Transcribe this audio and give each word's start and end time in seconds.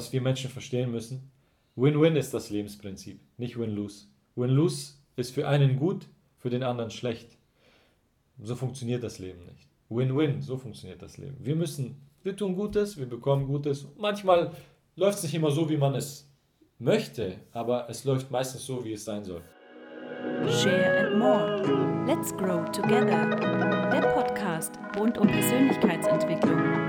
Was 0.00 0.14
wir 0.14 0.22
Menschen 0.22 0.48
verstehen 0.48 0.90
müssen, 0.90 1.30
Win-Win 1.76 2.16
ist 2.16 2.32
das 2.32 2.48
Lebensprinzip, 2.48 3.20
nicht 3.36 3.58
Win-Lose. 3.58 4.06
Win-Lose 4.34 4.94
ist 5.16 5.34
für 5.34 5.46
einen 5.46 5.76
gut, 5.76 6.06
für 6.38 6.48
den 6.48 6.62
anderen 6.62 6.90
schlecht. 6.90 7.36
So 8.42 8.56
funktioniert 8.56 9.02
das 9.02 9.18
Leben 9.18 9.44
nicht. 9.44 9.68
Win-Win, 9.90 10.40
so 10.40 10.56
funktioniert 10.56 11.02
das 11.02 11.18
Leben. 11.18 11.36
Wir 11.40 11.54
müssen, 11.54 12.00
wir 12.22 12.34
tun 12.34 12.54
Gutes, 12.54 12.96
wir 12.96 13.04
bekommen 13.04 13.46
Gutes. 13.46 13.88
Manchmal 13.98 14.52
läuft 14.96 15.18
es 15.18 15.24
nicht 15.24 15.34
immer 15.34 15.50
so, 15.50 15.68
wie 15.68 15.76
man 15.76 15.94
es 15.94 16.26
möchte, 16.78 17.36
aber 17.52 17.86
es 17.90 18.04
läuft 18.04 18.30
meistens 18.30 18.64
so, 18.64 18.82
wie 18.82 18.94
es 18.94 19.04
sein 19.04 19.22
soll. 19.22 19.42
Share 20.48 21.08
and 21.08 21.18
More. 21.18 22.06
Let's 22.06 22.34
Grow 22.38 22.64
Together. 22.72 23.36
Der 23.90 24.08
Podcast 24.14 24.78
rund 24.98 25.18
um 25.18 25.26
Persönlichkeitsentwicklung. 25.26 26.79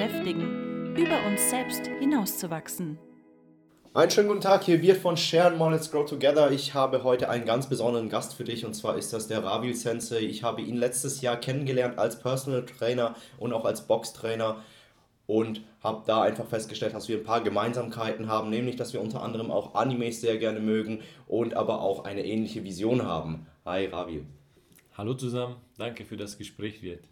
Bekräftigen, 0.00 0.96
über 0.96 1.26
uns 1.26 1.50
selbst 1.50 1.86
hinauszuwachsen. 1.98 2.98
Einen 3.92 4.10
schönen 4.10 4.28
guten 4.28 4.40
Tag, 4.40 4.64
hier 4.64 4.80
wird 4.80 4.96
von 4.96 5.18
Share 5.18 5.48
and 5.48 5.58
More 5.58 5.72
Let's 5.72 5.90
Grow 5.90 6.08
Together. 6.08 6.50
Ich 6.50 6.72
habe 6.72 7.04
heute 7.04 7.28
einen 7.28 7.44
ganz 7.44 7.68
besonderen 7.68 8.08
Gast 8.08 8.32
für 8.32 8.44
dich 8.44 8.64
und 8.64 8.72
zwar 8.72 8.96
ist 8.96 9.12
das 9.12 9.28
der 9.28 9.44
Ravil 9.44 9.74
Sensei. 9.74 10.20
Ich 10.20 10.42
habe 10.42 10.62
ihn 10.62 10.76
letztes 10.76 11.20
Jahr 11.20 11.36
kennengelernt 11.36 11.98
als 11.98 12.18
Personal 12.18 12.64
Trainer 12.64 13.14
und 13.38 13.52
auch 13.52 13.66
als 13.66 13.86
Boxtrainer 13.86 14.56
und 15.26 15.60
habe 15.82 16.02
da 16.06 16.22
einfach 16.22 16.46
festgestellt, 16.46 16.94
dass 16.94 17.10
wir 17.10 17.18
ein 17.18 17.24
paar 17.24 17.42
Gemeinsamkeiten 17.42 18.26
haben, 18.26 18.48
nämlich 18.48 18.76
dass 18.76 18.94
wir 18.94 19.02
unter 19.02 19.22
anderem 19.22 19.50
auch 19.50 19.74
Animes 19.74 20.22
sehr 20.22 20.38
gerne 20.38 20.60
mögen 20.60 21.02
und 21.26 21.52
aber 21.52 21.82
auch 21.82 22.06
eine 22.06 22.24
ähnliche 22.24 22.64
Vision 22.64 23.04
haben. 23.04 23.46
Hi 23.66 23.84
Ravil. 23.84 24.24
Hallo 24.96 25.12
zusammen, 25.12 25.56
danke 25.76 26.06
für 26.06 26.16
das 26.16 26.38
Gespräch, 26.38 26.80
Wirt. 26.80 27.04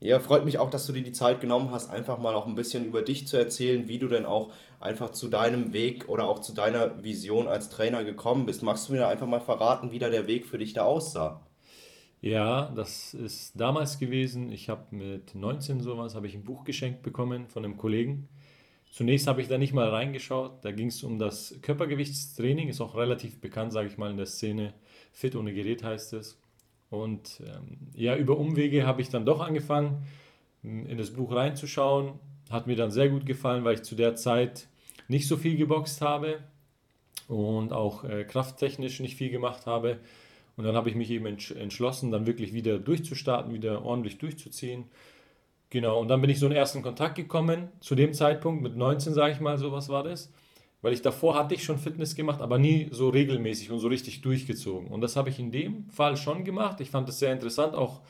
Ja, 0.00 0.20
freut 0.20 0.44
mich 0.44 0.58
auch, 0.58 0.68
dass 0.70 0.86
du 0.86 0.92
dir 0.92 1.02
die 1.02 1.12
Zeit 1.12 1.40
genommen 1.40 1.70
hast, 1.70 1.88
einfach 1.90 2.18
mal 2.18 2.34
auch 2.34 2.46
ein 2.46 2.54
bisschen 2.54 2.84
über 2.84 3.00
dich 3.02 3.26
zu 3.26 3.36
erzählen, 3.38 3.88
wie 3.88 3.98
du 3.98 4.08
denn 4.08 4.26
auch 4.26 4.52
einfach 4.78 5.10
zu 5.10 5.28
deinem 5.28 5.72
Weg 5.72 6.08
oder 6.08 6.28
auch 6.28 6.40
zu 6.40 6.52
deiner 6.52 7.02
Vision 7.02 7.48
als 7.48 7.70
Trainer 7.70 8.04
gekommen 8.04 8.44
bist. 8.46 8.62
Magst 8.62 8.88
du 8.88 8.92
mir 8.92 9.08
einfach 9.08 9.26
mal 9.26 9.40
verraten, 9.40 9.92
wie 9.92 9.98
da 9.98 10.10
der 10.10 10.26
Weg 10.26 10.46
für 10.46 10.58
dich 10.58 10.74
da 10.74 10.84
aussah? 10.84 11.40
Ja, 12.20 12.72
das 12.74 13.14
ist 13.14 13.58
damals 13.58 13.98
gewesen. 13.98 14.50
Ich 14.52 14.68
habe 14.68 14.94
mit 14.94 15.34
19 15.34 15.80
sowas, 15.80 16.14
habe 16.14 16.26
ich 16.26 16.34
ein 16.34 16.44
Buch 16.44 16.64
geschenkt 16.64 17.02
bekommen 17.02 17.46
von 17.48 17.64
einem 17.64 17.76
Kollegen. 17.76 18.28
Zunächst 18.90 19.26
habe 19.26 19.40
ich 19.42 19.48
da 19.48 19.58
nicht 19.58 19.72
mal 19.74 19.88
reingeschaut. 19.88 20.64
Da 20.64 20.72
ging 20.72 20.88
es 20.88 21.02
um 21.04 21.18
das 21.18 21.58
Körpergewichtstraining, 21.62 22.68
ist 22.68 22.80
auch 22.80 22.96
relativ 22.96 23.40
bekannt, 23.40 23.72
sage 23.72 23.88
ich 23.88 23.98
mal, 23.98 24.10
in 24.10 24.16
der 24.16 24.26
Szene. 24.26 24.74
Fit 25.12 25.36
ohne 25.36 25.54
Gerät 25.54 25.82
heißt 25.84 26.14
es. 26.14 26.38
Und 26.90 27.42
ähm, 27.44 27.78
ja, 27.94 28.16
über 28.16 28.38
Umwege 28.38 28.86
habe 28.86 29.02
ich 29.02 29.08
dann 29.08 29.26
doch 29.26 29.40
angefangen, 29.40 30.06
in 30.62 30.98
das 30.98 31.12
Buch 31.12 31.34
reinzuschauen. 31.34 32.12
Hat 32.50 32.66
mir 32.66 32.76
dann 32.76 32.90
sehr 32.90 33.08
gut 33.08 33.26
gefallen, 33.26 33.64
weil 33.64 33.74
ich 33.74 33.82
zu 33.82 33.94
der 33.94 34.14
Zeit 34.14 34.68
nicht 35.08 35.28
so 35.28 35.36
viel 35.36 35.56
geboxt 35.56 36.00
habe 36.00 36.38
und 37.28 37.72
auch 37.72 38.04
äh, 38.04 38.24
krafttechnisch 38.24 39.00
nicht 39.00 39.16
viel 39.16 39.30
gemacht 39.30 39.66
habe. 39.66 39.98
Und 40.56 40.64
dann 40.64 40.74
habe 40.74 40.88
ich 40.88 40.94
mich 40.94 41.10
eben 41.10 41.26
entschlossen, 41.26 42.10
dann 42.10 42.26
wirklich 42.26 42.52
wieder 42.52 42.78
durchzustarten, 42.78 43.52
wieder 43.52 43.84
ordentlich 43.84 44.18
durchzuziehen. 44.18 44.84
Genau, 45.70 46.00
und 46.00 46.08
dann 46.08 46.20
bin 46.20 46.30
ich 46.30 46.38
so 46.38 46.46
in 46.46 46.52
ersten 46.52 46.82
Kontakt 46.82 47.16
gekommen, 47.16 47.68
zu 47.80 47.94
dem 47.94 48.14
Zeitpunkt, 48.14 48.62
mit 48.62 48.76
19 48.76 49.12
sage 49.12 49.32
ich 49.32 49.40
mal, 49.40 49.58
sowas 49.58 49.88
war 49.88 50.04
das 50.04 50.32
weil 50.82 50.92
ich 50.92 51.02
davor 51.02 51.34
hatte 51.34 51.54
ich 51.54 51.64
schon 51.64 51.78
Fitness 51.78 52.14
gemacht, 52.14 52.40
aber 52.40 52.58
nie 52.58 52.88
so 52.90 53.08
regelmäßig 53.08 53.70
und 53.70 53.78
so 53.78 53.88
richtig 53.88 54.20
durchgezogen. 54.20 54.88
Und 54.88 55.00
das 55.00 55.16
habe 55.16 55.30
ich 55.30 55.38
in 55.38 55.50
dem 55.50 55.88
Fall 55.90 56.16
schon 56.16 56.44
gemacht. 56.44 56.80
Ich 56.80 56.90
fand 56.90 57.08
es 57.08 57.18
sehr 57.18 57.32
interessant, 57.32 57.74
auch 57.74 58.00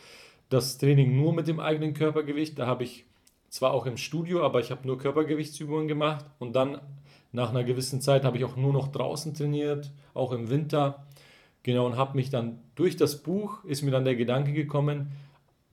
das 0.48 0.78
Training 0.78 1.16
nur 1.16 1.32
mit 1.32 1.48
dem 1.48 1.60
eigenen 1.60 1.94
Körpergewicht. 1.94 2.58
Da 2.58 2.66
habe 2.66 2.84
ich 2.84 3.04
zwar 3.48 3.72
auch 3.72 3.86
im 3.86 3.96
Studio, 3.96 4.44
aber 4.44 4.60
ich 4.60 4.70
habe 4.70 4.86
nur 4.86 4.98
Körpergewichtsübungen 4.98 5.88
gemacht 5.88 6.26
und 6.38 6.54
dann 6.54 6.80
nach 7.32 7.50
einer 7.50 7.64
gewissen 7.64 8.00
Zeit 8.00 8.24
habe 8.24 8.38
ich 8.38 8.44
auch 8.44 8.56
nur 8.56 8.72
noch 8.72 8.88
draußen 8.88 9.34
trainiert, 9.34 9.90
auch 10.14 10.32
im 10.32 10.50
Winter. 10.50 11.06
Genau, 11.62 11.86
und 11.86 11.96
habe 11.96 12.16
mich 12.16 12.30
dann 12.30 12.60
durch 12.74 12.96
das 12.96 13.22
Buch 13.22 13.64
ist 13.64 13.82
mir 13.82 13.90
dann 13.90 14.04
der 14.04 14.16
Gedanke 14.16 14.52
gekommen, 14.52 15.12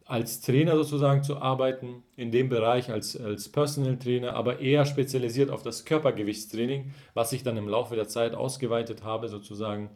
als 0.05 0.41
Trainer 0.41 0.75
sozusagen 0.75 1.23
zu 1.23 1.37
arbeiten, 1.37 2.03
in 2.15 2.31
dem 2.31 2.49
Bereich 2.49 2.91
als, 2.91 3.19
als 3.19 3.49
Personal 3.49 3.97
Trainer, 3.97 4.33
aber 4.33 4.59
eher 4.59 4.85
spezialisiert 4.85 5.49
auf 5.49 5.63
das 5.63 5.85
Körpergewichtstraining, 5.85 6.93
was 7.13 7.31
ich 7.31 7.43
dann 7.43 7.57
im 7.57 7.69
Laufe 7.69 7.95
der 7.95 8.07
Zeit 8.07 8.35
ausgeweitet 8.35 9.03
habe, 9.03 9.29
sozusagen 9.29 9.89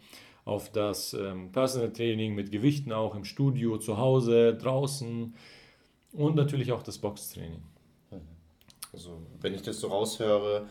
auf 0.46 0.72
das 0.72 1.13
ähm, 1.13 1.51
Personal 1.51 1.91
Training 1.91 2.34
mit 2.34 2.51
Gewichten 2.51 2.94
auch 2.94 3.16
im 3.16 3.25
Studio, 3.25 3.78
zu 3.78 3.97
Hause, 3.97 4.56
draußen 4.56 5.35
und 6.13 6.35
natürlich 6.35 6.72
auch 6.72 6.84
das 6.84 7.00
Boxtraining. 7.00 7.62
Also, 8.94 9.22
wenn 9.41 9.53
ich 9.53 9.62
das 9.62 9.79
so 9.81 9.90
raushöre, 9.90 10.67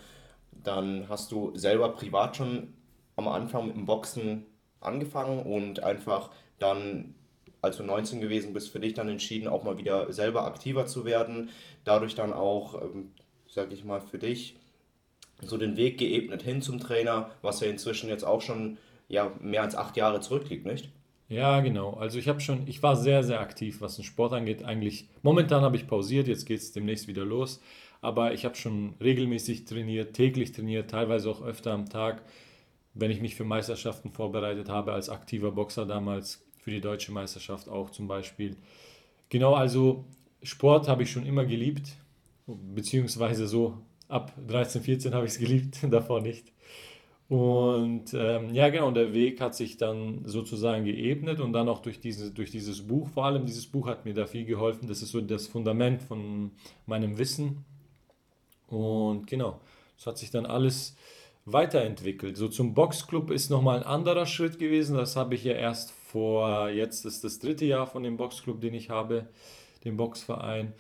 dann 0.51 1.09
hast 1.09 1.31
du 1.31 1.53
selber 1.55 1.91
privat 1.91 2.37
schon 2.37 2.73
am 3.17 3.29
Anfang 3.29 3.67
mit 3.67 3.77
dem 3.77 3.85
Boxen 3.85 4.47
angefangen 4.81 5.41
und 5.41 5.83
einfach 5.83 6.31
dann 6.59 7.15
als 7.67 7.77
du 7.77 7.83
19 7.83 8.21
gewesen 8.21 8.53
bist, 8.53 8.71
für 8.71 8.81
dich 8.81 8.95
dann 8.95 9.09
entschieden, 9.09 9.49
auch 9.49 9.63
mal 9.63 9.79
wieder 9.79 10.13
selber 10.13 10.45
aktiver 10.45 10.87
zu 10.87 11.05
werden. 11.05 11.51
Dadurch 11.85 12.15
dann 12.15 12.33
auch, 12.33 12.81
ähm, 12.83 13.11
sag 13.49 13.73
ich 13.73 13.85
mal, 13.85 14.01
für 14.01 14.19
dich 14.19 14.57
so 15.43 15.59
den 15.59 15.77
Weg 15.77 15.99
geebnet 15.99 16.43
hin 16.43 16.63
zum 16.63 16.81
Trainer, 16.81 17.31
was 17.43 17.61
ja 17.61 17.69
inzwischen 17.69 18.09
jetzt 18.09 18.25
auch 18.25 18.41
schon 18.41 18.79
ja, 19.09 19.33
mehr 19.41 19.63
als 19.63 19.77
acht 19.77 19.97
Jahre 19.97 20.21
zurückliegt, 20.21 20.67
nicht? 20.67 20.89
Ja, 21.29 21.61
genau. 21.61 21.95
Also 21.95 22.19
ich 22.19 22.29
habe 22.29 22.41
schon, 22.41 22.67
ich 22.69 22.83
war 22.83 22.97
sehr, 22.97 23.23
sehr 23.25 23.41
aktiv, 23.41 23.81
was 23.81 23.97
den 23.97 24.05
Sport 24.05 24.33
angeht. 24.33 24.65
Eigentlich, 24.65 25.09
momentan 25.23 25.63
habe 25.63 25.77
ich 25.77 25.89
pausiert, 25.89 26.29
jetzt 26.29 26.47
geht 26.47 26.61
es 26.61 26.73
demnächst 26.73 27.09
wieder 27.09 27.25
los. 27.25 27.61
Aber 28.01 28.33
ich 28.33 28.45
habe 28.45 28.55
schon 28.55 28.95
regelmäßig 29.01 29.65
trainiert, 29.65 30.15
täglich 30.15 30.53
trainiert, 30.53 30.91
teilweise 30.91 31.29
auch 31.31 31.43
öfter 31.43 31.73
am 31.73 31.89
Tag, 31.89 32.23
wenn 32.95 33.11
ich 33.11 33.21
mich 33.21 33.35
für 33.35 33.45
Meisterschaften 33.45 34.11
vorbereitet 34.11 34.69
habe 34.69 34.93
als 34.93 35.09
aktiver 35.09 35.51
Boxer 35.51 35.87
damals 35.87 36.46
für 36.67 36.73
die 36.73 36.81
deutsche 36.81 37.13
Meisterschaft 37.13 37.69
auch 37.69 37.91
zum 37.91 38.09
Beispiel. 38.09 38.57
Genau, 39.29 39.55
also 39.55 40.05
Sport 40.43 40.89
habe 40.89 41.05
ich 41.05 41.13
schon 41.13 41.25
immer 41.25 41.45
geliebt, 41.45 41.91
beziehungsweise 42.49 43.47
so 43.47 43.79
ab 44.09 44.33
13, 44.49 44.83
14 44.83 45.15
habe 45.15 45.27
ich 45.27 45.35
es 45.35 45.39
geliebt, 45.45 45.79
davor 45.89 46.21
nicht. 46.21 46.51
Und 47.29 48.13
ähm, 48.15 48.53
ja, 48.53 48.69
genau, 48.71 48.91
der 48.91 49.15
Weg 49.15 49.41
hat 49.41 49.55
sich 49.55 49.77
dann 49.77 50.23
sozusagen 50.25 50.85
geebnet 50.85 51.39
und 51.39 51.53
dann 51.53 51.69
auch 51.69 51.83
durch, 51.83 52.01
diese, 52.01 52.33
durch 52.33 52.51
dieses 52.51 52.85
Buch, 52.85 53.11
vor 53.11 53.27
allem 53.27 53.47
dieses 53.47 53.69
Buch 53.69 53.87
hat 53.87 54.05
mir 54.05 54.15
da 54.15 54.27
viel 54.27 54.45
geholfen. 54.45 54.89
Das 54.89 55.03
ist 55.03 55.13
so 55.13 55.21
das 55.21 55.47
Fundament 55.47 56.03
von 56.03 56.51
meinem 56.87 57.17
Wissen. 57.17 57.65
Und 58.67 59.29
genau, 59.29 59.61
es 59.97 60.05
hat 60.05 60.19
sich 60.19 60.33
dann 60.33 60.47
alles 60.47 60.97
weiterentwickelt. 61.45 62.37
So 62.37 62.49
zum 62.49 62.75
Boxclub 62.75 63.31
ist 63.31 63.51
nochmal 63.51 63.79
ein 63.79 63.85
anderer 63.85 64.27
Schritt 64.27 64.59
gewesen. 64.59 64.97
Das 64.97 65.15
habe 65.15 65.37
ich 65.37 65.45
ja 65.45 65.53
erst 65.53 65.93
vor, 66.17 66.71
jetzt 66.71 67.05
ist 67.05 67.25
das 67.25 67.41
dritte 67.41 67.67
Jahr 67.67 67.87
von 67.87 68.03
dem 68.03 68.17
Boxclub, 68.17 68.59
den 68.59 68.73
ich 68.73 68.89
habe, 68.89 69.29
dem 69.85 69.99
Boxverein. 69.99 70.73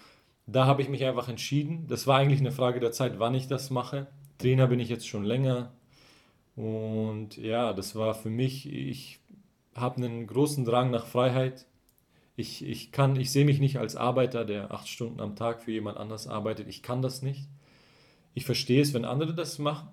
Da 0.47 0.65
habe 0.65 0.81
ich 0.81 0.89
mich 0.89 1.05
einfach 1.05 1.29
entschieden. 1.29 1.87
Das 1.89 2.07
war 2.07 2.17
eigentlich 2.17 2.41
eine 2.41 2.53
Frage 2.53 2.81
der 2.81 2.91
Zeit, 2.91 3.19
wann 3.19 3.35
ich 3.35 3.47
das 3.47 3.69
mache. 3.69 4.07
Trainer 4.39 4.67
bin 4.67 4.81
ich 4.81 4.89
jetzt 4.89 5.07
schon 5.07 5.27
länger. 5.27 5.75
Und 6.55 7.37
ja, 7.37 7.75
das 7.75 7.95
war 7.97 8.15
für 8.15 8.31
mich, 8.31 8.73
ich 8.73 9.19
habe 9.75 9.97
einen 9.97 10.27
großen 10.27 10.65
Drang 10.65 10.91
nach 10.91 11.05
Freiheit. 11.05 11.67
Ich, 12.35 12.65
ich, 12.65 12.91
kann, 12.91 13.15
ich 13.17 13.31
sehe 13.31 13.45
mich 13.45 13.61
nicht 13.61 13.79
als 13.79 13.95
Arbeiter, 13.95 14.47
der 14.47 14.71
acht 14.73 14.89
Stunden 14.89 15.21
am 15.21 15.37
Tag 15.37 15.63
für 15.63 15.73
jemand 15.73 15.99
anders 15.99 16.27
arbeitet. 16.29 16.67
Ich 16.67 16.83
kann 16.83 17.03
das 17.03 17.21
nicht. 17.21 17.47
Ich 18.33 18.47
verstehe 18.47 18.81
es, 18.81 18.95
wenn 18.95 19.05
andere 19.05 19.35
das 19.35 19.59
machen 19.59 19.89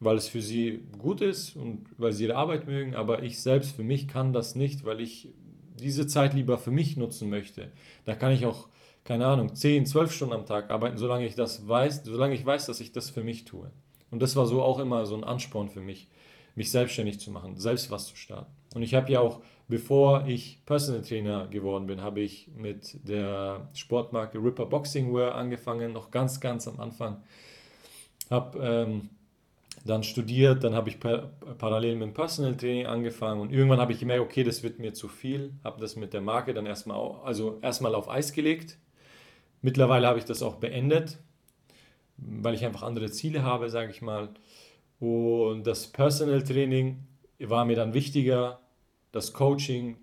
weil 0.00 0.16
es 0.16 0.28
für 0.28 0.40
sie 0.42 0.80
gut 0.98 1.20
ist 1.20 1.56
und 1.56 1.86
weil 1.98 2.12
sie 2.12 2.24
ihre 2.24 2.36
Arbeit 2.36 2.66
mögen, 2.66 2.94
aber 2.94 3.22
ich 3.22 3.40
selbst 3.40 3.76
für 3.76 3.84
mich 3.84 4.08
kann 4.08 4.32
das 4.32 4.54
nicht, 4.54 4.84
weil 4.84 5.00
ich 5.00 5.28
diese 5.78 6.06
Zeit 6.06 6.34
lieber 6.34 6.58
für 6.58 6.70
mich 6.70 6.96
nutzen 6.96 7.30
möchte. 7.30 7.70
Da 8.04 8.14
kann 8.14 8.32
ich 8.32 8.46
auch, 8.46 8.68
keine 9.04 9.26
Ahnung, 9.26 9.54
10, 9.54 9.86
12 9.86 10.12
Stunden 10.12 10.34
am 10.34 10.46
Tag 10.46 10.70
arbeiten, 10.70 10.98
solange 10.98 11.26
ich 11.26 11.34
das 11.34 11.66
weiß, 11.66 12.02
solange 12.04 12.34
ich 12.34 12.44
weiß, 12.44 12.66
dass 12.66 12.80
ich 12.80 12.92
das 12.92 13.10
für 13.10 13.22
mich 13.22 13.44
tue. 13.44 13.70
Und 14.10 14.20
das 14.20 14.36
war 14.36 14.46
so 14.46 14.62
auch 14.62 14.78
immer 14.78 15.06
so 15.06 15.14
ein 15.14 15.24
Ansporn 15.24 15.68
für 15.68 15.80
mich, 15.80 16.08
mich 16.54 16.70
selbstständig 16.70 17.20
zu 17.20 17.30
machen, 17.30 17.56
selbst 17.56 17.90
was 17.90 18.06
zu 18.06 18.16
starten. 18.16 18.52
Und 18.74 18.82
ich 18.82 18.94
habe 18.94 19.10
ja 19.10 19.20
auch, 19.20 19.40
bevor 19.68 20.26
ich 20.26 20.62
Personal 20.66 21.02
Trainer 21.02 21.46
geworden 21.48 21.86
bin, 21.86 22.00
habe 22.00 22.20
ich 22.20 22.48
mit 22.54 23.08
der 23.08 23.68
Sportmarke 23.74 24.38
Ripper 24.38 24.66
Boxing 24.66 25.12
Wear 25.14 25.34
angefangen, 25.34 25.92
noch 25.92 26.10
ganz, 26.10 26.40
ganz 26.40 26.68
am 26.68 26.78
Anfang. 26.80 27.22
Habe 28.30 28.58
ähm, 28.60 29.10
dann 29.84 30.02
studiert, 30.02 30.64
dann 30.64 30.74
habe 30.74 30.88
ich 30.90 31.00
par 31.00 31.32
parallel 31.58 31.96
mit 31.96 32.08
dem 32.08 32.14
Personal 32.14 32.56
Training 32.56 32.86
angefangen 32.86 33.40
und 33.40 33.52
irgendwann 33.52 33.80
habe 33.80 33.92
ich 33.92 34.00
gemerkt, 34.00 34.22
okay, 34.22 34.44
das 34.44 34.62
wird 34.62 34.78
mir 34.78 34.92
zu 34.94 35.08
viel, 35.08 35.52
habe 35.64 35.80
das 35.80 35.96
mit 35.96 36.12
der 36.12 36.20
Marke 36.20 36.54
dann 36.54 36.66
erstmal, 36.66 36.98
also 37.24 37.58
erstmal 37.62 37.94
auf 37.94 38.08
Eis 38.10 38.32
gelegt. 38.32 38.78
Mittlerweile 39.62 40.06
habe 40.06 40.18
ich 40.18 40.24
das 40.26 40.42
auch 40.42 40.56
beendet, 40.56 41.18
weil 42.16 42.54
ich 42.54 42.64
einfach 42.64 42.82
andere 42.82 43.10
Ziele 43.10 43.42
habe, 43.42 43.70
sage 43.70 43.90
ich 43.90 44.02
mal. 44.02 44.30
Und 45.00 45.66
das 45.66 45.86
Personal 45.88 46.42
Training 46.42 47.06
war 47.38 47.64
mir 47.64 47.76
dann 47.76 47.94
wichtiger, 47.94 48.60
das 49.12 49.32
Coaching 49.32 49.96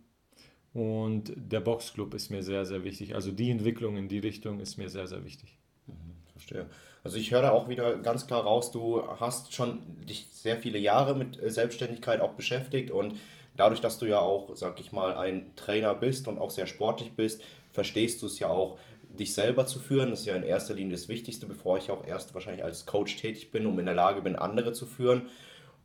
Und 0.74 1.34
der 1.36 1.62
Boxclub 1.62 2.14
ist 2.14 2.30
mir 2.30 2.44
sehr, 2.44 2.66
sehr 2.66 2.84
wichtig. 2.84 3.16
Also 3.16 3.32
die 3.32 3.50
Entwicklung 3.52 3.98
in 3.98 4.08
die 4.10 4.20
Richtung 4.20 4.60
ist 4.60 4.78
mir 4.78 4.90
sehr, 4.90 5.08
sehr 5.08 5.26
wichtig. 5.26 5.58
Mhm, 5.88 6.16
verstehe. 6.34 6.70
Also 7.08 7.20
ich 7.20 7.32
höre 7.32 7.42
da 7.42 7.52
auch 7.52 7.70
wieder 7.70 7.96
ganz 8.00 8.28
klar 8.28 8.44
raus, 8.44 8.70
du 8.70 9.02
hast 9.22 9.54
schon 9.54 9.80
dich 10.04 10.28
sehr 10.30 10.58
viele 10.58 10.78
Jahre 10.78 11.16
mit 11.16 11.42
äh, 11.42 11.50
Selbstständigkeit 11.50 12.20
auch 12.20 12.34
beschäftigt 12.34 12.92
und 12.92 13.16
dadurch, 13.56 13.80
dass 13.80 13.98
du 13.98 14.08
ja 14.08 14.20
auch, 14.20 14.54
sag 14.58 14.78
ich 14.82 14.92
mal, 14.92 15.16
ein 15.16 15.56
Trainer 15.56 15.96
bist 15.96 16.28
und 16.28 16.38
auch 16.38 16.50
sehr 16.50 16.68
sportlich 16.68 17.14
bist, 17.14 17.42
verstehst 17.72 18.22
du 18.22 18.26
es 18.26 18.40
ja 18.40 18.50
auch, 18.50 18.78
dich 19.04 19.34
selber 19.34 19.66
zu 19.66 19.80
führen. 19.80 20.10
Das 20.10 20.20
ist 20.20 20.26
ja 20.26 20.36
in 20.36 20.44
erster 20.44 20.74
Linie 20.74 20.98
das 20.98 21.08
Wichtigste, 21.08 21.46
bevor 21.46 21.78
ich 21.78 21.92
auch 21.92 22.06
erst 22.06 22.34
wahrscheinlich 22.34 22.66
als 22.66 22.86
Coach 22.86 23.16
tätig 23.16 23.52
bin, 23.52 23.66
um 23.68 23.80
in 23.80 23.86
der 23.86 23.96
Lage 23.96 24.22
bin, 24.22 24.36
andere 24.36 24.74
zu 24.74 24.86
führen. 24.86 25.30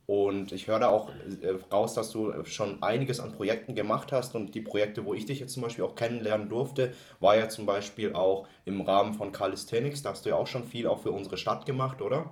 Und 0.07 0.53
ich 0.53 0.67
höre 0.67 0.81
da 0.81 0.89
auch 0.89 1.11
äh, 1.11 1.55
raus, 1.73 1.95
dass 1.95 2.11
du 2.11 2.45
schon 2.45 2.83
einiges 2.83 3.21
an 3.21 3.33
Projekten 3.33 3.75
gemacht 3.75 4.13
hast. 4.13 4.35
Und 4.35 4.55
die 4.55 4.61
Projekte, 4.61 5.05
wo 5.05 5.15
ich 5.15 5.27
dich 5.27 5.41
jetzt 5.41 5.53
zum 5.53 5.63
Beispiel 5.63 5.85
auch 5.85 5.95
kennenlernen 5.95 6.49
durfte, 6.49 6.93
war 7.21 7.37
ja 7.37 7.49
zum 7.49 7.67
Beispiel 7.67 8.13
auch 8.15 8.49
im 8.65 8.81
Rahmen 8.81 9.15
von 9.15 9.33
Calisthenics. 9.33 10.03
Da 10.03 10.11
hast 10.11 10.25
du 10.25 10.31
ja 10.31 10.37
auch 10.37 10.47
schon 10.47 10.65
viel 10.65 10.87
auch 10.87 11.01
für 11.01 11.13
unsere 11.13 11.37
Stadt 11.37 11.67
gemacht, 11.67 12.03
oder? 12.03 12.31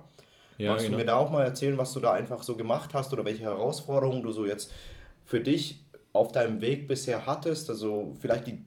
Ja, 0.57 0.71
Magst 0.71 0.85
genau. 0.85 0.97
du 0.97 1.03
mir 1.03 1.07
da 1.07 1.15
auch 1.17 1.31
mal 1.31 1.43
erzählen, 1.43 1.77
was 1.77 1.93
du 1.93 1.99
da 1.99 2.11
einfach 2.11 2.43
so 2.43 2.55
gemacht 2.55 2.93
hast 2.93 3.13
oder 3.13 3.25
welche 3.25 3.43
Herausforderungen 3.43 4.21
du 4.21 4.31
so 4.31 4.45
jetzt 4.45 4.71
für 5.25 5.39
dich 5.39 5.83
auf 6.13 6.31
deinem 6.31 6.61
Weg 6.61 6.87
bisher 6.87 7.25
hattest? 7.25 7.69
Also 7.69 8.13
vielleicht 8.19 8.47
die 8.47 8.63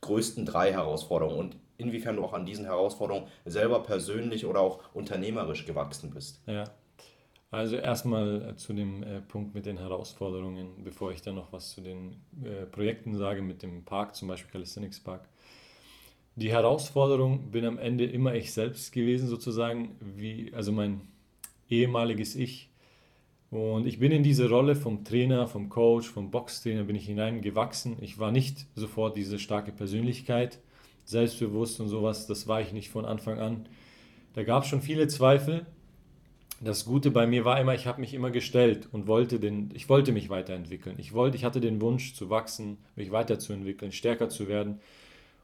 größten 0.00 0.46
drei 0.46 0.72
Herausforderungen 0.72 1.38
und 1.38 1.56
inwiefern 1.76 2.16
du 2.16 2.24
auch 2.24 2.32
an 2.32 2.46
diesen 2.46 2.64
Herausforderungen 2.64 3.28
selber 3.44 3.82
persönlich 3.82 4.46
oder 4.46 4.60
auch 4.60 4.80
unternehmerisch 4.94 5.64
gewachsen 5.66 6.10
bist. 6.10 6.40
Ja. 6.46 6.64
Also 7.50 7.76
erstmal 7.76 8.54
zu 8.56 8.74
dem 8.74 9.02
äh, 9.02 9.22
Punkt 9.22 9.54
mit 9.54 9.64
den 9.64 9.78
Herausforderungen, 9.78 10.84
bevor 10.84 11.12
ich 11.12 11.22
dann 11.22 11.34
noch 11.34 11.50
was 11.52 11.70
zu 11.70 11.80
den 11.80 12.16
äh, 12.44 12.66
Projekten 12.66 13.16
sage 13.16 13.40
mit 13.40 13.62
dem 13.62 13.84
Park, 13.84 14.14
zum 14.14 14.28
Beispiel 14.28 14.50
Calisthenics 14.50 15.00
Park. 15.00 15.28
Die 16.36 16.50
Herausforderung 16.50 17.50
bin 17.50 17.64
am 17.64 17.78
Ende 17.78 18.04
immer 18.04 18.34
ich 18.34 18.52
selbst 18.52 18.92
gewesen, 18.92 19.28
sozusagen, 19.28 19.96
wie, 20.00 20.52
also 20.54 20.72
mein 20.72 21.00
ehemaliges 21.70 22.36
Ich. 22.36 22.70
Und 23.50 23.86
ich 23.86 23.98
bin 23.98 24.12
in 24.12 24.22
diese 24.22 24.50
Rolle 24.50 24.76
vom 24.76 25.04
Trainer, 25.04 25.46
vom 25.46 25.70
Coach, 25.70 26.06
vom 26.06 26.30
Boxtrainer 26.30 26.84
bin 26.84 26.96
ich 26.96 27.06
hineingewachsen. 27.06 27.96
Ich 28.02 28.18
war 28.18 28.30
nicht 28.30 28.66
sofort 28.74 29.16
diese 29.16 29.38
starke 29.38 29.72
Persönlichkeit, 29.72 30.60
selbstbewusst 31.06 31.80
und 31.80 31.88
sowas, 31.88 32.26
das 32.26 32.46
war 32.46 32.60
ich 32.60 32.74
nicht 32.74 32.90
von 32.90 33.06
Anfang 33.06 33.38
an. 33.38 33.66
Da 34.34 34.44
gab 34.44 34.64
es 34.64 34.68
schon 34.68 34.82
viele 34.82 35.08
Zweifel, 35.08 35.66
das 36.60 36.84
Gute 36.84 37.10
bei 37.10 37.26
mir 37.26 37.44
war 37.44 37.60
immer, 37.60 37.74
ich 37.74 37.86
habe 37.86 38.00
mich 38.00 38.14
immer 38.14 38.30
gestellt 38.30 38.88
und 38.90 39.06
wollte 39.06 39.38
den, 39.38 39.70
ich 39.74 39.88
wollte 39.88 40.12
mich 40.12 40.28
weiterentwickeln. 40.28 40.96
Ich 40.98 41.12
wollte, 41.12 41.36
ich 41.36 41.44
hatte 41.44 41.60
den 41.60 41.80
Wunsch 41.80 42.14
zu 42.14 42.30
wachsen, 42.30 42.78
mich 42.96 43.12
weiterzuentwickeln, 43.12 43.92
stärker 43.92 44.28
zu 44.28 44.48
werden. 44.48 44.80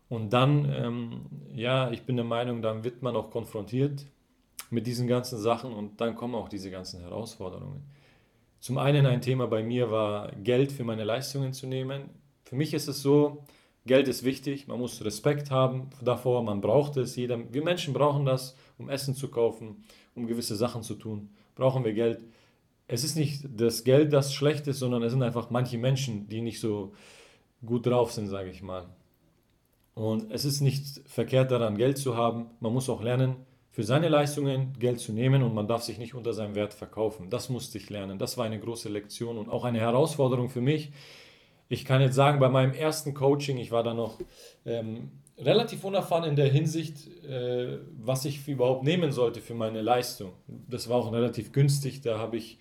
Und 0.08 0.32
dann, 0.32 0.72
ähm, 0.75 1.20
ja, 1.55 1.90
ich 1.90 2.02
bin 2.02 2.16
der 2.16 2.25
Meinung, 2.25 2.62
dann 2.62 2.84
wird 2.84 3.02
man 3.02 3.16
auch 3.16 3.31
konfrontiert 3.31 4.06
mit 4.70 4.87
diesen 4.87 5.06
ganzen 5.06 5.38
Sachen 5.38 5.72
und 5.72 6.00
dann 6.00 6.16
kommen 6.16 6.34
auch 6.34 6.49
diese 6.49 6.70
ganzen 6.70 7.00
Herausforderungen. 7.00 7.82
Zum 8.58 8.78
einen 8.78 9.06
ein 9.06 9.20
Thema 9.20 9.46
bei 9.46 9.62
mir 9.62 9.90
war, 9.90 10.32
Geld 10.32 10.72
für 10.72 10.84
meine 10.84 11.05
Leistungen 11.05 11.52
zu 11.52 11.67
nehmen. 11.67 12.10
Für 12.44 12.56
mich 12.56 12.75
ist 12.75 12.88
es 12.88 13.02
so, 13.02 13.44
Geld 13.87 14.08
ist 14.08 14.25
wichtig, 14.25 14.67
man 14.67 14.78
muss 14.78 15.05
Respekt 15.05 15.50
haben 15.50 15.90
davor, 16.00 16.43
man 16.43 16.62
braucht 16.62 16.96
es. 16.96 17.14
Jeder, 17.17 17.38
wir 17.52 17.62
Menschen 17.62 17.93
brauchen 17.93 18.25
das, 18.25 18.56
um 18.78 18.88
Essen 18.88 19.14
zu 19.14 19.28
kaufen, 19.28 19.84
um 20.14 20.26
gewisse 20.26 20.56
Sachen 20.56 20.82
zu 20.82 20.94
tun, 20.94 21.31
brauchen 21.55 21.84
wir 21.84 21.93
Geld. 21.93 22.20
Es 22.87 23.05
ist 23.05 23.16
nicht 23.16 23.44
das 23.56 23.84
Geld, 23.84 24.12
das 24.12 24.34
schlecht 24.34 24.66
ist, 24.66 24.78
sondern 24.78 25.02
es 25.02 25.12
sind 25.12 25.22
einfach 25.22 25.50
manche 25.50 25.78
Menschen, 25.78 26.28
die 26.28 26.43
nicht 26.43 26.61
so 26.61 26.93
gut 27.64 27.87
drauf 27.87 28.12
sind, 28.12 28.28
sage 28.28 28.50
ich 28.50 28.62
mal. 28.62 28.87
Und 29.94 30.31
es 30.32 30.44
ist 30.44 30.61
nicht 30.61 31.00
verkehrt 31.06 31.50
daran, 31.50 31.76
Geld 31.76 31.99
zu 31.99 32.16
haben. 32.16 32.46
Man 32.61 32.72
muss 32.72 32.88
auch 32.88 33.02
lernen, 33.02 33.37
für 33.70 33.82
seine 33.82 34.08
Leistungen 34.08 34.72
Geld 34.78 35.00
zu 35.00 35.12
nehmen 35.12 35.43
und 35.43 35.52
man 35.52 35.66
darf 35.66 35.82
sich 35.82 35.99
nicht 35.99 36.14
unter 36.14 36.32
seinem 36.32 36.55
Wert 36.55 36.75
verkaufen. 36.75 37.28
Das 37.28 37.49
musste 37.49 37.78
ich 37.78 37.90
lernen. 37.90 38.20
Das 38.20 38.38
war 38.38 38.44
eine 38.44 38.60
große 38.60 38.88
Lektion 38.88 39.37
und 39.37 39.49
auch 39.49 39.64
eine 39.64 39.81
Herausforderung 39.81 40.49
für 40.49 40.60
mich. 40.60 40.93
Ich 41.69 41.84
kann 41.84 42.00
jetzt 42.00 42.14
sagen, 42.14 42.38
bei 42.38 42.49
meinem 42.49 42.72
ersten 42.72 43.14
Coaching, 43.14 43.56
ich 43.56 43.72
war 43.72 43.82
da 43.82 43.94
noch 43.94 44.20
ähm, 44.64 45.10
relativ 45.38 45.84
unerfahren 45.84 46.25
in 46.25 46.36
der 46.36 46.48
Hinsicht, 46.48 47.08
äh, 47.25 47.78
was 47.98 48.25
ich 48.25 48.46
überhaupt 48.46 48.84
nehmen 48.84 49.12
sollte 49.12 49.40
für 49.40 49.54
meine 49.54 49.82
Leistung. 49.82 50.32
Das 50.46 50.88
war 50.88 50.96
auch 50.96 51.12
relativ 51.12 51.52
günstig, 51.52 52.00
da 52.02 52.19
habe 52.19 52.36
ich 52.36 52.58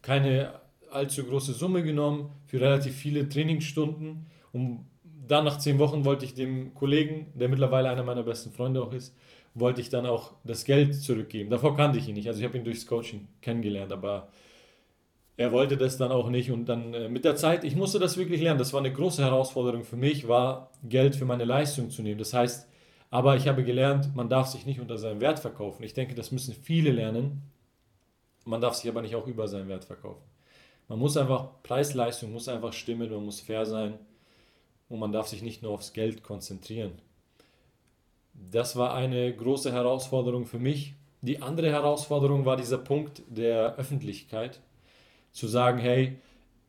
keine 0.00 0.60
allzu 0.90 1.24
große 1.24 1.52
Summe 1.52 1.82
genommen 1.82 2.30
für 2.46 2.60
relativ 2.60 2.94
viele 2.94 3.28
Trainingsstunden. 3.28 4.26
Und 4.52 4.86
dann 5.26 5.44
nach 5.44 5.58
zehn 5.58 5.78
Wochen 5.78 6.04
wollte 6.04 6.24
ich 6.24 6.34
dem 6.34 6.74
Kollegen, 6.74 7.26
der 7.34 7.48
mittlerweile 7.48 7.88
einer 7.88 8.02
meiner 8.02 8.22
besten 8.22 8.52
Freunde 8.52 8.82
auch 8.82 8.92
ist, 8.92 9.16
wollte 9.54 9.80
ich 9.80 9.88
dann 9.88 10.06
auch 10.06 10.32
das 10.44 10.64
Geld 10.64 10.94
zurückgeben. 10.94 11.50
Davor 11.50 11.76
kannte 11.76 11.98
ich 11.98 12.08
ihn 12.08 12.14
nicht, 12.14 12.28
also 12.28 12.40
ich 12.40 12.46
habe 12.46 12.58
ihn 12.58 12.64
durchs 12.64 12.86
Coaching 12.86 13.28
kennengelernt, 13.40 13.92
aber 13.92 14.28
er 15.42 15.50
wollte 15.50 15.76
das 15.76 15.96
dann 15.96 16.12
auch 16.12 16.28
nicht 16.28 16.52
und 16.52 16.66
dann 16.66 16.94
äh, 16.94 17.08
mit 17.08 17.24
der 17.24 17.34
Zeit, 17.34 17.64
ich 17.64 17.74
musste 17.74 17.98
das 17.98 18.16
wirklich 18.16 18.40
lernen. 18.40 18.60
Das 18.60 18.72
war 18.72 18.78
eine 18.78 18.92
große 18.92 19.24
Herausforderung 19.24 19.82
für 19.82 19.96
mich, 19.96 20.28
war 20.28 20.70
Geld 20.84 21.16
für 21.16 21.24
meine 21.24 21.44
Leistung 21.44 21.90
zu 21.90 22.00
nehmen. 22.00 22.18
Das 22.18 22.32
heißt, 22.32 22.68
aber 23.10 23.34
ich 23.34 23.48
habe 23.48 23.64
gelernt, 23.64 24.14
man 24.14 24.28
darf 24.28 24.46
sich 24.46 24.66
nicht 24.66 24.78
unter 24.78 24.98
seinem 24.98 25.20
Wert 25.20 25.40
verkaufen. 25.40 25.82
Ich 25.82 25.94
denke, 25.94 26.14
das 26.14 26.30
müssen 26.30 26.54
viele 26.54 26.92
lernen. 26.92 27.42
Man 28.44 28.60
darf 28.60 28.74
sich 28.74 28.88
aber 28.88 29.02
nicht 29.02 29.16
auch 29.16 29.26
über 29.26 29.48
seinen 29.48 29.68
Wert 29.68 29.84
verkaufen. 29.84 30.22
Man 30.88 31.00
muss 31.00 31.16
einfach, 31.16 31.48
Preis-Leistung 31.64 32.32
muss 32.32 32.48
einfach 32.48 32.72
stimmen, 32.72 33.10
man 33.10 33.24
muss 33.24 33.40
fair 33.40 33.66
sein 33.66 33.94
und 34.88 35.00
man 35.00 35.10
darf 35.10 35.26
sich 35.26 35.42
nicht 35.42 35.60
nur 35.60 35.72
aufs 35.72 35.92
Geld 35.92 36.22
konzentrieren. 36.22 36.92
Das 38.32 38.76
war 38.76 38.94
eine 38.94 39.34
große 39.34 39.72
Herausforderung 39.72 40.46
für 40.46 40.60
mich. 40.60 40.94
Die 41.20 41.42
andere 41.42 41.70
Herausforderung 41.70 42.44
war 42.44 42.56
dieser 42.56 42.78
Punkt 42.78 43.22
der 43.28 43.74
Öffentlichkeit 43.74 44.60
zu 45.32 45.46
sagen, 45.48 45.78
hey, 45.78 46.18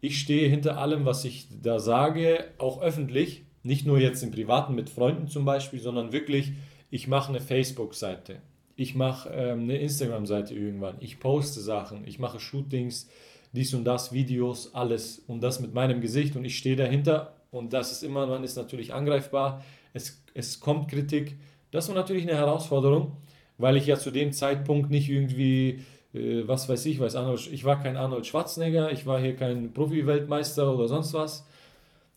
ich 0.01 0.19
stehe 0.19 0.49
hinter 0.49 0.77
allem, 0.77 1.05
was 1.05 1.23
ich 1.25 1.47
da 1.61 1.79
sage, 1.79 2.45
auch 2.57 2.81
öffentlich, 2.81 3.43
nicht 3.63 3.85
nur 3.85 3.99
jetzt 3.99 4.23
im 4.23 4.31
Privaten 4.31 4.75
mit 4.75 4.89
Freunden 4.89 5.27
zum 5.27 5.45
Beispiel, 5.45 5.79
sondern 5.79 6.11
wirklich, 6.11 6.51
ich 6.89 7.07
mache 7.07 7.29
eine 7.29 7.39
Facebook-Seite, 7.39 8.41
ich 8.75 8.95
mache 8.95 9.29
ähm, 9.29 9.63
eine 9.63 9.77
Instagram-Seite 9.77 10.53
irgendwann, 10.53 10.95
ich 10.99 11.19
poste 11.19 11.61
Sachen, 11.61 12.05
ich 12.05 12.19
mache 12.19 12.39
Shootings, 12.39 13.07
dies 13.53 13.73
und 13.73 13.85
das, 13.85 14.11
Videos, 14.11 14.73
alles. 14.73 15.19
Und 15.27 15.41
das 15.41 15.59
mit 15.59 15.73
meinem 15.73 16.01
Gesicht. 16.01 16.35
Und 16.35 16.43
ich 16.43 16.57
stehe 16.57 16.75
dahinter. 16.75 17.35
Und 17.51 17.71
das 17.71 17.91
ist 17.91 18.03
immer, 18.03 18.25
man 18.25 18.43
ist 18.43 18.57
natürlich 18.57 18.93
angreifbar, 18.93 19.63
es, 19.93 20.23
es 20.33 20.59
kommt 20.59 20.89
Kritik, 20.89 21.37
das 21.69 21.87
war 21.87 21.95
natürlich 21.95 22.23
eine 22.23 22.35
Herausforderung, 22.35 23.17
weil 23.59 23.77
ich 23.77 23.85
ja 23.85 23.97
zu 23.97 24.09
dem 24.09 24.31
Zeitpunkt 24.31 24.89
nicht 24.89 25.07
irgendwie 25.07 25.81
äh, 26.13 26.47
was 26.47 26.69
weiß 26.69 26.85
ich, 26.85 26.99
weiß 26.99 27.15
Arnold, 27.15 27.49
ich 27.51 27.65
war 27.65 27.81
kein 27.81 27.97
Arnold 27.97 28.25
Schwarzenegger, 28.25 28.91
ich 28.91 29.05
war 29.05 29.19
hier 29.19 29.35
kein 29.35 29.73
Profi-Weltmeister 29.73 30.73
oder 30.73 30.87
sonst 30.87 31.13
was, 31.13 31.45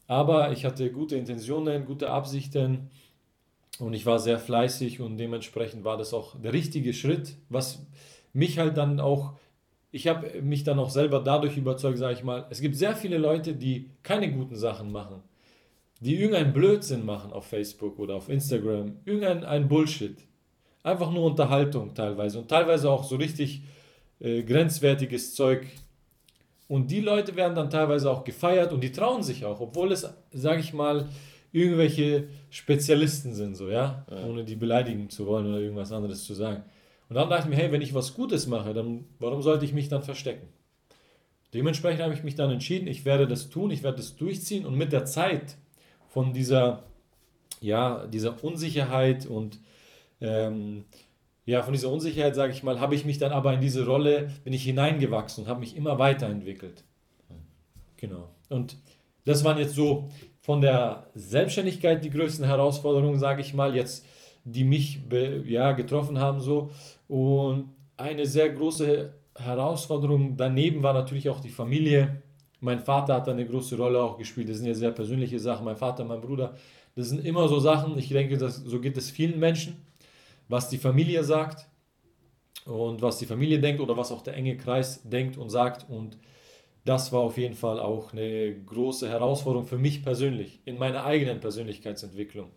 aber 0.07 0.53
ich 0.53 0.65
hatte 0.65 0.91
gute 0.91 1.17
Intentionen, 1.17 1.85
gute 1.85 2.11
Absichten 2.11 2.91
und 3.79 3.95
ich 3.95 4.07
war 4.07 4.19
sehr 4.19 4.39
fleißig 4.39 5.01
und 5.01 5.19
dementsprechend 5.19 5.85
war 5.85 5.97
das 5.97 6.15
auch 6.15 6.41
der 6.41 6.53
richtige 6.53 6.93
Schritt, 6.93 7.37
was 7.49 7.85
mich 8.33 8.59
halt 8.59 8.77
dann 8.77 9.01
auch, 9.01 9.33
ich 9.91 10.09
habe 10.09 10.43
mich 10.43 10.63
dann 10.65 10.79
auch 10.79 10.91
selber 10.91 11.21
dadurch 11.21 11.57
überzeugt, 11.57 11.99
sage 11.99 12.15
ich 12.15 12.25
mal, 12.25 12.47
es 12.51 12.61
gibt 12.61 12.77
sehr 12.77 12.95
viele 12.95 13.19
Leute, 13.19 13.55
die 13.55 13.91
keine 14.03 14.31
guten 14.31 14.57
Sachen 14.57 14.93
machen, 14.93 15.23
die 16.01 16.17
irgendeinen 16.17 16.53
Blödsinn 16.53 17.07
machen 17.07 17.33
auf 17.33 17.47
Facebook 17.47 17.99
oder 17.99 18.17
auf 18.17 18.29
Instagram, 18.29 18.97
irgendein 19.07 19.69
Bullshit. 19.69 20.19
Einfach 20.83 21.11
nur 21.11 21.25
Unterhaltung 21.25 21.95
teilweise 21.95 22.39
und 22.39 22.49
teilweise 22.49 22.91
auch 22.91 23.03
so 23.03 23.17
richtig 23.17 23.63
äh, 24.21 24.43
grenzwertiges 24.43 25.35
Zeug. 25.35 25.67
Und 26.69 26.91
die 26.91 27.01
Leute 27.01 27.37
werden 27.37 27.55
dann 27.55 27.71
teilweise 27.71 28.11
auch 28.11 28.25
gefeiert 28.25 28.73
und 28.73 28.83
die 28.83 28.93
trauen 28.93 29.23
sich 29.23 29.45
auch, 29.45 29.61
obwohl 29.61 29.93
es, 29.93 30.09
sage 30.33 30.61
ich 30.61 30.73
mal, 30.73 31.09
irgendwelche 31.53 32.29
Spezialisten 32.51 33.35
sind, 33.35 33.57
so, 33.57 33.69
ja? 33.69 34.05
ja? 34.11 34.25
ohne 34.27 34.45
die 34.45 34.57
beleidigen 34.57 35.09
zu 35.09 35.27
wollen 35.27 35.47
oder 35.47 35.61
irgendwas 35.61 35.93
anderes 35.93 36.25
zu 36.25 36.35
sagen. 36.35 36.63
Und 37.09 37.15
dann 37.15 37.31
dachte 37.31 37.45
ich 37.45 37.57
mir, 37.57 37.63
hey, 37.63 37.71
wenn 37.71 37.83
ich 37.83 37.95
was 37.95 38.15
Gutes 38.15 38.47
mache, 38.47 38.75
dann 38.75 39.05
warum 39.21 39.43
sollte 39.43 39.65
ich 39.65 39.73
mich 39.73 39.89
dann 39.89 40.03
verstecken? 40.03 40.49
Dementsprechend 41.55 42.03
habe 42.03 42.15
ich 42.15 42.25
mich 42.25 42.35
dann 42.35 42.51
entschieden, 42.51 42.89
ich 42.89 43.05
werde 43.05 43.27
das 43.29 43.49
tun, 43.49 43.71
ich 43.71 43.83
werde 43.83 43.99
das 43.99 44.17
durchziehen 44.17 44.67
und 44.67 44.77
mit 44.77 44.93
der 44.93 45.07
Zeit 45.07 45.57
von 46.09 46.33
dieser, 46.33 46.83
ja, 47.61 48.07
dieser 48.07 48.43
Unsicherheit 48.43 49.27
und 49.27 49.59
ähm, 50.21 50.85
ja, 51.47 51.63
von 51.63 51.73
dieser 51.73 51.91
Unsicherheit, 51.91 52.35
sage 52.35 52.53
ich 52.53 52.65
mal, 52.65 52.81
habe 52.81 52.97
ich 52.97 53.05
mich 53.05 53.19
dann 53.19 53.31
aber 53.31 53.55
in 53.55 53.61
diese 53.61 53.87
Rolle, 53.87 54.33
bin 54.43 54.53
ich 54.53 54.65
hineingewachsen 54.65 55.45
und 55.45 55.51
habe 55.51 55.61
mich 55.61 55.77
immer 55.77 55.99
weiterentwickelt. 55.99 56.83
Genau. 57.97 58.29
Und 58.49 58.77
das 59.25 59.45
waren 59.45 59.57
jetzt 59.59 59.75
so 59.75 60.09
von 60.41 60.61
der 60.61 61.07
Selbstständigkeit 61.15 62.05
die 62.05 62.11
größten 62.11 62.45
Herausforderungen, 62.45 63.19
sage 63.19 63.41
ich 63.41 63.55
mal, 63.55 63.77
jetzt, 63.77 64.05
die 64.45 64.65
mich 64.65 65.01
ja, 65.47 65.73
getroffen 65.73 66.19
haben 66.19 66.41
so. 66.41 66.71
Und 67.07 67.71
eine 67.97 68.27
sehr 68.27 68.51
große 68.51 69.13
Herausforderung 69.37 70.37
daneben 70.37 70.83
war 70.83 70.95
natürlich 70.95 71.29
auch 71.29 71.41
die 71.41 71.49
Familie. 71.49 72.23
Mein 72.59 72.81
Vater 72.81 73.15
hat 73.15 73.29
da 73.29 73.33
eine 73.33 73.47
große 73.47 73.77
Rolle 73.77 74.03
auch 74.03 74.19
gespielt. 74.19 74.49
Das 74.49 74.57
sind 74.59 74.67
ja 74.67 74.75
sehr 74.75 74.91
persönliche 74.91 75.39
Sachen. 75.39 75.65
Mein 75.65 75.77
Vater, 75.77 76.05
mein 76.05 76.21
Bruder. 76.21 76.57
Das 76.97 77.09
sind 77.09 77.25
immer 77.25 77.47
so 77.49 77.61
Sachen. 77.61 77.97
Ich 77.99 78.09
denke, 78.09 78.37
dass, 78.37 78.57
so 78.57 78.81
geht 78.81 78.97
es 78.97 79.11
vielen 79.11 79.39
Menschen. 79.39 79.86
Was 80.49 80.69
die 80.69 80.79
Familie 80.79 81.25
sagt 81.25 81.69
und 82.67 83.03
was 83.03 83.19
die 83.19 83.27
Familie 83.27 83.61
denkt 83.61 83.81
oder 83.81 83.97
was 83.97 84.13
auch 84.13 84.23
der 84.23 84.35
enge 84.35 84.57
Kreis 84.57 85.03
denkt 85.05 85.37
und 85.37 85.51
sagt. 85.51 85.89
Und 85.89 86.19
das 86.85 87.13
war 87.13 87.21
auf 87.21 87.37
jeden 87.39 87.55
Fall 87.55 87.81
auch 87.81 88.13
eine 88.13 88.55
große 88.55 89.09
Herausforderung 89.09 89.67
für 89.67 89.79
mich 89.79 90.03
persönlich 90.03 90.61
in 90.65 90.79
meiner 90.79 91.05
eigenen 91.05 91.41
Persönlichkeitsentwicklung, 91.41 92.51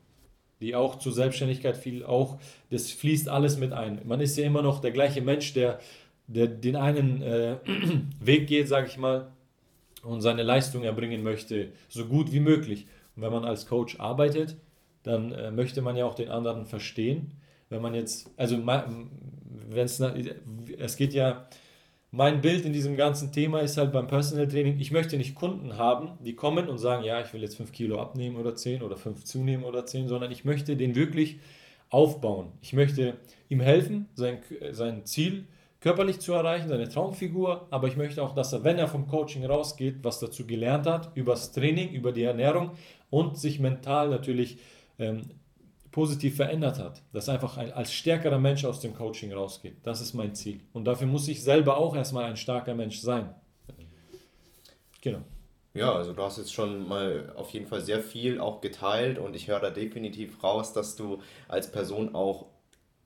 die 0.61 0.75
auch 0.75 0.99
zur 0.99 1.13
Selbstständigkeit 1.13 1.77
fiel. 1.77 2.05
Auch 2.05 2.39
das 2.69 2.91
fließt 2.91 3.29
alles 3.29 3.57
mit 3.57 3.73
ein. 3.73 4.01
Man 4.05 4.21
ist 4.21 4.37
ja 4.37 4.45
immer 4.45 4.61
noch 4.61 4.81
der 4.81 4.91
gleiche 4.91 5.21
Mensch, 5.21 5.53
der, 5.53 5.79
der 6.27 6.47
den 6.47 6.75
einen 6.75 7.21
äh, 7.21 7.57
Weg 8.19 8.47
geht, 8.47 8.67
sage 8.67 8.87
ich 8.87 8.97
mal, 8.97 9.31
und 10.03 10.21
seine 10.21 10.43
Leistung 10.43 10.83
erbringen 10.83 11.23
möchte, 11.23 11.71
so 11.87 12.05
gut 12.05 12.31
wie 12.31 12.39
möglich. 12.39 12.87
Und 13.15 13.23
wenn 13.23 13.31
man 13.31 13.45
als 13.45 13.65
Coach 13.65 13.99
arbeitet, 13.99 14.55
dann 15.03 15.31
äh, 15.31 15.51
möchte 15.51 15.81
man 15.81 15.95
ja 15.95 16.05
auch 16.05 16.15
den 16.15 16.29
anderen 16.29 16.65
verstehen. 16.65 17.33
Wenn 17.69 17.81
man 17.81 17.93
jetzt, 17.93 18.29
also 18.35 18.57
wenn 18.65 19.85
es, 19.85 19.99
es 19.99 20.95
geht 20.95 21.13
ja 21.13 21.47
mein 22.11 22.41
Bild 22.41 22.65
in 22.65 22.73
diesem 22.73 22.97
ganzen 22.97 23.31
Thema 23.31 23.59
ist 23.59 23.77
halt 23.77 23.91
beim 23.91 24.07
Personal 24.07 24.47
Training, 24.47 24.79
ich 24.79 24.91
möchte 24.91 25.17
nicht 25.17 25.35
Kunden 25.35 25.77
haben, 25.77 26.17
die 26.23 26.35
kommen 26.35 26.67
und 26.67 26.79
sagen, 26.79 27.03
ja, 27.03 27.21
ich 27.21 27.31
will 27.33 27.41
jetzt 27.41 27.57
5 27.57 27.71
Kilo 27.71 28.01
abnehmen 28.01 28.37
oder 28.37 28.55
10 28.55 28.81
oder 28.81 28.97
5 28.97 29.23
zunehmen 29.23 29.63
oder 29.63 29.85
10, 29.85 30.07
sondern 30.07 30.31
ich 30.31 30.43
möchte 30.43 30.75
den 30.75 30.95
wirklich 30.95 31.39
aufbauen. 31.89 32.51
Ich 32.61 32.73
möchte 32.73 33.17
ihm 33.47 33.59
helfen, 33.59 34.07
sein, 34.15 34.39
sein 34.71 35.05
Ziel 35.05 35.45
körperlich 35.81 36.19
zu 36.19 36.33
erreichen, 36.33 36.67
seine 36.67 36.89
Traumfigur, 36.89 37.67
aber 37.69 37.87
ich 37.87 37.95
möchte 37.95 38.21
auch, 38.21 38.33
dass 38.33 38.53
er, 38.53 38.63
wenn 38.63 38.77
er 38.77 38.87
vom 38.87 39.07
Coaching 39.07 39.45
rausgeht, 39.45 39.97
was 40.01 40.19
dazu 40.19 40.45
gelernt 40.45 40.87
hat, 40.87 41.11
über 41.15 41.33
das 41.33 41.51
Training, 41.51 41.91
über 41.91 42.11
die 42.11 42.23
Ernährung 42.23 42.71
und 43.09 43.37
sich 43.37 43.59
mental 43.59 44.09
natürlich 44.09 44.57
ähm, 44.97 45.21
positiv 45.91 46.35
verändert 46.35 46.79
hat, 46.79 47.01
dass 47.13 47.29
einfach 47.29 47.57
ein, 47.57 47.71
als 47.73 47.91
stärkerer 47.91 48.39
Mensch 48.39 48.65
aus 48.65 48.79
dem 48.79 48.95
Coaching 48.95 49.33
rausgeht. 49.33 49.77
Das 49.83 50.01
ist 50.01 50.13
mein 50.13 50.35
Ziel. 50.35 50.61
Und 50.73 50.85
dafür 50.85 51.07
muss 51.07 51.27
ich 51.27 51.43
selber 51.43 51.77
auch 51.77 51.95
erstmal 51.95 52.25
ein 52.25 52.37
starker 52.37 52.75
Mensch 52.75 52.99
sein. 52.99 53.33
Genau. 55.01 55.21
Ja, 55.73 55.93
also 55.93 56.13
du 56.13 56.21
hast 56.21 56.37
jetzt 56.37 56.53
schon 56.53 56.87
mal 56.87 57.31
auf 57.35 57.51
jeden 57.51 57.67
Fall 57.67 57.81
sehr 57.81 58.01
viel 58.01 58.39
auch 58.39 58.59
geteilt 58.59 59.19
und 59.19 59.35
ich 59.35 59.47
höre 59.47 59.59
da 59.59 59.69
definitiv 59.69 60.43
raus, 60.43 60.73
dass 60.73 60.95
du 60.95 61.21
als 61.47 61.71
Person 61.71 62.15
auch 62.15 62.47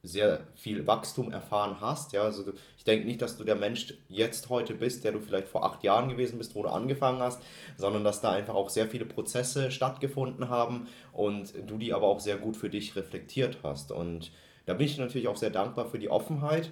sehr 0.04 0.42
viel 0.54 0.86
Wachstum 0.86 1.32
erfahren 1.32 1.78
hast. 1.80 2.12
Ja, 2.12 2.24
also 2.24 2.44
ich 2.78 2.84
denke 2.84 3.08
nicht, 3.08 3.22
dass 3.22 3.38
du 3.38 3.46
der 3.46 3.56
Mensch 3.56 3.94
jetzt 4.10 4.50
heute 4.50 4.74
bist, 4.74 5.06
der 5.06 5.14
du 5.14 5.22
vielleicht 5.22 5.48
vor 5.48 5.64
acht 5.64 5.82
Jahren 5.84 6.10
gewesen 6.10 6.38
bist, 6.38 6.56
wo 6.56 6.64
du 6.64 6.70
angefangen 6.70 7.22
hast, 7.22 7.42
sondern 7.78 8.04
dass 8.04 8.20
da 8.20 8.32
einfach 8.32 8.54
auch 8.54 8.70
sehr 8.70 8.88
viele 8.88 9.06
Prozesse 9.06 9.72
stattgefunden 9.72 10.50
haben 10.50 10.88
und 11.14 11.54
du 11.68 11.78
die 11.78 11.94
aber 11.94 12.08
auch 12.08 12.20
sehr 12.20 12.38
gut 12.38 12.58
für 12.58 12.70
dich 12.70 12.98
reflektiert 12.98 13.60
hast. 13.64 13.94
Und 13.94 14.32
da 14.66 14.74
bin 14.74 14.88
ich 14.88 14.98
natürlich 14.98 15.30
auch 15.30 15.38
sehr 15.38 15.52
dankbar 15.52 15.86
für 15.86 16.00
die 16.00 16.10
Offenheit, 16.10 16.72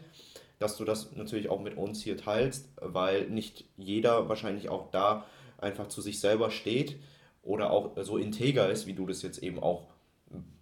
dass 0.59 0.75
du 0.75 0.83
das 0.83 1.13
natürlich 1.15 1.49
auch 1.49 1.61
mit 1.61 1.77
uns 1.77 2.03
hier 2.03 2.17
teilst, 2.17 2.69
weil 2.81 3.29
nicht 3.29 3.63
jeder 3.77 4.27
wahrscheinlich 4.27 4.67
auch 4.67 4.91
da 4.91 5.25
einfach 5.57 5.87
zu 5.87 6.01
sich 6.01 6.19
selber 6.19 6.51
steht 6.51 6.97
oder 7.43 7.71
auch 7.71 7.91
so 8.03 8.17
integer 8.17 8.69
ist, 8.69 8.87
wie 8.87 8.93
du 8.93 9.07
das 9.07 9.21
jetzt 9.21 9.41
eben 9.41 9.59
auch 9.59 9.87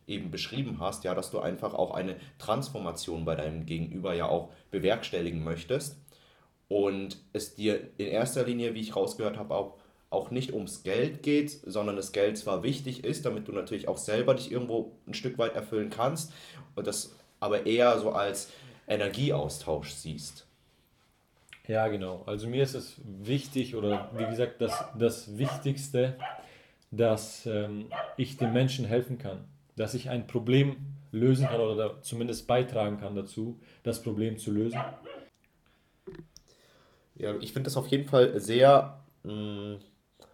eben 0.10 0.32
beschrieben 0.32 0.78
hast, 0.80 1.04
ja, 1.04 1.14
dass 1.14 1.32
du 1.32 1.40
einfach 1.40 1.74
auch 1.74 1.92
eine 1.92 2.16
Transformation 2.38 3.26
bei 3.26 3.36
deinem 3.36 3.66
Gegenüber 3.66 4.14
ja 4.14 4.28
auch 4.28 4.50
bewerkstelligen 4.72 5.44
möchtest 5.44 5.98
und 6.70 7.18
es 7.34 7.56
dir 7.56 7.90
in 7.98 8.08
erster 8.08 8.46
Linie, 8.46 8.74
wie 8.76 8.82
ich 8.82 8.96
rausgehört 8.96 9.38
habe, 9.38 9.56
auch, 9.56 9.78
auch 10.10 10.32
nicht 10.32 10.54
ums 10.54 10.84
Geld 10.84 11.24
geht, 11.24 11.52
sondern 11.52 11.96
das 11.96 12.12
Geld 12.12 12.38
zwar 12.38 12.64
wichtig 12.64 13.04
ist, 13.04 13.26
damit 13.26 13.48
du 13.48 13.52
natürlich 13.52 13.88
auch 13.88 13.98
selber 13.98 14.36
dich 14.36 14.52
irgendwo 14.52 14.94
ein 15.08 15.14
Stück 15.14 15.38
weit 15.38 15.56
erfüllen 15.56 15.90
kannst 15.90 16.32
und 16.76 16.88
das 16.88 17.16
aber 17.40 17.66
eher 17.66 18.00
so 18.00 18.12
als 18.12 18.52
Energieaustausch 18.88 19.92
siehst. 19.92 20.46
Ja, 21.68 21.88
genau. 21.88 22.24
Also 22.26 22.48
mir 22.48 22.64
ist 22.64 22.74
es 22.74 22.96
wichtig 23.04 23.76
oder 23.76 24.10
wie 24.16 24.26
gesagt 24.26 24.62
das, 24.62 24.86
das 24.98 25.38
Wichtigste, 25.38 26.18
dass 26.92 27.46
ähm, 27.46 27.92
ich 28.18 28.38
den 28.38 28.54
Menschen 28.54 28.86
helfen 28.86 29.20
kann 29.20 29.46
dass 29.80 29.94
ich 29.94 30.10
ein 30.10 30.28
Problem 30.28 30.76
lösen 31.12 31.48
kann 31.48 31.62
oder 31.62 32.02
zumindest 32.02 32.48
beitragen 32.48 33.00
kann 33.00 33.16
dazu, 33.16 33.58
das 33.84 34.04
Problem 34.04 34.38
zu 34.38 34.52
lösen? 34.52 34.80
Ja, 37.16 37.34
ich 37.40 37.54
finde 37.54 37.68
das 37.68 37.78
auf 37.78 37.88
jeden 37.88 38.08
Fall 38.08 38.38
sehr 38.42 39.00
mh, 39.24 39.34
mm, 39.34 39.80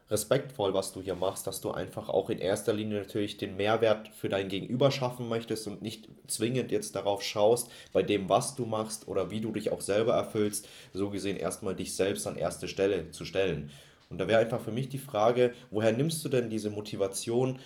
respektvoll, 0.10 0.74
was 0.74 0.94
du 0.94 1.02
hier 1.02 1.14
machst, 1.14 1.46
dass 1.46 1.62
du 1.62 1.70
einfach 1.70 2.10
auch 2.10 2.32
in 2.32 2.40
erster 2.40 2.74
Linie 2.74 3.00
natürlich 3.00 3.38
den 3.38 3.56
Mehrwert 3.56 4.08
für 4.10 4.30
dein 4.30 4.50
Gegenüber 4.50 4.90
schaffen 4.90 5.30
möchtest 5.30 5.68
und 5.68 5.84
nicht 5.84 6.10
zwingend 6.26 6.72
jetzt 6.72 6.96
darauf 6.96 7.22
schaust, 7.22 7.70
bei 7.94 8.02
dem, 8.02 8.28
was 8.30 8.56
du 8.56 8.66
machst 8.66 9.08
oder 9.08 9.30
wie 9.30 9.42
du 9.42 9.52
dich 9.52 9.72
auch 9.72 9.82
selber 9.82 10.14
erfüllst, 10.14 10.68
so 10.92 11.12
gesehen 11.12 11.38
erstmal 11.38 11.76
dich 11.76 11.96
selbst 11.96 12.26
an 12.26 12.36
erste 12.36 12.68
Stelle 12.68 13.12
zu 13.12 13.26
stellen. 13.26 13.70
Und 14.10 14.20
da 14.20 14.28
wäre 14.28 14.40
einfach 14.40 14.62
für 14.62 14.72
mich 14.72 14.90
die 14.90 14.98
Frage, 14.98 15.54
woher 15.70 15.92
nimmst 15.92 16.24
du 16.26 16.30
denn 16.30 16.50
diese 16.50 16.70
Motivation, 16.72 17.60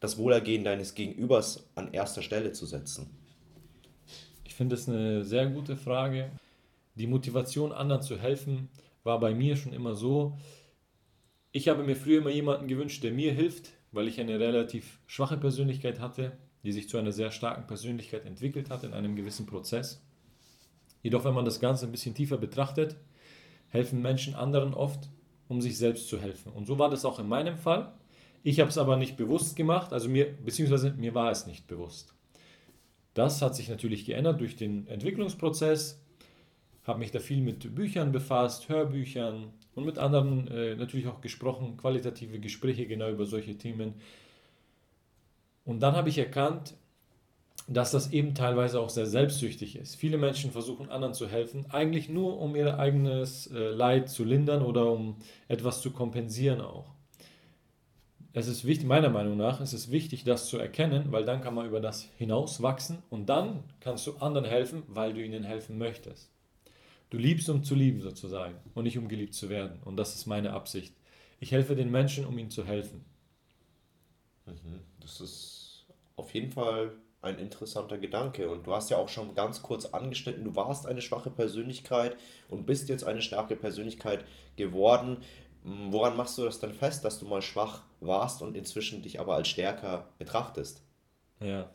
das 0.00 0.18
Wohlergehen 0.18 0.64
deines 0.64 0.94
Gegenübers 0.94 1.68
an 1.74 1.92
erster 1.92 2.22
Stelle 2.22 2.52
zu 2.52 2.66
setzen? 2.66 3.10
Ich 4.44 4.54
finde 4.54 4.74
es 4.74 4.88
eine 4.88 5.24
sehr 5.24 5.46
gute 5.46 5.76
Frage. 5.76 6.30
Die 6.94 7.06
Motivation, 7.06 7.72
anderen 7.72 8.02
zu 8.02 8.18
helfen, 8.18 8.68
war 9.04 9.20
bei 9.20 9.34
mir 9.34 9.56
schon 9.56 9.72
immer 9.72 9.94
so. 9.94 10.36
Ich 11.52 11.68
habe 11.68 11.84
mir 11.84 11.96
früher 11.96 12.18
immer 12.18 12.30
jemanden 12.30 12.68
gewünscht, 12.68 13.02
der 13.02 13.12
mir 13.12 13.32
hilft, 13.32 13.72
weil 13.92 14.08
ich 14.08 14.20
eine 14.20 14.38
relativ 14.38 15.00
schwache 15.06 15.36
Persönlichkeit 15.36 16.00
hatte, 16.00 16.36
die 16.62 16.72
sich 16.72 16.88
zu 16.88 16.98
einer 16.98 17.12
sehr 17.12 17.30
starken 17.30 17.66
Persönlichkeit 17.66 18.26
entwickelt 18.26 18.70
hat 18.70 18.84
in 18.84 18.92
einem 18.92 19.16
gewissen 19.16 19.46
Prozess. 19.46 20.02
Jedoch, 21.02 21.24
wenn 21.24 21.34
man 21.34 21.44
das 21.44 21.60
Ganze 21.60 21.86
ein 21.86 21.92
bisschen 21.92 22.14
tiefer 22.14 22.36
betrachtet, 22.36 22.96
helfen 23.68 24.02
Menschen 24.02 24.34
anderen 24.34 24.74
oft, 24.74 25.08
um 25.48 25.60
sich 25.60 25.78
selbst 25.78 26.08
zu 26.08 26.20
helfen. 26.20 26.52
Und 26.52 26.66
so 26.66 26.78
war 26.78 26.90
das 26.90 27.04
auch 27.04 27.18
in 27.18 27.28
meinem 27.28 27.56
Fall. 27.56 27.92
Ich 28.42 28.60
habe 28.60 28.70
es 28.70 28.78
aber 28.78 28.96
nicht 28.96 29.16
bewusst 29.16 29.56
gemacht, 29.56 29.92
also 29.92 30.08
mir, 30.08 30.26
beziehungsweise 30.44 30.92
mir 30.92 31.14
war 31.14 31.30
es 31.30 31.46
nicht 31.46 31.66
bewusst. 31.66 32.14
Das 33.14 33.42
hat 33.42 33.56
sich 33.56 33.68
natürlich 33.68 34.04
geändert 34.04 34.40
durch 34.40 34.56
den 34.56 34.86
Entwicklungsprozess, 34.86 36.00
habe 36.84 37.00
mich 37.00 37.10
da 37.10 37.18
viel 37.18 37.40
mit 37.40 37.74
Büchern 37.74 38.12
befasst, 38.12 38.68
Hörbüchern 38.68 39.52
und 39.74 39.84
mit 39.84 39.98
anderen 39.98 40.48
äh, 40.48 40.76
natürlich 40.76 41.08
auch 41.08 41.20
gesprochen, 41.20 41.76
qualitative 41.76 42.38
Gespräche 42.38 42.86
genau 42.86 43.10
über 43.10 43.26
solche 43.26 43.58
Themen. 43.58 43.94
Und 45.64 45.80
dann 45.80 45.96
habe 45.96 46.08
ich 46.08 46.18
erkannt, 46.18 46.74
dass 47.66 47.90
das 47.90 48.12
eben 48.12 48.34
teilweise 48.34 48.80
auch 48.80 48.88
sehr 48.88 49.04
selbstsüchtig 49.04 49.76
ist. 49.76 49.96
Viele 49.96 50.16
Menschen 50.16 50.52
versuchen 50.52 50.88
anderen 50.88 51.12
zu 51.12 51.28
helfen, 51.28 51.66
eigentlich 51.70 52.08
nur 52.08 52.40
um 52.40 52.56
ihr 52.56 52.78
eigenes 52.78 53.48
äh, 53.48 53.58
Leid 53.58 54.08
zu 54.08 54.24
lindern 54.24 54.62
oder 54.62 54.90
um 54.90 55.16
etwas 55.48 55.82
zu 55.82 55.90
kompensieren 55.90 56.60
auch 56.60 56.97
es 58.32 58.46
ist 58.46 58.64
wichtig, 58.64 58.86
meiner 58.86 59.08
Meinung 59.08 59.36
nach, 59.36 59.60
es 59.60 59.72
ist 59.72 59.90
wichtig, 59.90 60.24
das 60.24 60.48
zu 60.48 60.58
erkennen, 60.58 61.10
weil 61.10 61.24
dann 61.24 61.40
kann 61.40 61.54
man 61.54 61.66
über 61.66 61.80
das 61.80 62.08
hinaus 62.18 62.62
wachsen 62.62 63.02
und 63.10 63.28
dann 63.28 63.64
kannst 63.80 64.06
du 64.06 64.16
anderen 64.18 64.46
helfen, 64.46 64.82
weil 64.86 65.14
du 65.14 65.24
ihnen 65.24 65.44
helfen 65.44 65.78
möchtest. 65.78 66.30
Du 67.10 67.16
liebst, 67.16 67.48
um 67.48 67.64
zu 67.64 67.74
lieben 67.74 68.02
sozusagen 68.02 68.56
und 68.74 68.84
nicht 68.84 68.98
um 68.98 69.08
geliebt 69.08 69.34
zu 69.34 69.48
werden. 69.48 69.80
Und 69.84 69.96
das 69.96 70.14
ist 70.14 70.26
meine 70.26 70.52
Absicht. 70.52 70.94
Ich 71.40 71.52
helfe 71.52 71.74
den 71.74 71.90
Menschen, 71.90 72.26
um 72.26 72.36
ihnen 72.38 72.50
zu 72.50 72.66
helfen. 72.66 73.04
Mhm. 74.46 74.80
Das 75.00 75.20
ist 75.20 75.86
auf 76.16 76.34
jeden 76.34 76.52
Fall 76.52 76.92
ein 77.22 77.38
interessanter 77.38 77.96
Gedanke. 77.96 78.50
Und 78.50 78.66
du 78.66 78.74
hast 78.74 78.90
ja 78.90 78.98
auch 78.98 79.08
schon 79.08 79.34
ganz 79.34 79.62
kurz 79.62 79.86
angeschnitten, 79.86 80.44
du 80.44 80.54
warst 80.54 80.86
eine 80.86 81.00
schwache 81.00 81.30
Persönlichkeit 81.30 82.16
und 82.48 82.66
bist 82.66 82.88
jetzt 82.88 83.04
eine 83.04 83.22
starke 83.22 83.56
Persönlichkeit 83.56 84.24
geworden. 84.56 85.18
Woran 85.64 86.16
machst 86.16 86.36
du 86.38 86.44
das 86.44 86.60
dann 86.60 86.74
fest, 86.74 87.04
dass 87.04 87.18
du 87.18 87.26
mal 87.26 87.42
schwach 87.42 87.82
warst 88.00 88.42
und 88.42 88.56
inzwischen 88.56 89.02
dich 89.02 89.20
aber 89.20 89.34
als 89.34 89.48
stärker 89.48 90.08
betrachtest? 90.18 90.82
Ja. 91.40 91.70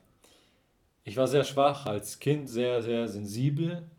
Ich 1.04 1.18
war 1.18 1.28
sehr 1.28 1.44
schwach, 1.44 1.86
als 1.86 2.20
Kind 2.20 2.50
sehr, 2.50 2.82
sehr 2.82 3.08
sensibel 3.08 3.90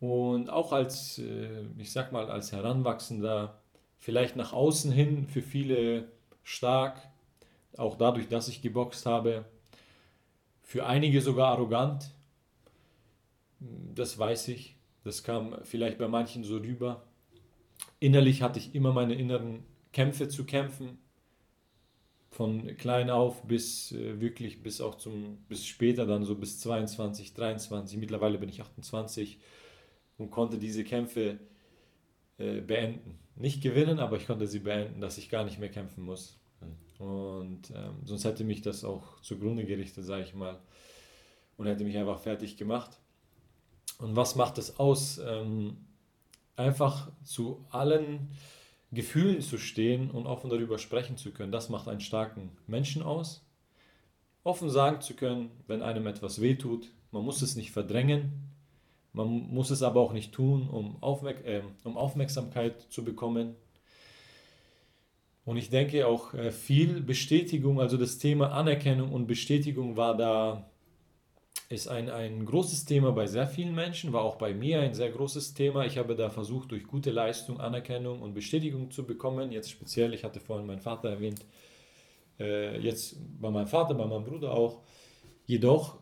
und 0.00 0.50
auch 0.50 0.72
als, 0.72 1.18
äh, 1.18 1.64
ich 1.78 1.90
sag 1.92 2.12
mal, 2.12 2.30
als 2.30 2.52
Heranwachsender, 2.52 3.60
vielleicht 3.98 4.36
nach 4.36 4.52
außen 4.52 4.92
hin 4.92 5.26
für 5.26 5.42
viele 5.42 6.08
stark, 6.42 7.00
auch 7.76 7.96
dadurch, 7.96 8.28
dass 8.28 8.48
ich 8.48 8.62
geboxt 8.62 9.06
habe, 9.06 9.46
für 10.62 10.86
einige 10.86 11.20
sogar 11.22 11.52
arrogant. 11.52 12.10
Das 13.94 14.18
weiß 14.18 14.48
ich. 14.48 14.76
Das 15.04 15.22
kam 15.22 15.56
vielleicht 15.62 15.98
bei 15.98 16.08
manchen 16.08 16.44
so 16.44 16.56
rüber 16.56 17.02
innerlich 18.00 18.42
hatte 18.42 18.58
ich 18.58 18.74
immer 18.74 18.92
meine 18.92 19.14
inneren 19.14 19.64
Kämpfe 19.92 20.28
zu 20.28 20.44
kämpfen. 20.44 20.98
Von 22.36 22.76
klein 22.76 23.08
auf 23.08 23.44
bis 23.44 23.92
äh, 23.92 24.20
wirklich 24.20 24.62
bis 24.62 24.82
auch 24.82 24.96
zum, 24.96 25.38
bis 25.48 25.64
später 25.64 26.04
dann 26.04 26.24
so 26.24 26.34
bis 26.34 26.60
22, 26.60 27.32
23. 27.32 27.98
Mittlerweile 27.98 28.36
bin 28.36 28.50
ich 28.50 28.60
28 28.60 29.38
und 30.18 30.30
konnte 30.30 30.58
diese 30.58 30.84
Kämpfe 30.84 31.38
äh, 32.36 32.60
beenden. 32.60 33.18
Nicht 33.36 33.62
gewinnen, 33.62 33.98
aber 34.00 34.18
ich 34.18 34.26
konnte 34.26 34.46
sie 34.46 34.58
beenden, 34.58 35.00
dass 35.00 35.16
ich 35.16 35.30
gar 35.30 35.44
nicht 35.44 35.58
mehr 35.58 35.70
kämpfen 35.70 36.04
muss. 36.04 36.38
Und 36.98 37.70
ähm, 37.74 37.94
sonst 38.04 38.24
hätte 38.26 38.44
mich 38.44 38.60
das 38.60 38.84
auch 38.84 39.18
zugrunde 39.22 39.64
gerichtet, 39.64 40.04
sage 40.04 40.24
ich 40.24 40.34
mal, 40.34 40.58
und 41.56 41.66
hätte 41.66 41.84
mich 41.84 41.96
einfach 41.96 42.18
fertig 42.18 42.58
gemacht. 42.58 42.98
Und 43.98 44.14
was 44.14 44.36
macht 44.36 44.58
es 44.58 44.78
aus? 44.78 45.18
Ähm, 45.24 45.78
einfach 46.54 47.10
zu 47.24 47.64
allen 47.70 48.28
Gefühlen 48.96 49.40
zu 49.40 49.58
stehen 49.58 50.10
und 50.10 50.26
offen 50.26 50.50
darüber 50.50 50.78
sprechen 50.78 51.16
zu 51.16 51.30
können, 51.30 51.52
das 51.52 51.68
macht 51.68 51.86
einen 51.86 52.00
starken 52.00 52.50
Menschen 52.66 53.02
aus. 53.02 53.46
Offen 54.42 54.70
sagen 54.70 55.00
zu 55.00 55.14
können, 55.14 55.50
wenn 55.68 55.82
einem 55.82 56.06
etwas 56.06 56.40
wehtut, 56.40 56.88
man 57.12 57.24
muss 57.24 57.42
es 57.42 57.54
nicht 57.54 57.70
verdrängen, 57.70 58.32
man 59.12 59.28
muss 59.28 59.70
es 59.70 59.82
aber 59.82 60.00
auch 60.00 60.12
nicht 60.12 60.32
tun, 60.32 60.68
um, 60.68 61.02
Aufmerk 61.02 61.44
äh, 61.44 61.62
um 61.84 61.96
Aufmerksamkeit 61.96 62.80
zu 62.90 63.04
bekommen. 63.04 63.54
Und 65.44 65.56
ich 65.56 65.70
denke 65.70 66.06
auch 66.06 66.34
äh, 66.34 66.50
viel 66.50 67.00
Bestätigung, 67.00 67.80
also 67.80 67.96
das 67.96 68.18
Thema 68.18 68.52
Anerkennung 68.52 69.12
und 69.12 69.26
Bestätigung 69.26 69.96
war 69.96 70.16
da, 70.16 70.68
ist 71.68 71.88
ein, 71.88 72.08
ein 72.10 72.44
großes 72.44 72.84
Thema 72.84 73.12
bei 73.12 73.26
sehr 73.26 73.46
vielen 73.46 73.74
Menschen, 73.74 74.12
war 74.12 74.22
auch 74.22 74.36
bei 74.36 74.54
mir 74.54 74.80
ein 74.80 74.94
sehr 74.94 75.10
großes 75.10 75.54
Thema. 75.54 75.84
Ich 75.84 75.98
habe 75.98 76.14
da 76.14 76.30
versucht, 76.30 76.70
durch 76.70 76.84
gute 76.84 77.10
Leistung 77.10 77.60
Anerkennung 77.60 78.22
und 78.22 78.34
Bestätigung 78.34 78.90
zu 78.90 79.04
bekommen. 79.04 79.50
Jetzt 79.50 79.70
speziell, 79.70 80.14
ich 80.14 80.22
hatte 80.22 80.38
vorhin 80.38 80.66
meinen 80.66 80.80
Vater 80.80 81.10
erwähnt, 81.10 81.44
äh, 82.38 82.78
jetzt 82.78 83.16
bei 83.40 83.50
meinem 83.50 83.66
Vater, 83.66 83.94
bei 83.94 84.06
meinem 84.06 84.24
Bruder 84.24 84.52
auch. 84.52 84.82
Jedoch 85.44 85.98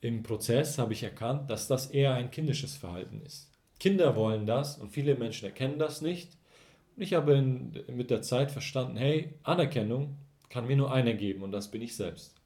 im 0.00 0.22
Prozess 0.22 0.78
habe 0.78 0.94
ich 0.94 1.02
erkannt, 1.02 1.50
dass 1.50 1.68
das 1.68 1.86
eher 1.88 2.14
ein 2.14 2.30
kindisches 2.30 2.74
Verhalten 2.76 3.20
ist. 3.24 3.50
Kinder 3.78 4.16
wollen 4.16 4.46
das 4.46 4.78
und 4.78 4.90
viele 4.90 5.14
Menschen 5.14 5.44
erkennen 5.44 5.78
das 5.78 6.00
nicht. 6.00 6.38
Und 6.96 7.02
ich 7.02 7.14
habe 7.14 7.34
in, 7.34 7.84
mit 7.88 8.10
der 8.10 8.22
Zeit 8.22 8.50
verstanden, 8.50 8.96
hey, 8.96 9.34
Anerkennung 9.42 10.16
kann 10.48 10.66
mir 10.66 10.76
nur 10.76 10.92
einer 10.92 11.14
geben 11.14 11.42
und 11.42 11.52
das 11.52 11.70
bin 11.70 11.82
ich 11.82 11.96
selbst. 11.96 12.41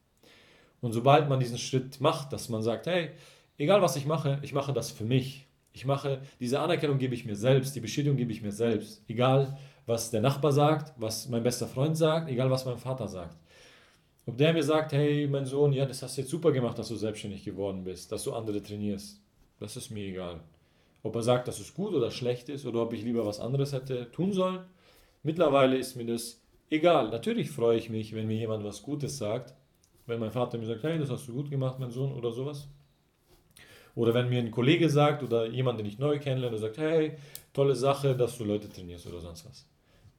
Und 0.80 0.92
sobald 0.92 1.28
man 1.28 1.40
diesen 1.40 1.58
Schritt 1.58 2.00
macht, 2.00 2.32
dass 2.32 2.48
man 2.48 2.62
sagt, 2.62 2.86
hey, 2.86 3.10
egal 3.58 3.82
was 3.82 3.96
ich 3.96 4.06
mache, 4.06 4.38
ich 4.42 4.52
mache 4.52 4.72
das 4.72 4.90
für 4.90 5.04
mich. 5.04 5.46
Ich 5.72 5.84
mache, 5.84 6.20
diese 6.40 6.60
Anerkennung 6.60 6.98
gebe 6.98 7.14
ich 7.14 7.26
mir 7.26 7.36
selbst, 7.36 7.76
die 7.76 7.80
Bestätigung 7.80 8.16
gebe 8.16 8.32
ich 8.32 8.42
mir 8.42 8.52
selbst. 8.52 9.02
Egal, 9.08 9.58
was 9.84 10.10
der 10.10 10.20
Nachbar 10.20 10.52
sagt, 10.52 10.94
was 10.96 11.28
mein 11.28 11.42
bester 11.42 11.66
Freund 11.66 11.96
sagt, 11.96 12.30
egal, 12.30 12.50
was 12.50 12.64
mein 12.64 12.78
Vater 12.78 13.08
sagt. 13.08 13.36
Ob 14.26 14.36
der 14.36 14.52
mir 14.52 14.62
sagt, 14.62 14.92
hey, 14.92 15.28
mein 15.28 15.46
Sohn, 15.46 15.72
ja, 15.72 15.86
das 15.86 16.02
hast 16.02 16.16
du 16.16 16.22
jetzt 16.22 16.30
super 16.30 16.50
gemacht, 16.50 16.78
dass 16.78 16.88
du 16.88 16.96
selbstständig 16.96 17.44
geworden 17.44 17.84
bist, 17.84 18.10
dass 18.10 18.24
du 18.24 18.32
andere 18.32 18.60
trainierst, 18.60 19.20
das 19.60 19.76
ist 19.76 19.90
mir 19.90 20.04
egal. 20.04 20.40
Ob 21.02 21.14
er 21.14 21.22
sagt, 21.22 21.46
dass 21.46 21.60
es 21.60 21.72
gut 21.72 21.94
oder 21.94 22.10
schlecht 22.10 22.48
ist 22.48 22.66
oder 22.66 22.82
ob 22.82 22.92
ich 22.92 23.02
lieber 23.02 23.24
was 23.24 23.38
anderes 23.38 23.72
hätte 23.72 24.10
tun 24.10 24.32
sollen, 24.32 24.60
mittlerweile 25.22 25.76
ist 25.76 25.94
mir 25.94 26.06
das 26.06 26.40
egal. 26.70 27.10
Natürlich 27.10 27.50
freue 27.50 27.78
ich 27.78 27.88
mich, 27.88 28.14
wenn 28.14 28.26
mir 28.26 28.36
jemand 28.36 28.64
was 28.64 28.82
Gutes 28.82 29.18
sagt, 29.18 29.54
wenn 30.06 30.20
mein 30.20 30.30
Vater 30.30 30.58
mir 30.58 30.66
sagt, 30.66 30.84
hey, 30.84 30.98
das 30.98 31.10
hast 31.10 31.28
du 31.28 31.32
gut 31.32 31.50
gemacht, 31.50 31.78
mein 31.78 31.90
Sohn 31.90 32.12
oder 32.12 32.32
sowas. 32.32 32.68
Oder 33.94 34.12
wenn 34.12 34.28
mir 34.28 34.38
ein 34.38 34.50
Kollege 34.50 34.90
sagt 34.90 35.22
oder 35.22 35.46
jemand, 35.46 35.78
den 35.78 35.86
ich 35.86 35.98
neu 35.98 36.18
kennenlerne, 36.18 36.58
sagt, 36.58 36.78
hey, 36.78 37.16
tolle 37.52 37.74
Sache, 37.74 38.14
dass 38.14 38.36
du 38.36 38.44
Leute 38.44 38.68
trainierst 38.68 39.06
oder 39.06 39.20
sonst 39.20 39.46
was. 39.48 39.66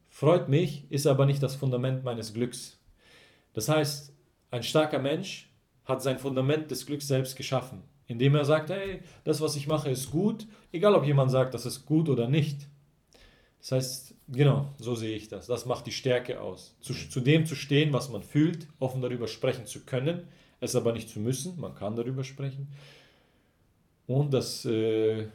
Freut 0.10 0.50
mich, 0.50 0.90
ist 0.90 1.06
aber 1.06 1.26
nicht 1.28 1.44
das 1.44 1.56
Fundament 1.56 2.04
meines 2.04 2.34
Glücks. 2.34 2.80
Das 3.54 3.70
heißt, 3.70 4.14
ein 4.50 4.64
starker 4.64 5.00
Mensch 5.00 5.50
hat 5.86 6.02
sein 6.02 6.18
Fundament 6.18 6.72
des 6.72 6.86
Glücks 6.86 7.08
selbst 7.08 7.36
geschaffen, 7.36 7.84
indem 8.08 8.36
er 8.36 8.46
sagt, 8.46 8.72
hey, 8.72 9.02
das, 9.24 9.42
was 9.42 9.56
ich 9.56 9.68
mache, 9.68 9.92
ist 9.92 10.10
gut, 10.10 10.48
egal 10.72 10.96
ob 10.96 11.06
jemand 11.06 11.30
sagt, 11.30 11.54
das 11.54 11.66
ist 11.66 11.86
gut 11.86 12.10
oder 12.10 12.28
nicht. 12.28 12.68
Das 13.60 13.72
heißt, 13.74 14.16
genau, 14.28 14.74
so 14.78 14.96
sehe 14.96 15.16
ich 15.16 15.28
das. 15.28 15.48
Das 15.48 15.66
macht 15.66 15.86
die 15.86 15.92
Stärke 15.92 16.42
aus. 16.42 16.76
Zu, 16.82 16.94
zu 16.94 17.20
dem 17.20 17.46
zu 17.46 17.56
stehen, 17.56 17.94
was 17.94 18.10
man 18.10 18.24
fühlt, 18.24 18.68
offen 18.80 19.02
darüber 19.02 19.28
sprechen 19.28 19.66
zu 19.66 19.86
können, 19.86 20.28
es 20.60 20.76
aber 20.76 20.94
nicht 20.94 21.10
zu 21.10 21.20
müssen, 21.20 21.60
man 21.60 21.76
kann 21.76 21.96
darüber 21.96 22.24
sprechen. 22.24 22.68
Und 24.08 24.34
das 24.34 24.66
äh, 24.66 25.28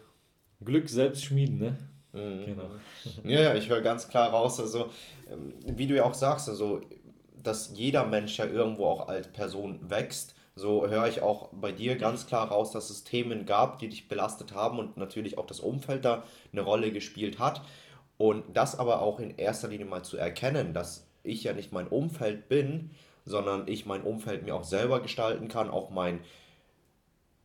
Glück 0.64 0.88
selbst 0.88 1.24
schmieden, 1.24 1.58
ne? 1.58 1.78
Mhm. 2.12 2.46
Genau. 2.46 2.70
Ja, 3.24 3.40
ja, 3.40 3.54
ich 3.54 3.68
höre 3.68 3.80
ganz 3.80 4.08
klar 4.08 4.30
raus, 4.30 4.60
also 4.60 4.90
ähm, 5.30 5.54
wie 5.76 5.86
du 5.86 5.96
ja 5.96 6.04
auch 6.04 6.14
sagst, 6.14 6.48
also 6.48 6.80
dass 7.42 7.72
jeder 7.74 8.06
Mensch 8.06 8.38
ja 8.38 8.46
irgendwo 8.46 8.86
auch 8.86 9.08
als 9.08 9.28
Person 9.28 9.78
wächst. 9.88 10.34
So 10.54 10.86
höre 10.86 11.08
ich 11.08 11.22
auch 11.22 11.48
bei 11.52 11.72
dir 11.72 11.96
ganz 11.96 12.26
klar 12.26 12.48
raus, 12.48 12.72
dass 12.72 12.90
es 12.90 13.04
Themen 13.04 13.46
gab, 13.46 13.78
die 13.78 13.88
dich 13.88 14.06
belastet 14.06 14.54
haben 14.54 14.78
und 14.78 14.96
natürlich 14.96 15.38
auch 15.38 15.46
das 15.46 15.60
Umfeld 15.60 16.04
da 16.04 16.24
eine 16.52 16.60
Rolle 16.60 16.92
gespielt 16.92 17.38
hat. 17.38 17.62
Und 18.18 18.56
das 18.56 18.78
aber 18.78 19.02
auch 19.02 19.18
in 19.18 19.36
erster 19.36 19.68
Linie 19.68 19.86
mal 19.86 20.04
zu 20.04 20.16
erkennen, 20.16 20.74
dass 20.74 21.06
ich 21.22 21.44
ja 21.44 21.52
nicht 21.52 21.72
mein 21.72 21.88
Umfeld 21.88 22.48
bin, 22.48 22.90
sondern 23.24 23.68
ich 23.68 23.86
mein 23.86 24.02
Umfeld 24.02 24.44
mir 24.44 24.54
auch 24.54 24.64
selber 24.64 25.00
gestalten 25.00 25.48
kann, 25.48 25.70
auch 25.70 25.90
mein 25.90 26.20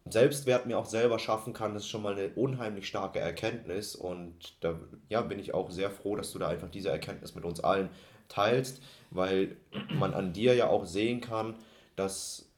Selbstwert 0.09 0.65
mir 0.65 0.77
auch 0.77 0.85
selber 0.85 1.19
schaffen 1.19 1.53
kann, 1.53 1.73
das 1.73 1.83
ist 1.83 1.89
schon 1.89 2.01
mal 2.01 2.13
eine 2.13 2.29
unheimlich 2.29 2.87
starke 2.87 3.19
Erkenntnis. 3.19 3.95
Und 3.95 4.55
da 4.61 4.79
ja, 5.09 5.21
bin 5.21 5.39
ich 5.39 5.53
auch 5.53 5.69
sehr 5.69 5.91
froh, 5.91 6.15
dass 6.15 6.31
du 6.31 6.39
da 6.39 6.47
einfach 6.47 6.69
diese 6.69 6.89
Erkenntnis 6.89 7.35
mit 7.35 7.43
uns 7.43 7.59
allen 7.59 7.89
teilst, 8.29 8.81
weil 9.11 9.57
man 9.93 10.13
an 10.13 10.33
dir 10.33 10.55
ja 10.55 10.67
auch 10.67 10.85
sehen 10.85 11.21
kann, 11.21 11.55
dass 11.95 12.49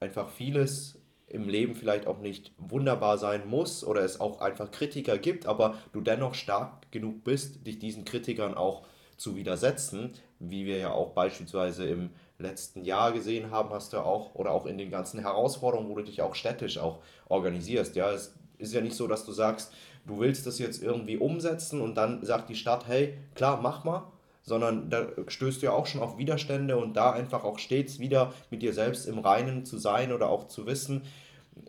einfach 0.00 0.28
vieles 0.30 0.98
im 1.28 1.48
Leben 1.48 1.74
vielleicht 1.74 2.06
auch 2.06 2.18
nicht 2.18 2.52
wunderbar 2.58 3.18
sein 3.18 3.48
muss 3.48 3.84
oder 3.84 4.02
es 4.02 4.20
auch 4.20 4.40
einfach 4.40 4.70
Kritiker 4.70 5.18
gibt, 5.18 5.46
aber 5.46 5.74
du 5.92 6.00
dennoch 6.00 6.34
stark 6.34 6.90
genug 6.92 7.24
bist, 7.24 7.66
dich 7.66 7.78
diesen 7.78 8.04
Kritikern 8.04 8.54
auch 8.54 8.86
zu 9.16 9.34
widersetzen, 9.34 10.12
wie 10.38 10.66
wir 10.66 10.78
ja 10.78 10.90
auch 10.92 11.10
beispielsweise 11.10 11.86
im 11.86 12.10
letzten 12.38 12.84
Jahr 12.84 13.12
gesehen 13.12 13.50
haben, 13.50 13.70
hast 13.70 13.92
du 13.92 13.98
auch, 13.98 14.34
oder 14.34 14.50
auch 14.50 14.66
in 14.66 14.78
den 14.78 14.90
ganzen 14.90 15.20
Herausforderungen, 15.20 15.88
wo 15.88 15.96
du 15.96 16.04
dich 16.04 16.20
auch 16.22 16.34
städtisch 16.34 16.78
auch 16.78 16.98
organisierst. 17.28 17.96
Ja, 17.96 18.12
es 18.12 18.34
ist 18.58 18.74
ja 18.74 18.80
nicht 18.80 18.96
so, 18.96 19.06
dass 19.06 19.24
du 19.24 19.32
sagst, 19.32 19.72
du 20.06 20.20
willst 20.20 20.46
das 20.46 20.58
jetzt 20.58 20.82
irgendwie 20.82 21.16
umsetzen 21.16 21.80
und 21.80 21.94
dann 21.94 22.24
sagt 22.24 22.50
die 22.50 22.54
Stadt, 22.54 22.86
hey, 22.86 23.18
klar, 23.34 23.60
mach 23.60 23.84
mal, 23.84 24.12
sondern 24.46 24.88
da 24.88 25.08
stößt 25.26 25.60
du 25.60 25.66
ja 25.66 25.72
auch 25.72 25.86
schon 25.86 26.00
auf 26.00 26.18
Widerstände 26.18 26.76
und 26.76 26.96
da 26.96 27.12
einfach 27.12 27.44
auch 27.44 27.58
stets 27.58 27.98
wieder 27.98 28.32
mit 28.50 28.62
dir 28.62 28.72
selbst 28.72 29.06
im 29.06 29.18
Reinen 29.18 29.66
zu 29.66 29.76
sein 29.76 30.12
oder 30.12 30.30
auch 30.30 30.46
zu 30.46 30.66
wissen, 30.66 31.02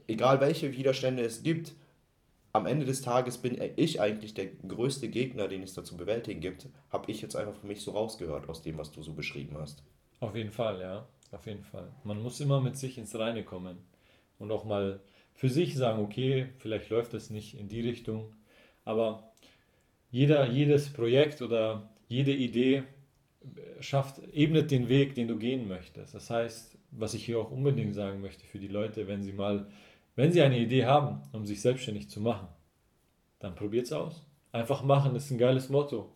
egal 0.08 0.40
welche 0.40 0.72
Widerstände 0.72 1.24
es 1.24 1.44
gibt, 1.44 1.74
am 2.54 2.66
Ende 2.66 2.86
des 2.86 3.02
Tages 3.02 3.40
bin 3.40 3.58
ich 3.76 4.00
eigentlich 4.00 4.34
der 4.34 4.46
größte 4.46 5.10
Gegner, 5.10 5.48
den 5.48 5.64
es 5.64 5.74
da 5.74 5.84
zu 5.84 5.98
bewältigen 5.98 6.40
gibt, 6.40 6.68
habe 6.90 7.12
ich 7.12 7.22
jetzt 7.22 7.36
einfach 7.36 7.56
für 7.56 7.68
mich 7.68 7.82
so 7.82 7.92
rausgehört 7.92 8.48
aus 8.48 8.62
dem, 8.62 8.78
was 8.78 8.92
du 8.92 9.02
so 9.04 9.14
beschrieben 9.14 9.58
hast. 9.60 9.84
Auf 10.20 10.36
jeden 10.36 10.52
Fall, 10.52 10.80
ja, 10.80 11.08
auf 11.32 11.46
jeden 11.46 11.64
Fall. 11.64 11.92
Man 12.04 12.22
muss 12.22 12.40
immer 12.40 12.62
mit 12.62 12.78
sich 12.78 12.98
ins 12.98 13.18
Reine 13.18 13.44
kommen 13.44 13.78
und 14.40 14.52
auch 14.52 14.66
mal 14.66 15.02
für 15.34 15.50
sich 15.50 15.76
sagen, 15.76 16.02
okay, 16.02 16.50
vielleicht 16.58 16.90
läuft 16.90 17.14
es 17.14 17.30
nicht 17.30 17.60
in 17.60 17.68
die 17.68 17.82
Richtung, 17.82 18.34
aber 18.86 19.32
jeder, 20.10 20.48
jedes 20.48 20.92
Projekt 20.92 21.42
oder 21.42 21.90
jede 22.08 22.34
Idee 22.34 22.84
schafft, 23.80 24.22
ebnet 24.34 24.72
den 24.72 24.90
Weg, 24.90 25.16
den 25.16 25.28
du 25.28 25.38
gehen 25.38 25.68
möchtest. 25.68 26.14
Das 26.14 26.30
heißt, 26.30 26.78
was 26.92 27.14
ich 27.14 27.26
hier 27.26 27.40
auch 27.40 27.52
unbedingt 27.52 27.94
sagen 27.94 28.22
möchte 28.22 28.46
für 28.46 28.60
die 28.60 28.68
Leute, 28.68 29.08
wenn 29.08 29.24
sie 29.24 29.34
mal, 29.34 29.68
wenn 30.16 30.32
sie 30.32 30.42
eine 30.42 30.58
Idee 30.58 30.86
haben, 30.86 31.22
um 31.32 31.46
sich 31.46 31.62
selbstständig 31.62 32.10
zu 32.10 32.22
machen, 32.22 32.48
dann 33.40 33.56
probiert 33.56 33.86
es 33.86 33.94
aus. 33.94 34.26
Einfach 34.52 34.84
machen 34.84 35.16
ist 35.16 35.30
ein 35.30 35.38
geiles 35.38 35.70
Motto. 35.70 36.12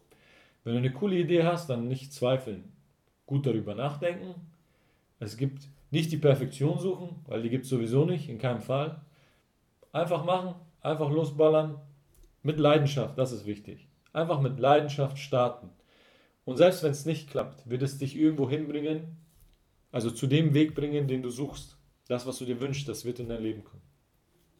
Wenn 0.63 0.73
du 0.73 0.79
eine 0.79 0.91
coole 0.91 1.17
Idee 1.17 1.43
hast, 1.43 1.69
dann 1.69 1.87
nicht 1.87 2.13
zweifeln. 2.13 2.71
Gut 3.25 3.45
darüber 3.45 3.75
nachdenken. 3.75 4.35
Es 5.19 5.37
gibt 5.37 5.67
nicht 5.91 6.11
die 6.11 6.17
Perfektion 6.17 6.79
suchen, 6.79 7.17
weil 7.27 7.41
die 7.43 7.49
gibt 7.49 7.65
es 7.65 7.69
sowieso 7.69 8.05
nicht, 8.05 8.29
in 8.29 8.37
keinem 8.37 8.61
Fall. 8.61 9.01
Einfach 9.91 10.23
machen, 10.23 10.55
einfach 10.81 11.11
losballern. 11.11 11.79
Mit 12.43 12.57
Leidenschaft, 12.57 13.17
das 13.17 13.31
ist 13.31 13.45
wichtig. 13.45 13.87
Einfach 14.13 14.41
mit 14.41 14.59
Leidenschaft 14.59 15.19
starten. 15.19 15.69
Und 16.45 16.57
selbst 16.57 16.83
wenn 16.83 16.91
es 16.91 17.05
nicht 17.05 17.29
klappt, 17.29 17.69
wird 17.69 17.81
es 17.81 17.97
dich 17.97 18.15
irgendwo 18.15 18.49
hinbringen, 18.49 19.17
also 19.91 20.09
zu 20.09 20.27
dem 20.27 20.53
Weg 20.53 20.73
bringen, 20.73 21.07
den 21.07 21.21
du 21.21 21.29
suchst. 21.29 21.77
Das, 22.07 22.25
was 22.25 22.39
du 22.39 22.45
dir 22.45 22.59
wünschst, 22.59 22.87
das 22.87 23.05
wird 23.05 23.19
in 23.19 23.29
dein 23.29 23.43
Leben 23.43 23.63
kommen. 23.63 23.83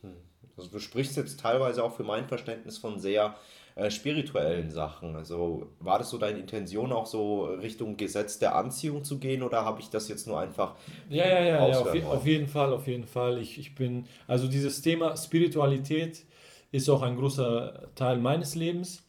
Hm. 0.02 0.16
Also 0.58 0.70
du 0.70 0.80
sprichst 0.80 1.18
jetzt 1.18 1.40
teilweise 1.40 1.84
auch 1.84 1.96
für 1.96 2.04
mein 2.04 2.28
Verständnis 2.28 2.78
von 2.78 3.00
sehr 3.00 3.36
äh, 3.76 3.90
spirituellen 3.90 4.70
Sachen. 4.70 5.16
Also 5.16 5.68
war 5.80 5.98
das 5.98 6.10
so 6.10 6.18
deine 6.18 6.40
Intention, 6.40 6.92
auch 6.92 7.06
so 7.06 7.46
Richtung 7.46 7.98
Gesetz 7.98 8.38
der 8.38 8.56
Anziehung 8.56 9.04
zu 9.04 9.18
gehen 9.18 9.44
oder 9.44 9.66
habe 9.66 9.80
ich 9.80 9.90
das 9.90 10.08
jetzt 10.08 10.28
nur 10.28 10.40
einfach. 10.40 10.76
Ja, 11.10 11.28
ja, 11.28 11.40
ja, 11.40 11.68
ja 11.68 11.80
auf, 11.80 11.94
je, 11.94 12.04
auf, 12.04 12.26
jeden 12.26 12.48
Fall, 12.48 12.74
auf 12.74 12.88
jeden 12.88 13.06
Fall. 13.06 13.40
Ich, 13.40 13.58
ich 13.58 13.74
bin, 13.76 14.08
also 14.28 14.48
dieses 14.48 14.82
Thema 14.82 15.16
Spiritualität 15.18 16.26
ist 16.72 16.90
auch 16.90 17.02
ein 17.02 17.16
großer 17.16 17.90
Teil 17.96 18.18
meines 18.18 18.56
Lebens 18.56 19.04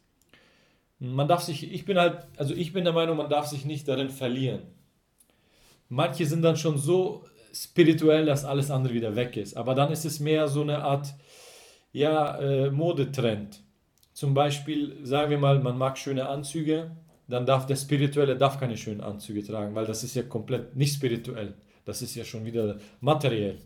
man 1.03 1.27
darf 1.27 1.41
sich, 1.41 1.71
ich 1.71 1.85
bin 1.85 1.97
halt, 1.99 2.25
also 2.37 2.53
ich 2.53 2.71
bin 2.71 2.85
der 2.85 2.93
Meinung, 2.93 3.17
man 3.17 3.29
darf 3.29 3.47
sich 3.47 3.65
nicht 3.65 3.87
darin 3.87 4.09
verlieren. 4.09 4.61
Manche 5.89 6.25
sind 6.25 6.41
dann 6.41 6.55
schon 6.55 6.77
so 6.77 7.25
spirituell, 7.53 8.25
dass 8.25 8.45
alles 8.45 8.71
andere 8.71 8.93
wieder 8.93 9.15
weg 9.15 9.35
ist. 9.37 9.57
Aber 9.57 9.75
dann 9.75 9.91
ist 9.91 10.05
es 10.05 10.19
mehr 10.19 10.47
so 10.47 10.61
eine 10.61 10.79
Art, 10.79 11.13
ja, 11.91 12.39
äh, 12.39 12.71
Modetrend. 12.71 13.61
zum 14.13 14.33
Beispiel, 14.33 14.97
sagen 15.03 15.31
wir 15.31 15.39
mal, 15.39 15.59
man 15.59 15.77
mag 15.77 15.97
schöne 15.97 16.27
Anzüge, 16.27 16.91
dann 17.27 17.45
darf 17.45 17.65
der 17.65 17.75
Spirituelle 17.75 18.37
darf 18.37 18.59
keine 18.59 18.77
schönen 18.77 19.01
Anzüge 19.01 19.43
tragen, 19.43 19.75
weil 19.75 19.85
das 19.85 20.03
ist 20.03 20.15
ja 20.15 20.23
komplett 20.23 20.75
nicht 20.75 20.95
spirituell. 20.95 21.55
Das 21.85 22.01
ist 22.01 22.15
ja 22.15 22.23
schon 22.23 22.45
wieder 22.45 22.77
materiell. 23.01 23.57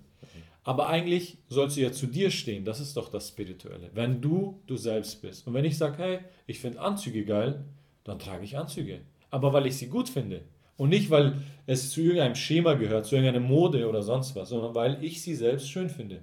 Aber 0.68 0.90
eigentlich 0.90 1.38
sollst 1.48 1.78
du 1.78 1.82
ja 1.82 1.94
zu 1.94 2.08
dir 2.08 2.30
stehen. 2.30 2.66
Das 2.66 2.82
ist 2.82 2.98
doch 2.98 3.08
das 3.08 3.30
Spirituelle. 3.30 3.90
Wenn 3.94 4.20
du 4.20 4.60
du 4.68 4.76
selbst 4.76 5.22
bist. 5.22 5.48
Und 5.48 5.54
wenn 5.54 5.64
ich 5.64 5.78
sage, 5.78 5.98
hey, 5.98 6.20
ich 6.46 6.60
finde 6.60 6.82
Anzüge 6.82 7.24
geil, 7.24 7.64
dann 8.04 8.20
trage 8.20 8.44
ich 8.44 8.58
Anzüge. 8.58 9.00
Aber 9.30 9.54
weil 9.54 9.66
ich 9.66 9.78
sie 9.78 9.88
gut 9.88 10.10
finde. 10.10 10.42
Und 10.76 10.90
nicht, 10.90 11.10
weil 11.10 11.38
es 11.68 11.92
zu 11.92 12.02
irgendeinem 12.02 12.36
Schema 12.36 12.74
gehört, 12.74 13.06
zu 13.06 13.16
irgendeiner 13.16 13.46
Mode 13.46 13.88
oder 13.88 14.04
sonst 14.04 14.36
was, 14.36 14.50
sondern 14.50 14.76
weil 14.76 15.02
ich 15.02 15.22
sie 15.22 15.36
selbst 15.36 15.72
schön 15.72 15.90
finde. 15.90 16.22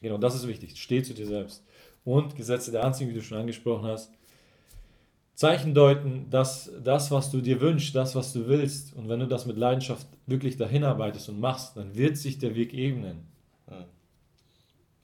Genau, 0.00 0.16
das 0.16 0.36
ist 0.36 0.48
wichtig. 0.48 0.80
Steh 0.80 1.02
zu 1.02 1.12
dir 1.12 1.26
selbst. 1.26 1.62
Und 2.02 2.36
Gesetze 2.36 2.72
der 2.72 2.82
Anziehung, 2.82 3.10
wie 3.10 3.16
du 3.16 3.22
schon 3.22 3.36
angesprochen 3.36 3.86
hast, 3.86 4.10
Zeichen 5.34 5.74
deuten, 5.74 6.30
dass 6.30 6.72
das, 6.82 7.10
was 7.10 7.30
du 7.30 7.42
dir 7.42 7.60
wünschst, 7.60 7.94
das, 7.94 8.14
was 8.14 8.32
du 8.32 8.46
willst, 8.46 8.96
und 8.96 9.10
wenn 9.10 9.20
du 9.20 9.26
das 9.26 9.44
mit 9.44 9.58
Leidenschaft 9.58 10.06
wirklich 10.26 10.56
dahin 10.56 10.84
arbeitest 10.84 11.28
und 11.28 11.40
machst, 11.40 11.76
dann 11.76 11.94
wird 11.94 12.16
sich 12.16 12.38
der 12.38 12.54
Weg 12.54 12.72
ebnen. 12.72 13.33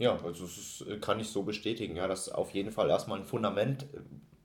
Ja, 0.00 0.18
also 0.24 0.46
das 0.46 1.00
kann 1.02 1.20
ich 1.20 1.28
so 1.28 1.42
bestätigen, 1.42 1.96
ja, 1.96 2.08
dass 2.08 2.30
auf 2.30 2.52
jeden 2.52 2.72
Fall 2.72 2.88
erstmal 2.88 3.18
ein 3.18 3.26
Fundament 3.26 3.82
äh, 3.82 3.98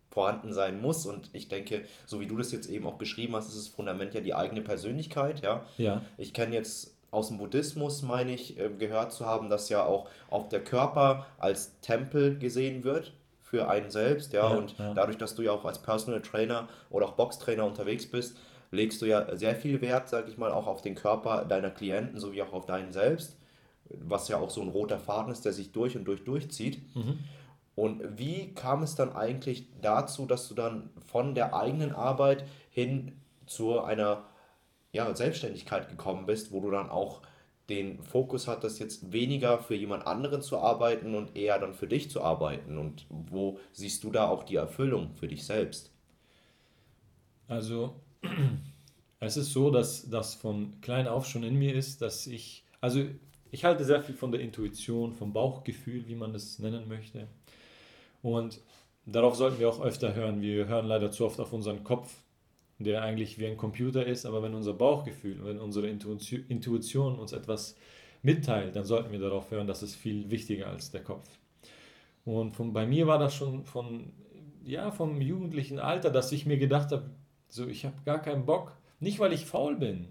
vorhanden 0.10 0.54
sein 0.54 0.82
muss. 0.82 1.06
Und 1.06 1.30
ich 1.32 1.48
denke, 1.48 1.86
so 2.06 2.20
wie 2.20 2.28
du 2.28 2.38
das 2.38 2.52
jetzt 2.52 2.70
eben 2.70 2.86
auch 2.86 2.96
beschrieben 2.96 3.36
hast, 3.36 3.48
ist 3.48 3.58
das 3.58 3.68
Fundament 3.70 4.14
ja 4.14 4.22
die 4.22 4.34
eigene 4.34 4.62
Persönlichkeit, 4.62 5.42
ja. 5.42 5.66
Ja. 5.78 6.02
Ich 6.18 6.34
kenne 6.34 6.56
jetzt 6.56 6.96
aus 7.10 7.30
dem 7.30 7.38
Buddhismus, 7.38 8.02
meine 8.02 8.34
ich, 8.34 8.60
äh, 8.60 8.70
gehört 8.70 9.14
zu 9.14 9.26
haben, 9.26 9.50
dass 9.50 9.70
ja 9.70 9.86
auch, 9.86 10.10
auch 10.30 10.50
der 10.50 10.62
Körper 10.62 11.26
als 11.38 11.80
Tempel 11.80 12.38
gesehen 12.38 12.84
wird 12.84 13.14
für 13.42 13.70
einen 13.70 13.92
selbst, 13.92 14.34
ja. 14.34 14.50
Ja, 14.50 14.58
Und 14.58 14.78
ja. 14.78 14.94
dadurch, 14.94 15.18
dass 15.18 15.36
du 15.36 15.42
ja 15.42 15.54
auch 15.54 15.64
als 15.64 15.80
Personal 15.82 16.22
Trainer 16.22 16.68
oder 16.90 17.06
auch 17.06 17.14
Boxtrainer 17.14 17.66
unterwegs 17.66 18.06
bist, 18.06 18.38
legst 18.72 19.02
du 19.02 19.06
ja 19.06 19.34
sehr 19.38 19.56
viel 19.56 19.80
Wert, 19.80 20.10
sag 20.10 20.28
ich 20.28 20.38
mal, 20.38 20.52
auch 20.52 20.68
auf 20.68 20.82
den 20.82 20.96
Körper 20.96 21.46
deiner 21.46 21.70
Klienten 21.70 22.20
sowie 22.20 22.42
auch 22.42 22.52
auf 22.52 22.66
deinen 22.66 22.92
selbst, 22.92 23.38
was 23.90 24.28
ja 24.28 24.38
auch 24.38 24.50
so 24.50 24.62
ein 24.62 24.70
roter 24.70 25.00
Faden 25.00 25.32
ist, 25.32 25.46
der 25.46 25.54
sich 25.54 25.72
durch 25.72 25.96
und 25.96 26.06
durch 26.06 26.24
durchzieht. 26.24 26.82
Und 27.76 28.18
wie 28.18 28.54
kam 28.54 28.84
es 28.84 28.96
dann 28.96 29.14
eigentlich 29.14 29.68
dazu, 29.82 30.26
dass 30.26 30.48
du 30.48 30.56
dann 30.56 30.90
von 31.06 31.36
der 31.36 31.54
eigenen 31.54 31.94
Arbeit 31.94 32.46
hin 32.70 33.20
zu 33.46 33.82
einer 33.82 34.24
ja, 34.92 35.14
Selbstständigkeit 35.14 35.90
gekommen 35.90 36.26
bist, 36.26 36.52
wo 36.52 36.62
du 36.62 36.72
dann 36.72 36.90
auch 36.90 37.22
den 37.68 38.02
Fokus 38.04 38.48
hattest, 38.48 38.80
jetzt 38.80 39.12
weniger 39.12 39.60
für 39.60 39.76
jemand 39.76 40.08
anderen 40.08 40.42
zu 40.42 40.60
arbeiten 40.60 41.16
und 41.16 41.36
eher 41.36 41.60
dann 41.60 41.74
für 41.74 41.88
dich 41.88 42.10
zu 42.10 42.22
arbeiten? 42.22 42.78
Und 42.78 43.06
wo 43.10 43.60
siehst 43.74 44.04
du 44.04 44.12
da 44.12 44.30
auch 44.30 44.44
die 44.44 44.56
Erfüllung 44.56 45.14
für 45.16 45.28
dich 45.28 45.46
selbst? 45.46 45.92
Also, 47.48 48.00
es 49.20 49.36
ist 49.36 49.52
so, 49.52 49.70
dass 49.70 50.10
das 50.10 50.36
von 50.36 50.80
klein 50.82 51.08
auf 51.08 51.26
schon 51.26 51.44
in 51.44 51.56
mir 51.56 51.74
ist, 51.76 52.02
dass 52.02 52.26
ich, 52.26 52.64
also 52.80 53.02
ich 53.56 53.64
halte 53.64 53.86
sehr 53.86 54.04
viel 54.04 54.16
von 54.16 54.34
der 54.34 54.42
Intuition, 54.42 55.14
vom 55.14 55.32
Bauchgefühl, 55.32 56.06
wie 56.08 56.16
man 56.16 56.34
das 56.34 56.60
nennen 56.60 56.90
möchte. 56.90 57.26
Und 58.22 58.60
darauf 59.06 59.36
sollten 59.36 59.60
wir 59.60 59.70
auch 59.70 59.80
öfter 59.80 60.14
hören. 60.14 60.42
Wir 60.42 60.68
hören 60.68 60.88
leider 60.88 61.10
zu 61.10 61.26
oft 61.26 61.40
auf 61.40 61.54
unseren 61.54 61.86
Kopf, 61.86 62.14
der 62.80 63.02
eigentlich 63.02 63.40
wie 63.40 63.48
ein 63.48 63.56
Computer 63.56 64.06
ist, 64.06 64.26
aber 64.26 64.44
wenn 64.44 64.54
unser 64.54 64.74
Bauchgefühl, 64.74 65.40
wenn 65.46 65.58
unsere 65.60 65.88
Intuition 65.88 66.44
Intuition 66.50 67.18
uns 67.18 67.32
etwas 67.32 67.78
mitteilt, 68.24 68.76
dann 68.76 68.84
sollten 68.84 69.14
wir 69.14 69.20
darauf 69.20 69.50
hören, 69.52 69.68
das 69.68 69.84
ist 69.84 69.96
viel 69.96 70.30
wichtiger 70.30 70.68
als 70.68 70.92
der 70.92 71.04
Kopf. 71.04 71.30
Und 72.26 72.58
von, 72.58 72.74
bei 72.74 72.86
mir 72.86 73.08
war 73.08 73.20
das 73.20 73.36
schon 73.36 73.64
von, 73.64 74.12
ja, 74.66 74.92
vom 74.92 75.22
jugendlichen 75.22 75.80
Alter, 75.80 76.10
dass 76.10 76.34
ich 76.34 76.46
mir 76.46 76.58
gedacht 76.58 76.92
habe, 76.92 77.10
so, 77.48 77.68
ich 77.68 77.86
habe 77.86 77.96
gar 78.04 78.22
keinen 78.22 78.46
Bock, 78.46 78.76
nicht 79.00 79.20
weil 79.20 79.32
ich 79.32 79.46
faul 79.46 79.78
bin, 79.78 80.10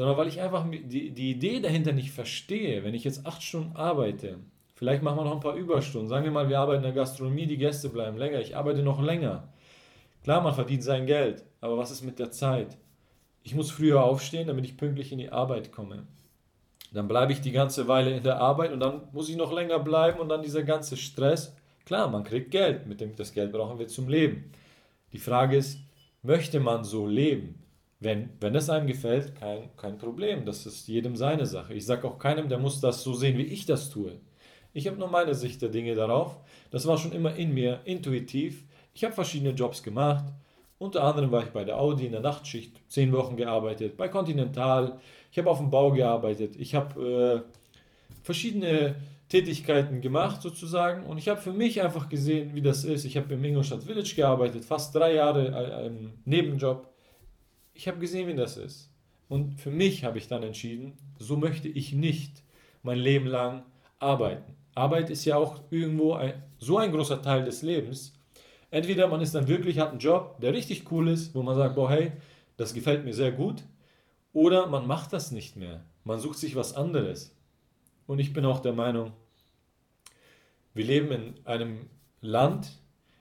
sondern 0.00 0.16
weil 0.16 0.28
ich 0.28 0.40
einfach 0.40 0.64
die, 0.70 1.10
die 1.10 1.30
Idee 1.30 1.60
dahinter 1.60 1.92
nicht 1.92 2.12
verstehe. 2.12 2.82
Wenn 2.84 2.94
ich 2.94 3.04
jetzt 3.04 3.26
acht 3.26 3.42
Stunden 3.42 3.76
arbeite, 3.76 4.38
vielleicht 4.74 5.02
machen 5.02 5.18
wir 5.18 5.24
noch 5.24 5.34
ein 5.34 5.40
paar 5.40 5.56
Überstunden, 5.56 6.08
sagen 6.08 6.24
wir 6.24 6.30
mal, 6.30 6.48
wir 6.48 6.58
arbeiten 6.58 6.78
in 6.78 6.94
der 6.94 7.02
Gastronomie, 7.02 7.44
die 7.44 7.58
Gäste 7.58 7.90
bleiben 7.90 8.16
länger, 8.16 8.40
ich 8.40 8.56
arbeite 8.56 8.82
noch 8.82 9.02
länger. 9.02 9.52
Klar, 10.24 10.40
man 10.40 10.54
verdient 10.54 10.84
sein 10.84 11.04
Geld, 11.04 11.44
aber 11.60 11.76
was 11.76 11.90
ist 11.90 12.02
mit 12.02 12.18
der 12.18 12.30
Zeit? 12.30 12.78
Ich 13.42 13.54
muss 13.54 13.70
früher 13.70 14.02
aufstehen, 14.02 14.46
damit 14.46 14.64
ich 14.64 14.78
pünktlich 14.78 15.12
in 15.12 15.18
die 15.18 15.32
Arbeit 15.32 15.70
komme. 15.70 16.06
Dann 16.94 17.06
bleibe 17.06 17.34
ich 17.34 17.42
die 17.42 17.52
ganze 17.52 17.86
Weile 17.86 18.16
in 18.16 18.22
der 18.22 18.40
Arbeit 18.40 18.72
und 18.72 18.80
dann 18.80 19.02
muss 19.12 19.28
ich 19.28 19.36
noch 19.36 19.52
länger 19.52 19.80
bleiben 19.80 20.18
und 20.18 20.30
dann 20.30 20.40
dieser 20.40 20.62
ganze 20.62 20.96
Stress. 20.96 21.54
Klar, 21.84 22.08
man 22.08 22.24
kriegt 22.24 22.50
Geld, 22.50 22.86
mit 22.86 23.02
dem 23.02 23.14
das 23.16 23.34
Geld 23.34 23.52
brauchen 23.52 23.78
wir 23.78 23.86
zum 23.86 24.08
Leben. 24.08 24.50
Die 25.12 25.18
Frage 25.18 25.58
ist, 25.58 25.78
möchte 26.22 26.58
man 26.58 26.84
so 26.84 27.06
leben? 27.06 27.60
Wenn, 28.00 28.30
wenn 28.40 28.54
es 28.54 28.70
einem 28.70 28.86
gefällt, 28.86 29.34
kein, 29.36 29.68
kein 29.76 29.98
Problem. 29.98 30.46
Das 30.46 30.64
ist 30.64 30.88
jedem 30.88 31.16
seine 31.16 31.44
Sache. 31.44 31.74
Ich 31.74 31.84
sage 31.84 32.08
auch 32.08 32.18
keinem, 32.18 32.48
der 32.48 32.58
muss 32.58 32.80
das 32.80 33.02
so 33.02 33.12
sehen, 33.12 33.36
wie 33.36 33.44
ich 33.44 33.66
das 33.66 33.90
tue. 33.90 34.18
Ich 34.72 34.86
habe 34.86 34.96
nur 34.96 35.08
meine 35.08 35.34
Sicht 35.34 35.60
der 35.60 35.68
Dinge 35.68 35.94
darauf. 35.94 36.38
Das 36.70 36.86
war 36.86 36.96
schon 36.96 37.12
immer 37.12 37.34
in 37.36 37.52
mir, 37.52 37.80
intuitiv. 37.84 38.64
Ich 38.94 39.04
habe 39.04 39.14
verschiedene 39.14 39.50
Jobs 39.50 39.82
gemacht. 39.82 40.24
Unter 40.78 41.04
anderem 41.04 41.30
war 41.30 41.42
ich 41.42 41.50
bei 41.50 41.64
der 41.64 41.78
Audi 41.78 42.06
in 42.06 42.12
der 42.12 42.22
Nachtschicht, 42.22 42.80
zehn 42.88 43.12
Wochen 43.12 43.36
gearbeitet, 43.36 43.98
bei 43.98 44.08
Continental. 44.08 44.98
Ich 45.30 45.38
habe 45.38 45.50
auf 45.50 45.58
dem 45.58 45.70
Bau 45.70 45.90
gearbeitet. 45.90 46.56
Ich 46.56 46.74
habe 46.74 47.44
äh, 47.44 48.22
verschiedene 48.22 48.94
Tätigkeiten 49.28 50.00
gemacht 50.00 50.40
sozusagen 50.40 51.04
und 51.04 51.18
ich 51.18 51.28
habe 51.28 51.40
für 51.40 51.52
mich 51.52 51.82
einfach 51.82 52.08
gesehen, 52.08 52.54
wie 52.54 52.62
das 52.62 52.84
ist. 52.84 53.04
Ich 53.04 53.16
habe 53.16 53.34
im 53.34 53.44
Ingolstadt 53.44 53.84
Village 53.84 54.14
gearbeitet, 54.16 54.64
fast 54.64 54.94
drei 54.94 55.14
Jahre 55.14 55.48
äh, 55.48 55.86
im 55.86 56.12
Nebenjob. 56.24 56.89
Ich 57.74 57.88
habe 57.88 57.98
gesehen, 57.98 58.28
wie 58.28 58.34
das 58.34 58.56
ist. 58.56 58.90
Und 59.28 59.60
für 59.60 59.70
mich 59.70 60.04
habe 60.04 60.18
ich 60.18 60.28
dann 60.28 60.42
entschieden, 60.42 60.98
so 61.18 61.36
möchte 61.36 61.68
ich 61.68 61.92
nicht 61.92 62.42
mein 62.82 62.98
Leben 62.98 63.26
lang 63.26 63.64
arbeiten. 63.98 64.56
Arbeit 64.74 65.10
ist 65.10 65.24
ja 65.24 65.36
auch 65.36 65.60
irgendwo 65.70 66.14
ein, 66.14 66.42
so 66.58 66.78
ein 66.78 66.92
großer 66.92 67.22
Teil 67.22 67.44
des 67.44 67.62
Lebens. 67.62 68.14
Entweder 68.70 69.08
man 69.08 69.20
ist 69.20 69.34
dann 69.34 69.48
wirklich, 69.48 69.78
hat 69.78 69.90
einen 69.90 69.98
Job, 69.98 70.40
der 70.40 70.52
richtig 70.52 70.90
cool 70.90 71.08
ist, 71.08 71.34
wo 71.34 71.42
man 71.42 71.56
sagt, 71.56 71.74
boah, 71.74 71.90
hey, 71.90 72.12
das 72.56 72.74
gefällt 72.74 73.04
mir 73.04 73.14
sehr 73.14 73.32
gut, 73.32 73.62
oder 74.32 74.66
man 74.66 74.86
macht 74.86 75.12
das 75.12 75.30
nicht 75.32 75.56
mehr. 75.56 75.84
Man 76.04 76.20
sucht 76.20 76.38
sich 76.38 76.56
was 76.56 76.74
anderes. 76.74 77.34
Und 78.06 78.18
ich 78.18 78.32
bin 78.32 78.44
auch 78.44 78.60
der 78.60 78.72
Meinung, 78.72 79.12
wir 80.74 80.84
leben 80.84 81.10
in 81.10 81.46
einem 81.46 81.90
Land, 82.20 82.70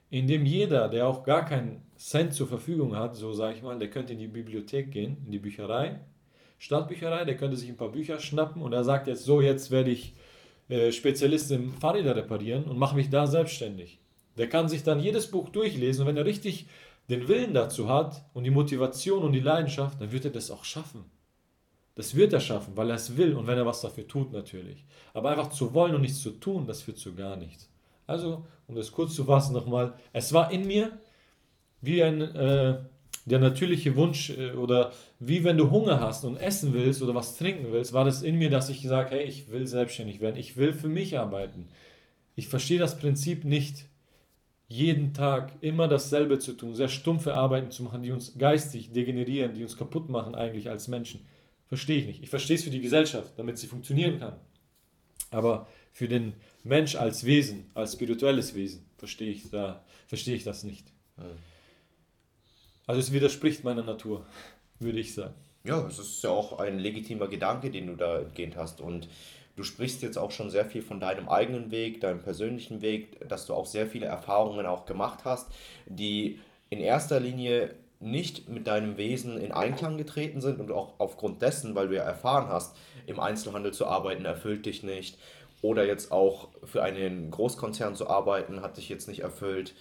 in 0.09 0.27
dem 0.27 0.45
jeder, 0.45 0.87
der 0.87 1.07
auch 1.07 1.23
gar 1.23 1.45
keinen 1.45 1.81
Cent 1.99 2.33
zur 2.33 2.47
Verfügung 2.47 2.95
hat, 2.95 3.15
so 3.17 3.33
sage 3.33 3.57
ich 3.57 3.61
mal, 3.61 3.77
der 3.77 3.89
könnte 3.89 4.13
in 4.13 4.19
die 4.19 4.27
Bibliothek 4.27 4.89
gehen, 4.89 5.17
in 5.25 5.31
die 5.31 5.39
Bücherei, 5.39 5.99
Stadtbücherei, 6.57 7.25
der 7.25 7.35
könnte 7.35 7.57
sich 7.57 7.69
ein 7.69 7.75
paar 7.75 7.91
Bücher 7.91 8.19
schnappen 8.19 8.61
und 8.61 8.71
er 8.71 8.85
sagt 8.85 9.07
jetzt 9.07 9.25
so, 9.25 9.41
jetzt 9.41 9.69
werde 9.69 9.91
ich 9.91 10.13
äh, 10.69 10.93
Spezialist 10.93 11.51
im 11.51 11.73
Fahrräder 11.73 12.15
reparieren 12.15 12.63
und 12.65 12.77
mache 12.77 12.95
mich 12.95 13.09
da 13.09 13.27
selbstständig. 13.27 13.99
Der 14.37 14.47
kann 14.47 14.69
sich 14.69 14.83
dann 14.83 15.01
jedes 15.01 15.29
Buch 15.29 15.49
durchlesen 15.49 16.01
und 16.01 16.07
wenn 16.07 16.17
er 16.17 16.25
richtig 16.25 16.67
den 17.09 17.27
Willen 17.27 17.53
dazu 17.53 17.89
hat 17.89 18.23
und 18.33 18.45
die 18.45 18.49
Motivation 18.49 19.23
und 19.23 19.33
die 19.33 19.41
Leidenschaft, 19.41 19.99
dann 19.99 20.13
wird 20.13 20.23
er 20.23 20.31
das 20.31 20.51
auch 20.51 20.63
schaffen. 20.63 21.03
Das 21.95 22.15
wird 22.15 22.31
er 22.31 22.39
schaffen, 22.39 22.77
weil 22.77 22.89
er 22.91 22.95
es 22.95 23.17
will 23.17 23.33
und 23.35 23.45
wenn 23.45 23.57
er 23.57 23.65
was 23.65 23.81
dafür 23.81 24.07
tut 24.07 24.31
natürlich. 24.31 24.85
Aber 25.13 25.31
einfach 25.31 25.49
zu 25.49 25.73
wollen 25.73 25.95
und 25.95 26.01
nichts 26.01 26.21
zu 26.21 26.31
tun, 26.31 26.65
das 26.65 26.81
führt 26.81 26.97
zu 26.97 27.13
gar 27.13 27.35
nichts. 27.35 27.69
Also, 28.07 28.45
um 28.67 28.75
das 28.75 28.91
kurz 28.91 29.15
zu 29.15 29.25
fassen 29.25 29.53
nochmal, 29.53 29.95
es 30.13 30.31
war 30.31 30.49
in 30.51 30.65
mir 30.65 30.97
wie 31.81 32.03
ein, 32.03 32.21
äh, 32.21 32.77
der 33.25 33.39
natürliche 33.39 33.95
Wunsch 33.95 34.31
äh, 34.31 34.51
oder 34.51 34.91
wie 35.19 35.43
wenn 35.43 35.57
du 35.57 35.69
Hunger 35.69 35.99
hast 35.99 36.25
und 36.25 36.37
essen 36.37 36.73
willst 36.73 37.01
oder 37.01 37.15
was 37.15 37.37
trinken 37.37 37.71
willst, 37.71 37.93
war 37.93 38.05
das 38.05 38.21
in 38.21 38.37
mir, 38.37 38.49
dass 38.49 38.69
ich 38.69 38.81
gesagt 38.81 39.11
hey, 39.11 39.23
ich 39.23 39.51
will 39.51 39.67
selbstständig 39.67 40.21
werden, 40.21 40.37
ich 40.37 40.57
will 40.57 40.73
für 40.73 40.89
mich 40.89 41.17
arbeiten. 41.17 41.67
Ich 42.35 42.47
verstehe 42.47 42.79
das 42.79 42.97
Prinzip 42.97 43.43
nicht, 43.43 43.85
jeden 44.69 45.13
Tag 45.13 45.51
immer 45.61 45.87
dasselbe 45.87 46.37
zu 46.37 46.53
tun, 46.53 46.75
sehr 46.75 46.89
stumpfe 46.89 47.33
Arbeiten 47.33 47.71
zu 47.71 47.83
machen, 47.83 48.03
die 48.03 48.11
uns 48.11 48.37
geistig 48.37 48.91
degenerieren, 48.91 49.55
die 49.55 49.63
uns 49.63 49.75
kaputt 49.75 50.09
machen 50.09 50.35
eigentlich 50.35 50.69
als 50.69 50.87
Menschen. 50.87 51.21
Verstehe 51.67 51.97
ich 51.97 52.05
nicht. 52.05 52.23
Ich 52.23 52.29
verstehe 52.29 52.55
es 52.55 52.63
für 52.63 52.69
die 52.69 52.81
Gesellschaft, 52.81 53.33
damit 53.37 53.57
sie 53.57 53.67
funktionieren 53.67 54.19
kann. 54.19 54.35
Aber 55.31 55.67
für 55.91 56.07
den 56.07 56.33
Mensch 56.63 56.95
als 56.95 57.25
Wesen, 57.25 57.65
als 57.73 57.93
spirituelles 57.93 58.53
Wesen, 58.53 58.85
verstehe 58.97 59.31
ich, 59.31 59.49
da, 59.49 59.83
verstehe 60.07 60.35
ich 60.35 60.43
das 60.43 60.63
nicht. 60.63 60.87
Also 62.89 63.01
es 63.01 63.11
widerspricht 63.11 63.63
meiner 63.63 63.83
Natur, 63.83 64.25
würde 64.79 64.99
ich 64.99 65.13
sagen. 65.13 65.35
Ja, 65.63 65.85
es 65.85 65.99
ist 65.99 66.23
ja 66.23 66.31
auch 66.31 66.57
ein 66.57 66.79
legitimer 66.79 67.27
Gedanke, 67.27 67.69
den 67.69 67.85
du 67.85 67.95
da 67.95 68.17
entgehend 68.17 68.57
hast. 68.57 68.81
Und 68.81 69.07
du 69.55 69.61
sprichst 69.61 70.01
jetzt 70.01 70.17
auch 70.17 70.31
schon 70.31 70.49
sehr 70.49 70.65
viel 70.65 70.81
von 70.81 70.99
deinem 70.99 71.29
eigenen 71.29 71.69
Weg, 71.69 72.01
deinem 72.01 72.23
persönlichen 72.23 72.81
Weg, 72.81 73.29
dass 73.29 73.45
du 73.45 73.53
auch 73.53 73.67
sehr 73.67 73.85
viele 73.85 74.07
Erfahrungen 74.07 74.65
auch 74.65 74.87
gemacht 74.87 75.19
hast, 75.23 75.51
die 75.85 76.39
in 76.71 76.79
erster 76.79 77.19
Linie 77.19 77.75
nicht 77.99 78.49
mit 78.49 78.65
deinem 78.65 78.97
Wesen 78.97 79.37
in 79.37 79.51
Einklang 79.51 79.99
getreten 79.99 80.41
sind 80.41 80.59
und 80.59 80.71
auch 80.71 80.93
aufgrund 80.97 81.43
dessen, 81.43 81.75
weil 81.75 81.89
du 81.89 81.95
ja 81.95 82.01
erfahren 82.01 82.47
hast, 82.47 82.75
im 83.05 83.19
Einzelhandel 83.19 83.71
zu 83.71 83.85
arbeiten 83.85 84.25
erfüllt 84.25 84.65
dich 84.65 84.81
nicht 84.81 85.19
oder 85.61 85.85
jetzt 85.85 86.11
auch 86.11 86.47
für 86.63 86.81
einen 86.81 87.29
Großkonzern 87.29 87.93
zu 87.93 88.09
arbeiten, 88.09 88.63
hat 88.63 88.77
dich 88.77 88.89
jetzt 88.89 89.07
nicht 89.07 89.19
erfüllt 89.19 89.75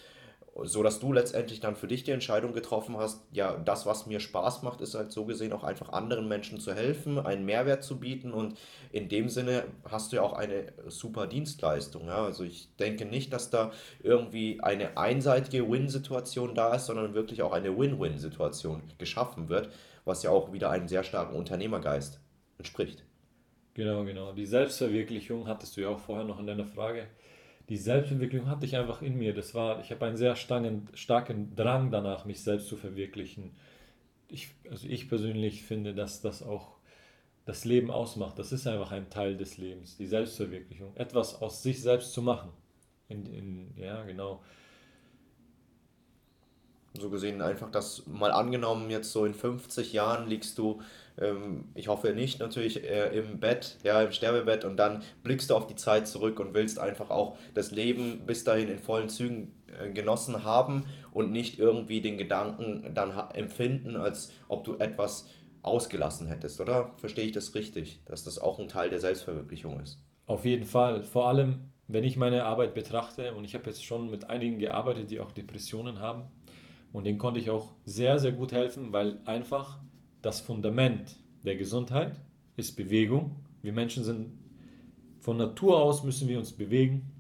so 0.65 0.83
dass 0.83 0.99
du 0.99 1.13
letztendlich 1.13 1.61
dann 1.61 1.77
für 1.77 1.87
dich 1.87 2.05
die 2.05 2.11
Entscheidung 2.11 2.53
getroffen 2.53 2.97
hast, 2.97 3.23
ja, 3.33 3.57
das, 3.57 3.87
was 3.87 4.07
mir 4.07 4.21
Spaß 4.21 4.63
macht, 4.63 4.81
ist 4.81 4.95
halt 4.95 5.13
so 5.13 5.25
gesehen 5.25 5.53
auch 5.53 5.65
einfach 5.65 5.91
anderen 5.91 6.29
Menschen 6.29 6.61
zu 6.61 6.75
helfen, 6.75 7.19
einen 7.19 7.45
Mehrwert 7.45 7.85
zu 7.85 8.01
bieten 8.01 8.33
und 8.33 8.59
in 8.91 9.09
dem 9.09 9.29
Sinne 9.29 9.65
hast 9.85 10.13
du 10.13 10.17
ja 10.17 10.23
auch 10.23 10.33
eine 10.33 10.73
super 10.87 11.27
Dienstleistung. 11.27 12.07
Ja? 12.07 12.25
Also 12.25 12.45
ich 12.45 12.75
denke 12.77 13.05
nicht, 13.05 13.33
dass 13.33 13.51
da 13.51 13.73
irgendwie 14.03 14.61
eine 14.61 14.97
einseitige 14.97 15.71
Win-Situation 15.71 16.55
da 16.55 16.75
ist, 16.75 16.87
sondern 16.87 17.15
wirklich 17.15 17.43
auch 17.43 17.53
eine 17.53 17.77
Win-Win-Situation 17.79 18.83
geschaffen 18.99 19.49
wird, 19.49 19.71
was 20.05 20.23
ja 20.23 20.31
auch 20.31 20.53
wieder 20.53 20.71
einem 20.71 20.89
sehr 20.89 21.05
starken 21.05 21.37
Unternehmergeist 21.37 22.21
entspricht. 22.59 23.05
Genau, 23.75 24.05
genau. 24.05 24.33
Die 24.33 24.47
Selbstverwirklichung 24.47 25.47
hattest 25.47 25.77
du 25.77 25.83
ja 25.83 25.89
auch 25.91 26.01
vorher 26.01 26.25
noch 26.25 26.41
in 26.41 26.49
deiner 26.49 26.65
Frage 26.65 27.07
die 27.69 27.77
Selbstentwicklung 27.77 28.49
hatte 28.49 28.67
ich 28.67 28.77
einfach 28.77 29.03
in 29.03 29.17
mir. 29.19 29.35
Das 29.35 29.55
war, 29.55 29.81
ich 29.81 29.91
habe 29.91 30.07
einen 30.07 30.17
sehr 30.17 30.37
starken, 30.37 30.89
starken 30.95 31.55
Drang 31.55 31.91
danach, 31.91 32.25
mich 32.25 32.43
selbst 32.43 32.69
zu 32.69 32.77
verwirklichen. 32.77 33.53
Ich, 34.29 34.55
also 34.71 34.87
ich 34.87 35.09
persönlich 35.09 35.63
finde, 35.63 35.95
dass 35.95 36.21
das 36.21 36.43
auch 36.43 36.77
das 37.45 37.65
Leben 37.65 37.91
ausmacht. 37.91 38.39
Das 38.39 38.53
ist 38.53 38.67
einfach 38.67 38.93
ein 38.93 39.11
Teil 39.11 39.37
des 39.37 39.59
Lebens, 39.59 39.97
die 39.97 40.07
Selbstverwirklichung. 40.07 40.95
Etwas 40.97 41.41
aus 41.41 41.63
sich 41.63 41.83
selbst 41.83 42.13
zu 42.13 42.23
machen. 42.23 42.51
In, 43.09 43.27
in, 43.27 43.75
ja, 43.77 44.03
genau 44.05 44.43
so 47.01 47.11
gesehen 47.11 47.43
einfach 47.43 47.71
das 47.71 48.07
mal 48.07 48.33
angenommen, 48.33 48.91
jetzt 48.91 49.13
so 49.13 49.25
in 49.25 49.35
50 49.35 49.93
Jahren 49.93 50.29
liegst 50.29 50.59
du, 50.59 50.81
ähm, 51.21 51.67
ich 51.75 51.89
hoffe 51.89 52.13
nicht 52.13 52.41
natürlich, 52.41 52.85
äh, 52.85 53.17
im 53.19 53.41
Bett, 53.41 53.79
ja, 53.83 54.03
im 54.03 54.13
Sterbebett 54.13 54.65
und 54.65 54.77
dann 54.77 55.03
blickst 55.23 55.51
du 55.51 55.55
auf 55.55 55.67
die 55.67 55.77
Zeit 55.77 56.07
zurück 56.07 56.41
und 56.41 56.55
willst 56.55 56.79
einfach 56.79 57.11
auch 57.11 57.37
das 57.55 57.71
Leben 57.71 58.27
bis 58.27 58.45
dahin 58.45 58.69
in 58.69 58.79
vollen 58.79 59.09
Zügen 59.09 59.55
äh, 59.79 59.91
genossen 59.91 60.45
haben 60.45 60.85
und 61.13 61.33
nicht 61.33 61.59
irgendwie 61.59 62.01
den 62.01 62.19
Gedanken 62.19 62.93
dann 62.95 63.13
empfinden, 63.35 63.97
als 63.97 64.33
ob 64.49 64.65
du 64.65 64.77
etwas 64.79 65.29
ausgelassen 65.63 66.29
hättest, 66.29 66.61
oder? 66.61 66.93
Verstehe 66.97 67.27
ich 67.27 67.33
das 67.33 67.55
richtig, 67.55 68.01
dass 68.07 68.25
das 68.25 68.39
auch 68.39 68.59
ein 68.59 68.69
Teil 68.69 68.91
der 68.91 69.01
Selbstverwirklichung 69.01 69.81
ist? 69.81 70.03
Auf 70.27 70.45
jeden 70.45 70.65
Fall. 70.65 71.03
Vor 71.03 71.29
allem, 71.29 71.71
wenn 71.89 72.05
ich 72.05 72.17
meine 72.17 72.45
Arbeit 72.45 72.75
betrachte 72.75 73.35
und 73.35 73.45
ich 73.45 73.55
habe 73.55 73.67
jetzt 73.67 73.85
schon 73.85 74.11
mit 74.11 74.31
einigen 74.31 74.59
gearbeitet, 74.59 75.11
die 75.11 75.21
auch 75.21 75.33
Depressionen 75.33 76.01
haben 76.01 76.25
und 76.93 77.05
denen 77.05 77.19
konnte 77.19 77.41
ich 77.41 77.51
auch 77.51 77.73
sehr, 77.85 78.19
sehr 78.19 78.33
gut 78.33 78.53
helfen, 78.53 78.93
weil 78.93 79.21
einfach 79.25 79.79
das 80.23 80.41
Fundament 80.41 81.17
der 81.45 81.57
Gesundheit 81.57 82.17
ist 82.57 82.77
Bewegung. 82.77 83.37
Wir 83.63 83.73
Menschen 83.73 84.05
sind 84.05 84.33
von 85.21 85.37
Natur 85.37 85.81
aus 85.83 86.05
müssen 86.05 86.29
wir 86.29 86.39
uns 86.39 86.53
bewegen 86.53 87.11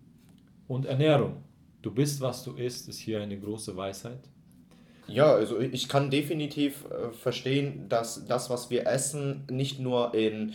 und 0.67 0.87
Ernährung. 0.87 1.43
Du 1.83 1.91
bist, 1.91 2.21
was 2.21 2.45
du 2.45 2.55
isst, 2.55 2.89
ist 2.89 2.99
hier 2.99 3.21
eine 3.21 3.39
große 3.39 3.77
Weisheit. 3.77 4.21
Ja, 5.07 5.33
also 5.33 5.59
ich 5.59 5.89
kann 5.89 6.11
definitiv 6.11 6.85
äh, 6.87 7.13
verstehen, 7.13 7.89
dass 7.89 8.27
das, 8.27 8.51
was 8.51 8.71
wir 8.71 8.87
essen, 8.87 9.47
nicht 9.51 9.81
nur 9.81 10.15
in, 10.15 10.55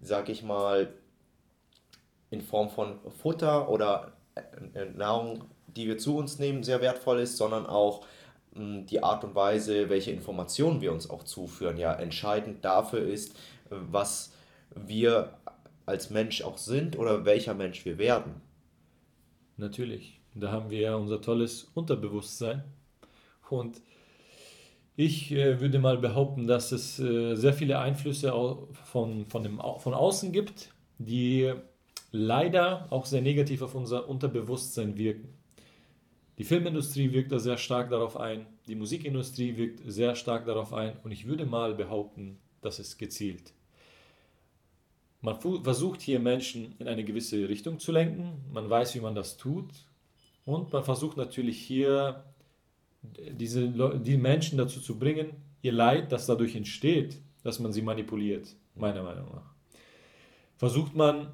sag 0.00 0.28
ich 0.30 0.42
mal, 0.42 0.88
in 2.30 2.40
Form 2.40 2.70
von 2.70 2.98
Futter 3.10 3.68
oder 3.68 4.12
äh, 4.34 4.86
Nahrung, 4.96 5.44
die 5.66 5.86
wir 5.86 5.98
zu 5.98 6.16
uns 6.16 6.38
nehmen, 6.38 6.62
sehr 6.62 6.80
wertvoll 6.80 7.20
ist, 7.20 7.36
sondern 7.36 7.66
auch 7.66 8.06
die 8.54 9.02
Art 9.02 9.24
und 9.24 9.34
Weise, 9.34 9.88
welche 9.88 10.10
Informationen 10.10 10.80
wir 10.80 10.92
uns 10.92 11.08
auch 11.08 11.22
zuführen, 11.22 11.76
ja 11.76 11.94
entscheidend 11.94 12.64
dafür 12.64 13.06
ist, 13.06 13.36
was 13.70 14.32
wir 14.74 15.34
als 15.86 16.10
Mensch 16.10 16.42
auch 16.42 16.58
sind 16.58 16.98
oder 16.98 17.24
welcher 17.24 17.54
Mensch 17.54 17.84
wir 17.84 17.98
werden. 17.98 18.40
Natürlich. 19.56 20.20
Da 20.34 20.52
haben 20.52 20.70
wir 20.70 20.80
ja 20.80 20.94
unser 20.94 21.20
tolles 21.20 21.70
Unterbewusstsein. 21.74 22.64
Und 23.48 23.80
ich 24.96 25.32
äh, 25.32 25.60
würde 25.60 25.78
mal 25.78 25.98
behaupten, 25.98 26.46
dass 26.46 26.72
es 26.72 26.98
äh, 27.00 27.34
sehr 27.34 27.52
viele 27.52 27.78
Einflüsse 27.78 28.32
von, 28.84 29.26
von, 29.26 29.42
dem, 29.42 29.60
von 29.78 29.94
außen 29.94 30.32
gibt, 30.32 30.70
die 30.98 31.52
leider 32.12 32.86
auch 32.90 33.06
sehr 33.06 33.22
negativ 33.22 33.62
auf 33.62 33.74
unser 33.74 34.08
Unterbewusstsein 34.08 34.96
wirken. 34.96 35.39
Die 36.40 36.44
Filmindustrie 36.44 37.12
wirkt 37.12 37.32
da 37.32 37.38
sehr 37.38 37.58
stark 37.58 37.90
darauf 37.90 38.16
ein, 38.16 38.46
die 38.66 38.74
Musikindustrie 38.74 39.58
wirkt 39.58 39.82
sehr 39.84 40.16
stark 40.16 40.46
darauf 40.46 40.72
ein 40.72 40.96
und 41.04 41.10
ich 41.10 41.26
würde 41.26 41.44
mal 41.44 41.74
behaupten, 41.74 42.38
das 42.62 42.78
ist 42.78 42.96
gezielt. 42.96 43.52
Man 45.20 45.38
versucht 45.38 46.00
hier 46.00 46.18
Menschen 46.18 46.76
in 46.78 46.88
eine 46.88 47.04
gewisse 47.04 47.46
Richtung 47.46 47.78
zu 47.78 47.92
lenken, 47.92 48.42
man 48.50 48.70
weiß, 48.70 48.94
wie 48.94 49.00
man 49.00 49.14
das 49.14 49.36
tut 49.36 49.68
und 50.46 50.72
man 50.72 50.82
versucht 50.82 51.18
natürlich 51.18 51.60
hier 51.60 52.24
diese 53.02 54.00
die 54.00 54.16
Menschen 54.16 54.56
dazu 54.56 54.80
zu 54.80 54.98
bringen, 54.98 55.32
ihr 55.60 55.72
Leid, 55.72 56.10
das 56.10 56.24
dadurch 56.24 56.56
entsteht, 56.56 57.20
dass 57.42 57.58
man 57.58 57.70
sie 57.70 57.82
manipuliert, 57.82 58.56
meiner 58.74 59.02
Meinung 59.02 59.30
nach. 59.30 59.52
Versucht 60.56 60.94
man, 60.94 61.32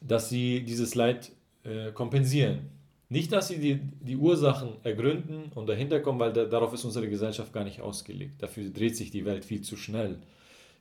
dass 0.00 0.28
sie 0.28 0.62
dieses 0.62 0.94
Leid 0.94 1.32
äh, 1.64 1.90
kompensieren 1.90 2.70
nicht, 3.12 3.30
dass 3.30 3.48
sie 3.48 3.58
die, 3.58 3.78
die 4.00 4.16
Ursachen 4.16 4.76
ergründen 4.84 5.52
und 5.54 5.68
dahinter 5.68 6.00
kommen, 6.00 6.18
weil 6.18 6.32
da, 6.32 6.46
darauf 6.46 6.72
ist 6.72 6.84
unsere 6.86 7.10
Gesellschaft 7.10 7.52
gar 7.52 7.62
nicht 7.62 7.82
ausgelegt. 7.82 8.42
Dafür 8.42 8.70
dreht 8.70 8.96
sich 8.96 9.10
die 9.10 9.26
Welt 9.26 9.44
viel 9.44 9.60
zu 9.60 9.76
schnell. 9.76 10.16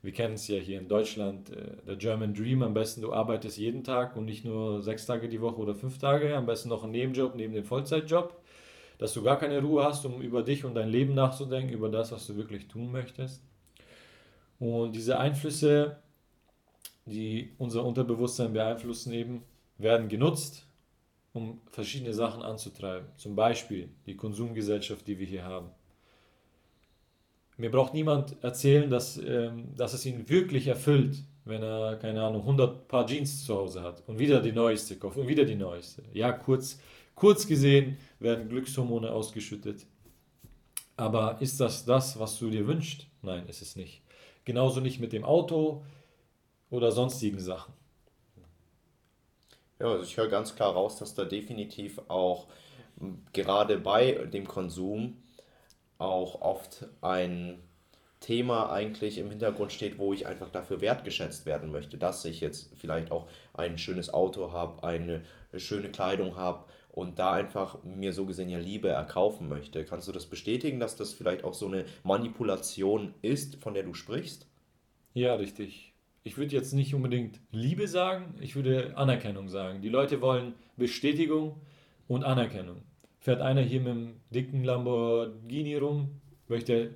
Wir 0.02 0.14
kennen 0.14 0.36
es 0.36 0.48
ja 0.48 0.58
hier 0.58 0.80
in 0.80 0.88
Deutschland, 0.88 1.50
äh, 1.50 1.86
der 1.86 1.98
German 1.98 2.34
Dream, 2.34 2.64
am 2.64 2.74
besten 2.74 3.02
du 3.02 3.12
arbeitest 3.12 3.58
jeden 3.58 3.84
Tag 3.84 4.16
und 4.16 4.24
nicht 4.24 4.46
nur 4.46 4.82
sechs 4.82 5.06
Tage 5.06 5.28
die 5.28 5.42
Woche 5.42 5.58
oder 5.58 5.76
fünf 5.76 5.98
Tage, 5.98 6.34
am 6.38 6.46
besten 6.46 6.70
noch 6.70 6.84
einen 6.84 6.94
Nebenjob 6.94 7.36
neben 7.36 7.54
dem 7.54 7.66
Vollzeitjob, 7.66 8.34
dass 8.98 9.14
du 9.14 9.24
gar 9.24 9.38
keine 9.38 9.62
Ruhe 9.62 9.84
hast, 9.84 10.06
um 10.06 10.22
über 10.22 10.42
dich 10.42 10.64
und 10.64 10.74
dein 10.74 10.90
Leben 10.90 11.14
nachzudenken, 11.14 11.74
über 11.74 11.90
das, 11.90 12.14
was 12.14 12.26
du 12.28 12.38
wirklich 12.38 12.70
tun 12.70 12.94
möchtest. 12.94 13.44
Und 14.58 14.96
diese 14.96 15.20
Einflüsse, 15.20 15.98
die 17.06 17.52
unser 17.58 17.84
Unterbewusstsein 17.84 18.54
beeinflussen 18.54 19.12
eben, 19.12 19.44
werden 19.78 20.08
genutzt 20.08 20.71
um 21.34 21.62
verschiedene 21.70 22.14
Sachen 22.14 22.42
anzutreiben. 22.42 23.08
Zum 23.18 23.36
Beispiel 23.36 23.90
die 24.06 24.16
Konsumgesellschaft, 24.16 25.08
die 25.08 25.18
wir 25.18 25.26
hier 25.26 25.46
haben. 25.46 25.70
Mir 27.58 27.72
braucht 27.72 27.94
niemand 27.94 28.42
erzählen, 28.44 28.90
dass, 28.90 29.18
ähm, 29.18 29.76
dass 29.76 29.94
es 29.94 30.06
ihn 30.06 30.28
wirklich 30.30 30.68
erfüllt, 30.68 31.24
wenn 31.46 31.62
er, 31.62 31.98
keine 31.98 32.24
Ahnung, 32.24 32.42
100 32.42 32.88
Paar 32.88 33.06
Jeans 33.06 33.46
zu 33.46 33.56
Hause 33.56 33.82
hat 33.82 34.04
und 34.08 34.20
wieder 34.20 34.42
die 34.42 34.52
neueste 34.52 34.98
kauft 34.98 35.18
und 35.18 35.28
wieder 35.28 35.46
die 35.46 35.56
neueste. 35.56 36.04
Ja, 36.14 36.32
kurz, 36.32 36.80
kurz 37.16 37.48
gesehen 37.48 37.98
werden 38.20 38.50
Glückshormone 38.50 39.12
ausgeschüttet. 39.12 39.86
Aber 40.98 41.42
ist 41.42 41.60
das 41.60 41.86
das, 41.86 42.20
was 42.20 42.38
du 42.40 42.50
dir 42.50 42.68
wünschst? 42.68 43.08
Nein, 43.22 43.48
ist 43.48 43.62
es 43.62 43.76
nicht. 43.76 44.02
Genauso 44.46 44.82
nicht 44.82 45.00
mit 45.00 45.14
dem 45.14 45.24
Auto 45.24 45.84
oder 46.70 46.92
sonstigen 46.92 47.40
Sachen. 47.40 47.74
Ja, 49.82 49.88
also 49.88 50.04
ich 50.04 50.16
höre 50.18 50.28
ganz 50.30 50.56
klar 50.56 50.74
raus, 50.74 50.98
dass 50.98 51.16
da 51.16 51.26
definitiv 51.26 52.00
auch 52.08 52.48
gerade 53.34 53.78
bei 53.80 54.12
dem 54.14 54.48
Konsum 54.48 55.18
auch 56.00 56.42
oft 56.42 56.88
ein 57.02 57.60
Thema 58.22 58.72
eigentlich 58.72 59.18
im 59.20 59.30
Hintergrund 59.32 59.72
steht, 59.74 60.00
wo 60.00 60.14
ich 60.14 60.28
einfach 60.28 60.50
dafür 60.52 60.82
wertgeschätzt 60.82 61.46
werden 61.48 61.72
möchte, 61.72 61.98
dass 61.98 62.26
ich 62.26 62.42
jetzt 62.42 62.72
vielleicht 62.78 63.12
auch 63.12 63.28
ein 63.54 63.78
schönes 63.80 64.14
Auto 64.14 64.54
habe, 64.54 64.84
eine 64.84 65.24
schöne 65.58 65.90
Kleidung 65.92 66.38
habe 66.38 66.66
und 66.92 67.20
da 67.20 67.34
einfach 67.34 67.84
mir 67.84 68.14
so 68.14 68.26
gesehen 68.28 68.50
ja 68.50 68.60
Liebe 68.60 68.90
erkaufen 68.90 69.50
möchte. 69.50 69.86
Kannst 69.86 70.08
du 70.08 70.14
das 70.14 70.28
bestätigen, 70.28 70.80
dass 70.80 70.98
das 70.98 71.14
vielleicht 71.14 71.44
auch 71.46 71.56
so 71.56 71.68
eine 71.68 71.86
Manipulation 72.04 73.16
ist, 73.24 73.58
von 73.58 73.74
der 73.76 73.84
du 73.84 73.96
sprichst? 73.96 74.48
Ja, 75.14 75.36
richtig 75.36 75.91
ich 76.24 76.38
würde 76.38 76.56
jetzt 76.56 76.74
nicht 76.74 76.94
unbedingt 76.94 77.40
Liebe 77.52 77.88
sagen, 77.88 78.36
ich 78.40 78.56
würde 78.56 78.96
Anerkennung 78.96 79.50
sagen. 79.50 79.82
Die 79.82 79.90
Leute 79.90 80.22
wollen 80.22 80.54
Bestätigung 80.78 81.56
und 82.08 82.24
Anerkennung. 82.24 82.84
Fährt 83.20 83.42
einer 83.42 83.62
hier 83.62 83.82
mit 83.82 83.92
einem 83.92 84.14
dicken 84.30 84.64
Lamborghini 84.64 85.76
rum, 85.76 86.22
möchte. 86.48 86.94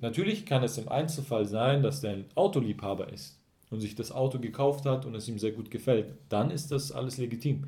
Natürlich 0.00 0.46
kann 0.46 0.62
es 0.62 0.78
im 0.78 0.88
Einzelfall 0.88 1.46
sein, 1.46 1.82
dass 1.82 2.00
der 2.00 2.12
ein 2.12 2.24
Autoliebhaber 2.34 3.12
ist 3.12 3.40
und 3.70 3.80
sich 3.80 3.94
das 3.94 4.12
Auto 4.12 4.38
gekauft 4.38 4.86
hat 4.86 5.04
und 5.04 5.14
es 5.14 5.28
ihm 5.28 5.38
sehr 5.38 5.52
gut 5.52 5.70
gefällt. 5.70 6.14
Dann 6.28 6.50
ist 6.50 6.72
das 6.72 6.92
alles 6.92 7.18
legitim. 7.18 7.64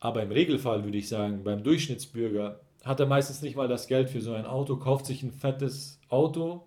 Aber 0.00 0.22
im 0.22 0.32
Regelfall 0.32 0.84
würde 0.84 0.98
ich 0.98 1.08
sagen, 1.08 1.44
beim 1.44 1.62
Durchschnittsbürger 1.62 2.60
hat 2.82 3.00
er 3.00 3.06
meistens 3.06 3.42
nicht 3.42 3.56
mal 3.56 3.68
das 3.68 3.86
Geld 3.86 4.10
für 4.10 4.20
so 4.20 4.32
ein 4.32 4.46
Auto, 4.46 4.76
kauft 4.76 5.06
sich 5.06 5.22
ein 5.22 5.32
fettes 5.32 6.00
Auto 6.08 6.64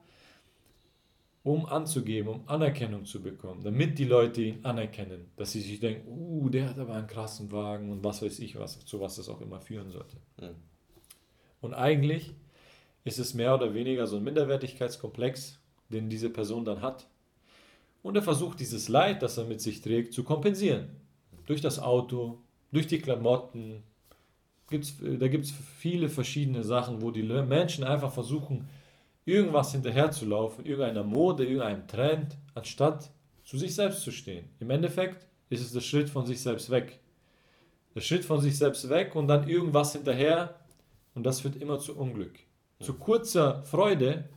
um 1.46 1.68
anzugeben, 1.68 2.28
um 2.28 2.42
Anerkennung 2.48 3.06
zu 3.06 3.22
bekommen, 3.22 3.64
damit 3.64 4.00
die 4.00 4.06
Leute 4.06 4.42
ihn 4.42 4.66
anerkennen, 4.66 5.30
dass 5.38 5.52
sie 5.52 5.62
sich 5.62 5.80
denken, 5.80 6.08
uh, 6.08 6.50
der 6.50 6.68
hat 6.68 6.80
aber 6.80 6.96
einen 6.96 7.06
krassen 7.06 7.52
Wagen 7.52 7.92
und 7.92 8.04
was 8.04 8.24
weiß 8.24 8.40
ich, 8.40 8.58
was, 8.58 8.84
zu 8.84 9.00
was 9.00 9.18
das 9.18 9.30
auch 9.30 9.42
immer 9.42 9.62
führen 9.62 9.92
sollte. 9.92 10.18
Mhm. 10.42 10.56
Und 11.62 11.76
eigentlich 11.76 12.34
ist 13.04 13.20
es 13.20 13.36
mehr 13.36 13.54
oder 13.54 13.76
weniger 13.76 14.08
so 14.08 14.18
ein 14.18 14.24
Minderwertigkeitskomplex, 14.24 15.60
den 15.90 16.10
diese 16.10 16.32
Person 16.32 16.66
dann 16.66 16.82
hat. 16.82 17.06
Und 18.02 18.16
er 18.16 18.24
versucht 18.24 18.60
dieses 18.60 18.90
Leid, 18.90 19.22
das 19.22 19.38
er 19.38 19.46
mit 19.46 19.62
sich 19.62 19.82
trägt, 19.82 20.14
zu 20.14 20.24
kompensieren. 20.24 20.90
durch 21.46 21.62
das 21.62 21.78
Auto, 21.78 22.40
durch 22.72 22.88
die 22.88 22.98
Klamotten. 22.98 23.84
Gibt's, 24.72 24.96
da 25.00 25.28
gibt 25.28 25.46
es 25.46 25.54
viele 25.78 26.10
verschiedene 26.10 26.64
Sachen, 26.64 27.04
wo 27.04 27.12
die 27.12 27.22
Menschen 27.22 27.84
einfach 27.84 28.12
versuchen, 28.12 28.68
irgendwas 29.26 29.72
hinterherzulaufen, 29.72 30.66
irgendeiner 30.66 31.04
Mode, 31.04 31.44
irgendeinem 31.46 31.88
Trend, 31.88 32.38
anstatt 32.54 33.12
zu 33.44 33.58
sich 33.58 33.76
selbst 33.76 34.02
zu 34.02 34.12
stehen. 34.12 34.50
Im 34.60 34.70
Endeffekt 34.70 35.28
ist 35.50 35.62
es 35.62 35.74
der 35.74 35.82
Schritt 35.82 36.10
von 36.10 36.26
sich 36.26 36.42
selbst 36.42 36.70
weg. 36.70 37.00
Der 37.96 38.02
Schritt 38.02 38.26
von 38.26 38.42
sich 38.42 38.58
selbst 38.58 38.88
weg 38.90 39.16
und 39.16 39.28
dann 39.28 39.48
irgendwas 39.48 39.94
hinterher 39.94 40.56
und 41.14 41.24
das 41.24 41.42
führt 41.42 41.56
immer 41.56 41.80
zu 41.80 41.98
Unglück. 41.98 42.40
Zu 42.80 42.96
kurzer 42.96 43.64
Freude, 43.64 44.30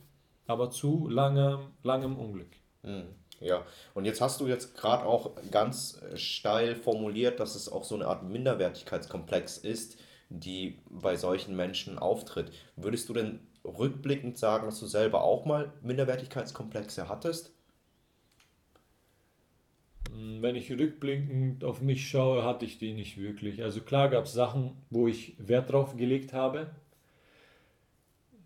aber 0.47 0.71
zu 0.71 1.07
langem, 1.09 1.59
langem 1.83 2.17
Unglück. 2.17 2.51
Hm, 2.83 3.03
ja, 3.41 3.65
und 3.93 4.05
jetzt 4.05 4.21
hast 4.21 4.39
du 4.39 4.47
jetzt 4.47 4.75
gerade 4.75 5.05
auch 5.05 5.31
ganz 5.51 6.01
steil 6.15 6.75
formuliert, 6.75 7.39
dass 7.39 7.55
es 7.55 7.69
auch 7.69 7.83
so 7.83 7.95
eine 7.95 8.07
Art 8.07 8.23
Minderwertigkeitskomplex 8.23 9.57
ist, 9.57 9.97
die 10.29 10.79
bei 10.89 11.17
solchen 11.17 11.55
Menschen 11.55 11.99
auftritt. 11.99 12.51
Würdest 12.75 13.09
du 13.09 13.13
denn 13.13 13.41
rückblickend 13.63 14.37
sagen, 14.37 14.65
dass 14.65 14.79
du 14.79 14.85
selber 14.85 15.23
auch 15.23 15.45
mal 15.45 15.73
Minderwertigkeitskomplexe 15.81 17.09
hattest? 17.09 17.53
Hm, 20.11 20.41
wenn 20.41 20.55
ich 20.55 20.71
rückblickend 20.71 21.63
auf 21.63 21.81
mich 21.81 22.09
schaue, 22.09 22.43
hatte 22.43 22.65
ich 22.65 22.77
die 22.77 22.93
nicht 22.93 23.17
wirklich. 23.17 23.63
Also 23.63 23.81
klar 23.81 24.09
gab 24.09 24.25
es 24.25 24.33
Sachen, 24.33 24.71
wo 24.89 25.07
ich 25.07 25.35
Wert 25.37 25.71
drauf 25.71 25.95
gelegt 25.97 26.33
habe. 26.33 26.71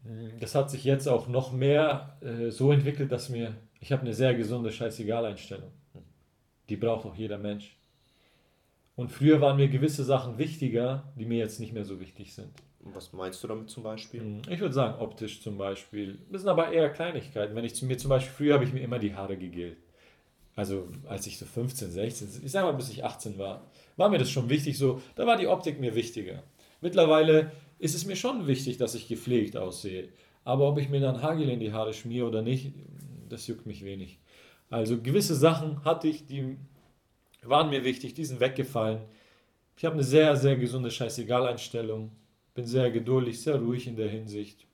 Hm, 0.05 0.39
das 0.39 0.55
hat 0.55 0.69
sich 0.71 0.83
jetzt 0.83 1.07
auch 1.07 1.27
noch 1.27 1.51
mehr 1.51 2.17
äh, 2.21 2.49
so 2.49 2.71
entwickelt, 2.71 3.11
dass 3.11 3.29
mir, 3.29 3.55
ich 3.79 3.91
habe 3.91 4.01
eine 4.01 4.13
sehr 4.13 4.33
gesunde 4.33 4.71
Scheißegal-Einstellung. 4.71 5.71
Die 6.69 6.77
braucht 6.77 7.05
auch 7.05 7.15
jeder 7.15 7.37
Mensch. 7.37 7.77
Und 8.95 9.11
früher 9.11 9.41
waren 9.41 9.57
mir 9.57 9.69
gewisse 9.69 10.03
Sachen 10.03 10.37
wichtiger, 10.37 11.11
die 11.17 11.25
mir 11.25 11.39
jetzt 11.39 11.59
nicht 11.59 11.73
mehr 11.73 11.83
so 11.83 11.99
wichtig 11.99 12.33
sind. 12.33 12.51
Was 12.85 13.13
meinst 13.13 13.43
du 13.43 13.47
damit 13.47 13.69
zum 13.69 13.83
Beispiel? 13.83 14.21
Hm, 14.21 14.41
ich 14.49 14.59
würde 14.59 14.73
sagen, 14.73 14.99
optisch 14.99 15.41
zum 15.41 15.57
Beispiel. 15.57 16.19
Das 16.31 16.41
sind 16.41 16.49
aber 16.49 16.71
eher 16.71 16.89
Kleinigkeiten. 16.89 17.55
Wenn 17.55 17.63
ich 17.63 17.75
zu 17.75 17.85
mir 17.85 17.97
zum 17.97 18.09
Beispiel, 18.09 18.33
früher 18.33 18.53
habe 18.55 18.65
ich 18.65 18.73
mir 18.73 18.81
immer 18.81 18.99
die 18.99 19.15
Haare 19.15 19.37
gegelt. 19.37 19.77
Also 20.55 20.87
als 21.07 21.25
ich 21.25 21.37
so 21.37 21.45
15, 21.45 21.91
16, 21.91 22.41
ich 22.43 22.51
sage 22.51 22.67
mal 22.67 22.73
bis 22.73 22.89
ich 22.89 23.03
18 23.03 23.37
war, 23.39 23.65
war 23.97 24.09
mir 24.09 24.19
das 24.19 24.29
schon 24.29 24.49
wichtig 24.49 24.77
so, 24.77 25.01
da 25.15 25.25
war 25.25 25.37
die 25.37 25.47
Optik 25.47 25.79
mir 25.79 25.95
wichtiger. 25.95 26.43
Mittlerweile 26.81 27.51
ist 27.79 27.95
es 27.95 28.05
mir 28.05 28.15
schon 28.15 28.45
wichtig, 28.45 28.77
dass 28.77 28.93
ich 28.93 29.07
gepflegt 29.07 29.57
aussehe. 29.57 30.09
Aber 30.43 30.67
ob 30.67 30.77
ich 30.77 30.89
mir 30.89 30.99
dann 30.99 31.21
Hagel 31.21 31.49
in 31.49 31.59
die 31.59 31.71
Haare 31.71 31.93
schmiere 31.93 32.27
oder 32.27 32.41
nicht, 32.41 32.73
das 33.29 33.47
juckt 33.47 33.65
mich 33.65 33.83
wenig. 33.83 34.19
Also 34.69 35.01
gewisse 35.01 35.35
Sachen 35.35 35.83
hatte 35.85 36.07
ich, 36.07 36.25
die 36.25 36.57
waren 37.43 37.69
mir 37.69 37.83
wichtig, 37.83 38.13
die 38.13 38.25
sind 38.25 38.39
weggefallen. 38.39 39.01
Ich 39.75 39.85
habe 39.85 39.95
eine 39.95 40.03
sehr, 40.03 40.35
sehr 40.35 40.55
gesunde 40.55 40.91
Scheißegal-Einstellung. 40.91 42.11
Bin 42.53 42.65
sehr 42.65 42.91
geduldig, 42.91 43.41
sehr 43.41 43.55
ruhig 43.55 43.87
in 43.87 43.95
der 43.95 44.09
Hinsicht. 44.09 44.65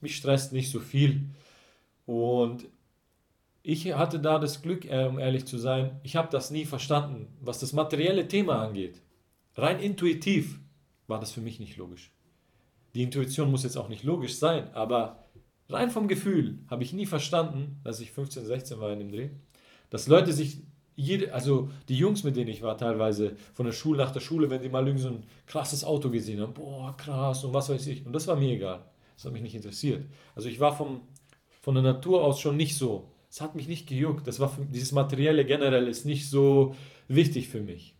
Mich 0.00 0.16
stresst 0.16 0.52
nicht 0.52 0.70
so 0.70 0.80
viel. 0.80 1.28
Und 2.06 2.66
ich 3.62 3.92
hatte 3.92 4.18
da 4.18 4.38
das 4.38 4.62
Glück, 4.62 4.86
äh, 4.86 5.04
um 5.04 5.18
ehrlich 5.18 5.44
zu 5.44 5.58
sein, 5.58 6.00
ich 6.02 6.16
habe 6.16 6.28
das 6.30 6.50
nie 6.50 6.64
verstanden, 6.64 7.26
was 7.40 7.58
das 7.58 7.72
materielle 7.72 8.26
Thema 8.26 8.62
angeht. 8.62 9.02
Rein 9.56 9.80
intuitiv 9.80 10.58
war 11.06 11.20
das 11.20 11.32
für 11.32 11.40
mich 11.40 11.60
nicht 11.60 11.76
logisch. 11.76 12.12
Die 12.94 13.02
Intuition 13.02 13.50
muss 13.50 13.64
jetzt 13.64 13.76
auch 13.76 13.88
nicht 13.88 14.04
logisch 14.04 14.36
sein, 14.36 14.72
aber 14.72 15.24
rein 15.68 15.90
vom 15.90 16.08
Gefühl 16.08 16.60
habe 16.68 16.82
ich 16.82 16.92
nie 16.92 17.06
verstanden, 17.06 17.80
dass 17.84 18.00
ich 18.00 18.12
15, 18.12 18.46
16 18.46 18.80
war 18.80 18.92
in 18.92 19.00
dem 19.00 19.12
Dreh, 19.12 19.30
dass 19.90 20.06
Leute 20.08 20.32
sich 20.32 20.62
jede, 20.98 21.32
also 21.32 21.70
die 21.88 21.96
Jungs, 21.96 22.24
mit 22.24 22.34
denen 22.34 22.48
ich 22.48 22.60
war, 22.60 22.76
teilweise 22.76 23.36
von 23.54 23.64
der 23.64 23.72
Schule 23.72 23.98
nach 23.98 24.10
der 24.10 24.18
Schule, 24.18 24.50
wenn 24.50 24.62
die 24.62 24.68
mal 24.68 24.84
irgendwie 24.84 25.04
so 25.04 25.10
ein 25.10 25.22
krasses 25.46 25.84
Auto 25.84 26.10
gesehen 26.10 26.40
haben, 26.40 26.54
boah, 26.54 26.96
krass 26.96 27.44
und 27.44 27.54
was 27.54 27.68
weiß 27.68 27.86
ich. 27.86 28.04
Und 28.04 28.12
das 28.12 28.26
war 28.26 28.34
mir 28.34 28.52
egal. 28.52 28.84
Das 29.14 29.24
hat 29.24 29.32
mich 29.32 29.42
nicht 29.42 29.54
interessiert. 29.54 30.04
Also 30.34 30.48
ich 30.48 30.58
war 30.58 30.76
vom, 30.76 31.02
von 31.60 31.74
der 31.74 31.84
Natur 31.84 32.24
aus 32.24 32.40
schon 32.40 32.56
nicht 32.56 32.76
so. 32.76 33.12
Es 33.30 33.40
hat 33.40 33.54
mich 33.54 33.68
nicht 33.68 33.88
gejuckt. 33.88 34.26
Das 34.26 34.40
war 34.40 34.48
für, 34.48 34.64
dieses 34.64 34.90
Materielle 34.90 35.44
generell 35.44 35.86
ist 35.86 36.04
nicht 36.04 36.28
so 36.28 36.74
wichtig 37.06 37.48
für 37.48 37.60
mich. 37.60 37.94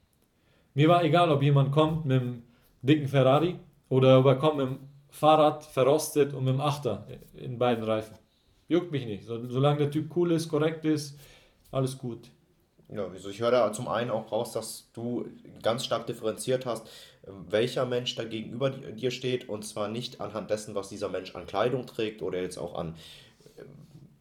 Mir 0.75 0.89
war 0.89 1.05
egal, 1.05 1.31
ob 1.31 1.41
jemand 1.41 1.71
kommt 1.71 2.05
mit 2.05 2.21
einem 2.21 2.43
dicken 2.83 3.07
Ferrari 3.07 3.61
oder 3.89 4.19
ob 4.19 4.27
er 4.27 4.37
kommt 4.37 4.57
mit 4.57 4.67
dem 4.67 4.79
Fahrrad 5.11 5.65
verrostet 5.65 6.35
und 6.35 6.45
mit 6.45 6.55
dem 6.55 6.61
Achter 6.61 7.07
in 7.35 7.59
beiden 7.59 7.85
Reifen. 7.85 8.17
Juckt 8.67 8.91
mich 8.91 9.07
nicht. 9.07 9.25
Solange 9.25 9.79
der 9.79 9.91
Typ 9.93 10.17
cool 10.17 10.33
ist, 10.33 10.49
korrekt 10.49 10.85
ist, 10.85 11.17
alles 11.71 11.97
gut. 11.97 12.33
Ja, 12.91 13.07
also 13.07 13.29
ich 13.29 13.41
höre 13.41 13.51
da 13.51 13.73
zum 13.73 13.87
einen 13.87 14.11
auch 14.11 14.33
raus, 14.33 14.53
dass 14.53 14.91
du 14.95 15.27
ganz 15.63 15.85
stark 15.85 16.07
differenziert 16.07 16.65
hast, 16.65 16.89
welcher 17.27 17.85
Mensch 17.85 18.15
da 18.15 18.25
gegenüber 18.25 18.71
dir 18.71 19.11
steht 19.11 19.49
und 19.49 19.65
zwar 19.65 19.89
nicht 19.89 20.21
anhand 20.21 20.51
dessen, 20.51 20.75
was 20.75 20.89
dieser 20.89 21.11
Mensch 21.11 21.35
an 21.35 21.47
Kleidung 21.47 21.87
trägt 21.87 22.23
oder 22.23 22.41
jetzt 22.41 22.57
auch 22.57 22.75
an, 22.75 22.95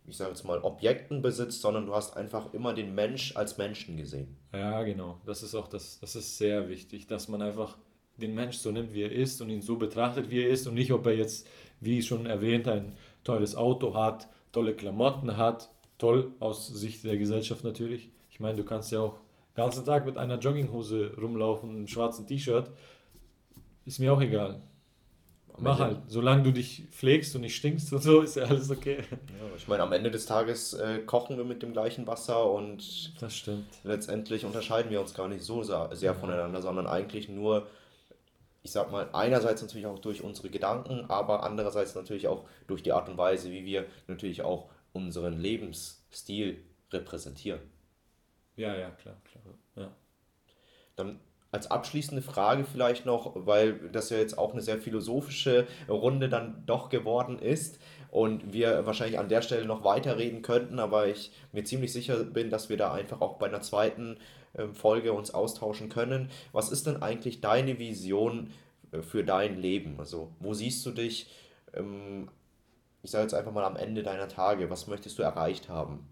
ich 0.06 0.18
sage 0.18 0.32
jetzt 0.32 0.44
mal, 0.44 0.60
Objekten 0.60 1.22
besitzt, 1.22 1.62
sondern 1.62 1.86
du 1.86 1.96
hast 1.96 2.18
einfach 2.18 2.54
immer 2.54 2.74
den 2.74 2.94
Mensch 2.94 3.38
als 3.38 3.58
Menschen 3.58 3.96
gesehen. 3.96 4.36
Ja, 4.54 4.84
genau. 4.84 5.22
Das 5.26 5.44
ist 5.44 5.56
auch 5.56 5.70
das, 5.70 6.00
das 6.02 6.18
ist 6.18 6.38
sehr 6.38 6.68
wichtig, 6.68 7.08
dass 7.08 7.30
man 7.30 7.42
einfach 7.42 7.78
den 8.18 8.36
Mensch 8.36 8.58
so 8.58 8.72
nimmt, 8.72 8.94
wie 8.94 9.04
er 9.04 9.12
ist 9.12 9.42
und 9.42 9.50
ihn 9.50 9.62
so 9.62 9.78
betrachtet, 9.78 10.30
wie 10.30 10.42
er 10.42 10.50
ist 10.50 10.68
und 10.68 10.74
nicht, 10.74 10.92
ob 10.92 11.06
er 11.06 11.16
jetzt, 11.16 11.48
wie 11.80 12.02
schon 12.02 12.26
erwähnt, 12.26 12.68
ein 12.68 12.98
tolles 13.24 13.56
Auto 13.56 13.94
hat, 13.94 14.28
tolle 14.52 14.74
Klamotten 14.74 15.38
hat, 15.38 15.70
toll 15.98 16.34
aus 16.40 16.68
Sicht 16.68 17.06
der 17.06 17.18
Gesellschaft 17.18 17.64
natürlich 17.64 18.10
ich 18.38 18.42
meine, 18.42 18.56
du 18.56 18.64
kannst 18.64 18.92
ja 18.92 19.00
auch 19.00 19.16
den 19.56 19.64
ganzen 19.64 19.84
Tag 19.84 20.06
mit 20.06 20.16
einer 20.16 20.38
Jogginghose 20.38 21.12
rumlaufen, 21.20 21.72
einem 21.72 21.88
schwarzen 21.88 22.28
T-Shirt. 22.28 22.70
Ist 23.84 23.98
mir 23.98 24.14
auch 24.14 24.22
egal. 24.22 24.62
Mach 25.58 25.80
halt. 25.80 26.02
Solange 26.06 26.44
du 26.44 26.52
dich 26.52 26.84
pflegst 26.92 27.34
und 27.34 27.42
nicht 27.42 27.56
stinkst 27.56 27.92
und 27.94 28.04
so, 28.04 28.22
ist 28.22 28.36
ja 28.36 28.44
alles 28.44 28.70
okay. 28.70 29.00
Ja, 29.10 29.56
ich 29.58 29.68
meine, 29.68 29.82
am 29.82 29.92
Ende 29.92 30.12
des 30.12 30.28
Tages 30.28 30.76
äh, 30.76 31.00
kochen 31.00 31.36
wir 31.36 31.46
mit 31.46 31.64
dem 31.64 31.74
gleichen 31.74 32.06
Wasser 32.06 32.48
und 32.52 33.20
das 33.20 33.36
stimmt. 33.36 33.66
letztendlich 33.84 34.46
unterscheiden 34.46 34.92
wir 34.92 35.02
uns 35.02 35.16
gar 35.16 35.28
nicht 35.28 35.42
so 35.42 35.64
sehr, 35.64 35.90
sehr 35.94 36.14
voneinander, 36.14 36.62
sondern 36.62 36.86
eigentlich 36.86 37.28
nur, 37.28 37.66
ich 38.62 38.72
sag 38.72 38.92
mal, 38.92 39.10
einerseits 39.14 39.64
natürlich 39.64 39.88
auch 39.88 39.98
durch 39.98 40.22
unsere 40.22 40.52
Gedanken, 40.52 41.06
aber 41.08 41.42
andererseits 41.42 41.96
natürlich 41.96 42.28
auch 42.28 42.44
durch 42.68 42.84
die 42.84 42.92
Art 42.92 43.10
und 43.10 43.18
Weise, 43.18 43.50
wie 43.50 43.66
wir 43.66 43.88
natürlich 44.06 44.44
auch 44.44 44.70
unseren 44.94 45.40
Lebensstil 45.40 46.62
repräsentieren. 46.94 47.62
Ja, 48.58 48.76
ja, 48.76 48.90
klar, 48.90 49.16
klar. 49.24 49.44
Ja. 49.76 49.92
Dann 50.96 51.20
als 51.52 51.72
abschließende 51.72 52.22
Frage 52.22 52.66
vielleicht 52.66 53.06
noch, 53.06 53.32
weil 53.36 53.90
das 53.92 54.10
ja 54.10 54.18
jetzt 54.18 54.38
auch 54.38 54.52
eine 54.52 54.62
sehr 54.62 54.80
philosophische 54.80 55.66
Runde 55.88 56.28
dann 56.28 56.64
doch 56.66 56.90
geworden 56.90 57.40
ist 57.40 57.80
und 58.12 58.52
wir 58.52 58.86
wahrscheinlich 58.86 59.20
an 59.20 59.30
der 59.30 59.42
Stelle 59.42 59.66
noch 59.66 59.84
weiterreden 59.84 60.42
könnten, 60.42 60.80
aber 60.80 61.08
ich 61.08 61.32
mir 61.54 61.64
ziemlich 61.64 61.94
sicher 61.94 62.24
bin, 62.24 62.50
dass 62.50 62.70
wir 62.70 62.78
da 62.78 62.94
einfach 62.94 63.22
auch 63.22 63.38
bei 63.38 63.48
einer 63.48 63.62
zweiten 63.62 64.18
ähm, 64.56 64.74
Folge 64.74 65.14
uns 65.14 65.32
austauschen 65.32 65.88
können. 65.90 66.30
Was 66.52 66.70
ist 66.70 66.88
denn 66.88 67.02
eigentlich 67.02 67.42
deine 67.42 67.80
Vision 67.80 68.52
äh, 68.92 69.02
für 69.02 69.24
dein 69.24 69.58
Leben? 69.62 70.00
Also 70.00 70.32
wo 70.40 70.54
siehst 70.54 70.86
du 70.86 70.92
dich, 70.92 71.32
ähm, 71.74 72.30
ich 73.04 73.12
sage 73.12 73.24
jetzt 73.24 73.34
einfach 73.34 73.54
mal 73.54 73.66
am 73.66 73.78
Ende 73.78 74.04
deiner 74.04 74.28
Tage, 74.28 74.70
was 74.70 74.88
möchtest 74.88 75.18
du 75.20 75.24
erreicht 75.24 75.70
haben? 75.70 76.08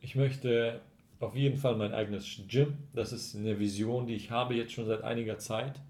Ich 0.00 0.16
möchte 0.16 0.80
auf 1.20 1.36
jeden 1.36 1.58
Fall 1.58 1.76
mein 1.76 1.92
eigenes 1.92 2.40
Gym. 2.48 2.78
Das 2.94 3.12
ist 3.12 3.36
eine 3.36 3.58
Vision, 3.58 4.06
die 4.06 4.14
ich 4.14 4.30
habe 4.30 4.54
jetzt 4.54 4.72
schon 4.72 4.86
seit 4.86 5.02
einiger 5.02 5.38
Zeit. 5.38 5.80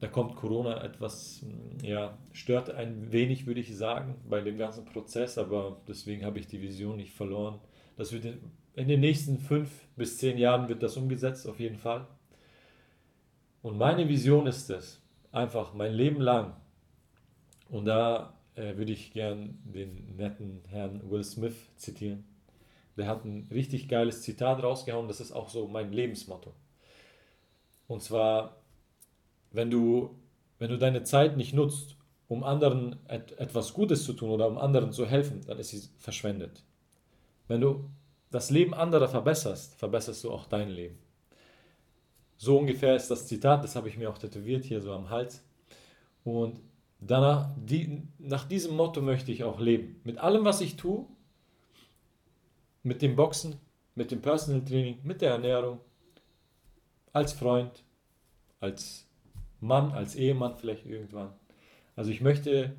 Da 0.00 0.08
kommt 0.08 0.36
Corona 0.36 0.82
etwas, 0.82 1.44
ja, 1.82 2.18
stört 2.32 2.70
ein 2.70 3.12
wenig, 3.12 3.46
würde 3.46 3.60
ich 3.60 3.74
sagen, 3.76 4.16
bei 4.28 4.40
dem 4.40 4.58
ganzen 4.58 4.84
Prozess, 4.84 5.38
aber 5.38 5.80
deswegen 5.88 6.24
habe 6.24 6.38
ich 6.38 6.46
die 6.46 6.60
Vision 6.60 6.96
nicht 6.96 7.12
verloren. 7.12 7.58
Das 7.96 8.12
wird 8.12 8.26
in 8.74 8.88
den 8.88 9.00
nächsten 9.00 9.38
fünf 9.38 9.70
bis 9.96 10.18
zehn 10.18 10.36
Jahren 10.36 10.68
wird 10.68 10.82
das 10.82 10.98
umgesetzt, 10.98 11.48
auf 11.48 11.58
jeden 11.58 11.78
Fall. 11.78 12.06
Und 13.62 13.78
meine 13.78 14.06
Vision 14.08 14.46
ist 14.46 14.68
es, 14.70 15.00
einfach 15.32 15.72
mein 15.72 15.94
Leben 15.94 16.20
lang. 16.20 16.54
Und 17.70 17.86
da 17.86 18.34
äh, 18.54 18.76
würde 18.76 18.92
ich 18.92 19.12
gern 19.12 19.58
den 19.64 20.16
netten 20.16 20.60
Herrn 20.68 21.10
Will 21.10 21.24
Smith 21.24 21.56
zitieren. 21.76 22.24
Der 22.96 23.06
hat 23.06 23.24
ein 23.24 23.48
richtig 23.50 23.88
geiles 23.88 24.22
Zitat 24.22 24.62
rausgehauen, 24.62 25.08
das 25.08 25.20
ist 25.20 25.32
auch 25.32 25.48
so 25.48 25.68
mein 25.68 25.92
Lebensmotto. 25.92 26.52
Und 27.88 28.02
zwar, 28.02 28.56
wenn 29.52 29.70
du, 29.70 30.16
wenn 30.58 30.70
du 30.70 30.78
deine 30.78 31.02
Zeit 31.02 31.36
nicht 31.36 31.52
nutzt, 31.52 31.96
um 32.28 32.42
anderen 32.42 32.96
et 33.08 33.38
etwas 33.38 33.72
Gutes 33.72 34.04
zu 34.04 34.12
tun 34.12 34.30
oder 34.30 34.48
um 34.48 34.58
anderen 34.58 34.92
zu 34.92 35.06
helfen, 35.06 35.42
dann 35.46 35.58
ist 35.58 35.68
sie 35.68 35.88
verschwendet. 35.98 36.64
Wenn 37.48 37.60
du 37.60 37.88
das 38.30 38.50
Leben 38.50 38.74
anderer 38.74 39.08
verbesserst, 39.08 39.78
verbesserst 39.78 40.24
du 40.24 40.32
auch 40.32 40.46
dein 40.46 40.70
Leben. 40.70 40.98
So 42.38 42.58
ungefähr 42.58 42.96
ist 42.96 43.10
das 43.10 43.26
Zitat, 43.26 43.64
das 43.64 43.76
habe 43.76 43.88
ich 43.88 43.96
mir 43.96 44.10
auch 44.10 44.18
tätowiert 44.18 44.64
hier 44.64 44.80
so 44.80 44.92
am 44.92 45.10
Hals. 45.10 45.44
Und 46.24 46.60
danach, 47.00 47.50
die, 47.56 48.02
nach 48.18 48.44
diesem 48.46 48.76
Motto 48.76 49.00
möchte 49.00 49.32
ich 49.32 49.44
auch 49.44 49.60
leben. 49.60 50.00
Mit 50.04 50.18
allem, 50.18 50.44
was 50.44 50.60
ich 50.60 50.76
tue, 50.76 51.06
mit 52.86 53.02
dem 53.02 53.16
Boxen, 53.16 53.56
mit 53.96 54.12
dem 54.12 54.22
Personal 54.22 54.64
Training, 54.64 55.00
mit 55.02 55.20
der 55.20 55.32
Ernährung, 55.32 55.80
als 57.12 57.32
Freund, 57.32 57.82
als 58.60 59.08
Mann, 59.60 59.90
als 59.90 60.14
Ehemann 60.14 60.56
vielleicht 60.56 60.86
irgendwann. 60.86 61.32
Also 61.96 62.12
ich 62.12 62.20
möchte 62.20 62.76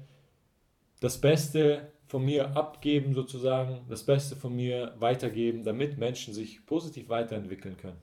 das 1.01 1.19
Beste 1.19 1.91
von 2.05 2.23
mir 2.23 2.55
abgeben 2.55 3.13
sozusagen, 3.15 3.81
das 3.89 4.05
Beste 4.05 4.37
von 4.37 4.55
mir 4.55 4.93
weitergeben, 4.97 5.65
damit 5.65 5.97
Menschen 5.97 6.33
sich 6.33 6.65
positiv 6.65 7.09
weiterentwickeln 7.09 7.75
können. 7.75 7.99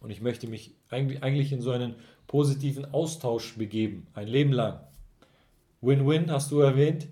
Und 0.00 0.08
ich 0.08 0.22
möchte 0.22 0.46
mich 0.46 0.74
eigentlich 0.88 1.52
in 1.52 1.60
so 1.60 1.70
einen 1.70 1.96
positiven 2.28 2.94
Austausch 2.94 3.58
begeben, 3.58 4.06
ein 4.14 4.26
Leben 4.26 4.52
lang. 4.52 4.80
Win-Win 5.82 6.30
hast 6.30 6.50
du 6.50 6.60
erwähnt. 6.60 7.08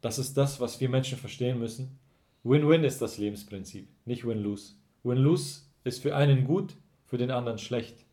Das 0.00 0.18
ist 0.18 0.34
das, 0.38 0.60
was 0.60 0.80
wir 0.80 0.88
Menschen 0.88 1.18
verstehen 1.18 1.58
müssen. 1.58 1.98
Win-Win 2.44 2.84
ist 2.84 3.00
das 3.00 3.16
Lebensprinzip, 3.16 3.88
nicht 4.04 4.26
Win-Lose. 4.26 4.74
Win-Lose 5.02 5.62
ist 5.82 6.02
für 6.02 6.14
einen 6.14 6.44
gut, 6.44 6.76
für 7.06 7.16
den 7.16 7.30
anderen 7.30 7.58
schlecht. 7.58 8.04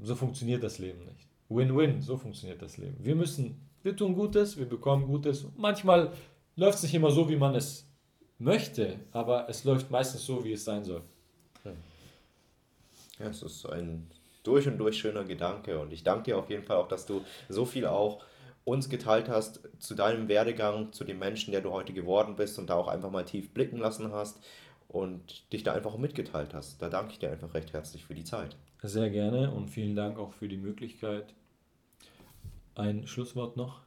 So 0.00 0.14
funktioniert 0.14 0.62
das 0.62 0.78
Leben 0.78 1.04
nicht. 1.04 1.28
Win-Win, 1.50 2.00
so 2.00 2.16
funktioniert 2.16 2.62
das 2.62 2.78
Leben. 2.78 2.96
Wir 2.98 3.14
müssen, 3.14 3.60
wir 3.82 3.94
tun 3.94 4.14
Gutes, 4.14 4.56
wir 4.56 4.66
bekommen 4.66 5.06
Gutes. 5.06 5.46
Manchmal 5.56 6.12
läuft 6.56 6.78
es 6.78 6.84
nicht 6.84 6.94
immer 6.94 7.10
so, 7.10 7.28
wie 7.28 7.36
man 7.36 7.54
es 7.54 7.86
möchte, 8.38 8.98
aber 9.12 9.48
es 9.48 9.64
läuft 9.64 9.90
meistens 9.90 10.24
so, 10.24 10.42
wie 10.42 10.52
es 10.52 10.64
sein 10.64 10.84
soll. 10.84 11.02
Ja, 13.18 13.28
es 13.28 13.42
ist 13.42 13.66
ein 13.66 14.10
durch 14.42 14.66
und 14.66 14.78
durch 14.78 14.98
schöner 14.98 15.24
Gedanke 15.24 15.78
und 15.78 15.92
ich 15.92 16.04
danke 16.04 16.24
dir 16.24 16.38
auf 16.38 16.48
jeden 16.48 16.62
Fall 16.62 16.76
auch, 16.76 16.88
dass 16.88 17.04
du 17.04 17.22
so 17.48 17.64
viel 17.64 17.86
auch 17.86 18.22
uns 18.66 18.88
geteilt 18.88 19.28
hast 19.28 19.60
zu 19.78 19.94
deinem 19.94 20.26
Werdegang, 20.26 20.92
zu 20.92 21.04
dem 21.04 21.20
Menschen, 21.20 21.52
der 21.52 21.60
du 21.60 21.70
heute 21.70 21.92
geworden 21.92 22.34
bist 22.34 22.58
und 22.58 22.68
da 22.68 22.74
auch 22.74 22.88
einfach 22.88 23.12
mal 23.12 23.24
tief 23.24 23.54
blicken 23.54 23.78
lassen 23.78 24.10
hast 24.10 24.40
und 24.88 25.50
dich 25.52 25.62
da 25.62 25.72
einfach 25.72 25.96
mitgeteilt 25.96 26.52
hast. 26.52 26.82
Da 26.82 26.88
danke 26.88 27.12
ich 27.12 27.20
dir 27.20 27.30
einfach 27.30 27.54
recht 27.54 27.72
herzlich 27.72 28.04
für 28.04 28.16
die 28.16 28.24
Zeit. 28.24 28.56
Sehr 28.82 29.08
gerne 29.08 29.52
und 29.52 29.68
vielen 29.68 29.94
Dank 29.94 30.18
auch 30.18 30.32
für 30.32 30.48
die 30.48 30.56
Möglichkeit. 30.56 31.32
Ein 32.74 33.06
Schlusswort 33.06 33.56
noch. 33.56 33.82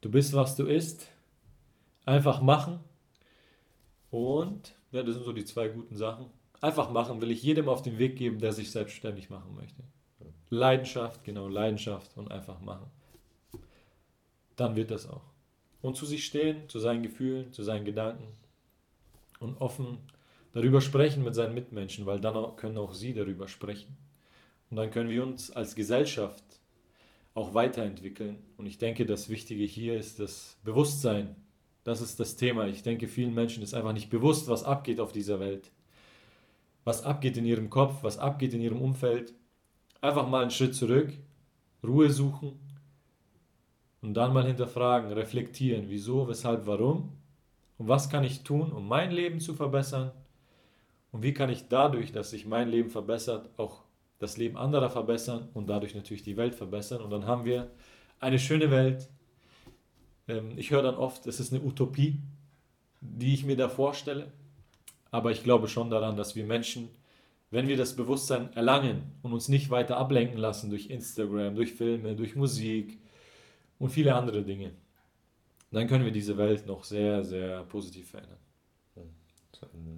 Du 0.00 0.10
bist, 0.10 0.34
was 0.34 0.56
du 0.56 0.66
isst. 0.66 1.06
Einfach 2.06 2.40
machen. 2.40 2.80
Und, 4.10 4.74
ja, 4.90 5.04
das 5.04 5.14
sind 5.14 5.24
so 5.24 5.32
die 5.32 5.44
zwei 5.44 5.68
guten 5.68 5.96
Sachen. 5.96 6.26
Einfach 6.60 6.90
machen 6.90 7.20
will 7.20 7.30
ich 7.30 7.44
jedem 7.44 7.68
auf 7.68 7.82
den 7.82 7.96
Weg 7.98 8.16
geben, 8.16 8.40
der 8.40 8.52
sich 8.52 8.72
selbstständig 8.72 9.30
machen 9.30 9.54
möchte. 9.54 9.84
Leidenschaft, 10.48 11.22
genau, 11.22 11.46
Leidenschaft 11.46 12.16
und 12.16 12.32
einfach 12.32 12.60
machen 12.60 12.90
dann 14.60 14.76
wird 14.76 14.90
das 14.90 15.08
auch. 15.08 15.24
Und 15.80 15.96
zu 15.96 16.04
sich 16.04 16.26
stehen, 16.26 16.68
zu 16.68 16.78
seinen 16.78 17.02
Gefühlen, 17.02 17.52
zu 17.52 17.62
seinen 17.62 17.86
Gedanken 17.86 18.28
und 19.38 19.56
offen 19.60 19.98
darüber 20.52 20.82
sprechen 20.82 21.24
mit 21.24 21.34
seinen 21.34 21.54
Mitmenschen, 21.54 22.04
weil 22.04 22.20
dann 22.20 22.56
können 22.56 22.76
auch 22.76 22.92
sie 22.92 23.14
darüber 23.14 23.48
sprechen. 23.48 23.96
Und 24.68 24.76
dann 24.76 24.90
können 24.90 25.08
wir 25.08 25.22
uns 25.22 25.50
als 25.50 25.74
Gesellschaft 25.74 26.44
auch 27.32 27.54
weiterentwickeln. 27.54 28.36
Und 28.58 28.66
ich 28.66 28.76
denke, 28.76 29.06
das 29.06 29.30
Wichtige 29.30 29.64
hier 29.64 29.96
ist 29.96 30.20
das 30.20 30.58
Bewusstsein. 30.62 31.36
Das 31.82 32.02
ist 32.02 32.20
das 32.20 32.36
Thema. 32.36 32.66
Ich 32.66 32.82
denke, 32.82 33.08
vielen 33.08 33.32
Menschen 33.32 33.62
ist 33.62 33.72
einfach 33.72 33.94
nicht 33.94 34.10
bewusst, 34.10 34.48
was 34.48 34.64
abgeht 34.64 35.00
auf 35.00 35.12
dieser 35.12 35.40
Welt. 35.40 35.70
Was 36.84 37.02
abgeht 37.02 37.38
in 37.38 37.46
ihrem 37.46 37.70
Kopf, 37.70 38.02
was 38.02 38.18
abgeht 38.18 38.52
in 38.52 38.60
ihrem 38.60 38.82
Umfeld. 38.82 39.32
Einfach 40.02 40.28
mal 40.28 40.42
einen 40.42 40.50
Schritt 40.50 40.74
zurück, 40.74 41.12
Ruhe 41.82 42.10
suchen 42.10 42.58
und 44.02 44.14
dann 44.14 44.32
mal 44.32 44.46
hinterfragen, 44.46 45.12
reflektieren, 45.12 45.84
wieso, 45.88 46.28
weshalb, 46.28 46.66
warum? 46.66 47.12
Und 47.78 47.88
was 47.88 48.08
kann 48.08 48.24
ich 48.24 48.42
tun, 48.42 48.72
um 48.72 48.88
mein 48.88 49.10
Leben 49.10 49.40
zu 49.40 49.54
verbessern? 49.54 50.12
Und 51.12 51.22
wie 51.22 51.34
kann 51.34 51.50
ich 51.50 51.68
dadurch, 51.68 52.12
dass 52.12 52.30
sich 52.30 52.46
mein 52.46 52.68
Leben 52.68 52.90
verbessert, 52.90 53.50
auch 53.56 53.82
das 54.18 54.36
Leben 54.36 54.56
anderer 54.56 54.90
verbessern 54.90 55.48
und 55.54 55.68
dadurch 55.68 55.94
natürlich 55.94 56.22
die 56.22 56.36
Welt 56.36 56.54
verbessern? 56.54 57.02
Und 57.02 57.10
dann 57.10 57.26
haben 57.26 57.44
wir 57.44 57.70
eine 58.20 58.38
schöne 58.38 58.70
Welt. 58.70 59.08
Ähm, 60.28 60.52
ich 60.56 60.70
höre 60.70 60.82
dann 60.82 60.94
oft, 60.94 61.26
es 61.26 61.40
ist 61.40 61.52
eine 61.52 61.62
Utopie, 61.62 62.20
die 63.00 63.34
ich 63.34 63.44
mir 63.44 63.56
da 63.56 63.68
vorstelle, 63.68 64.30
aber 65.10 65.30
ich 65.30 65.42
glaube 65.42 65.68
schon 65.68 65.90
daran, 65.90 66.16
dass 66.16 66.36
wir 66.36 66.44
Menschen, 66.44 66.88
wenn 67.50 67.66
wir 67.66 67.76
das 67.76 67.96
Bewusstsein 67.96 68.52
erlangen 68.52 69.02
und 69.22 69.32
uns 69.32 69.48
nicht 69.48 69.70
weiter 69.70 69.96
ablenken 69.96 70.38
lassen 70.38 70.70
durch 70.70 70.90
Instagram, 70.90 71.56
durch 71.56 71.72
Filme, 71.72 72.14
durch 72.14 72.36
Musik, 72.36 73.00
und 73.80 73.90
viele 73.90 74.14
andere 74.14 74.44
Dinge. 74.44 74.72
Dann 75.72 75.88
können 75.88 76.04
wir 76.04 76.12
diese 76.12 76.36
Welt 76.36 76.66
noch 76.66 76.84
sehr, 76.84 77.24
sehr 77.24 77.64
positiv 77.64 78.10
verändern. 78.10 78.38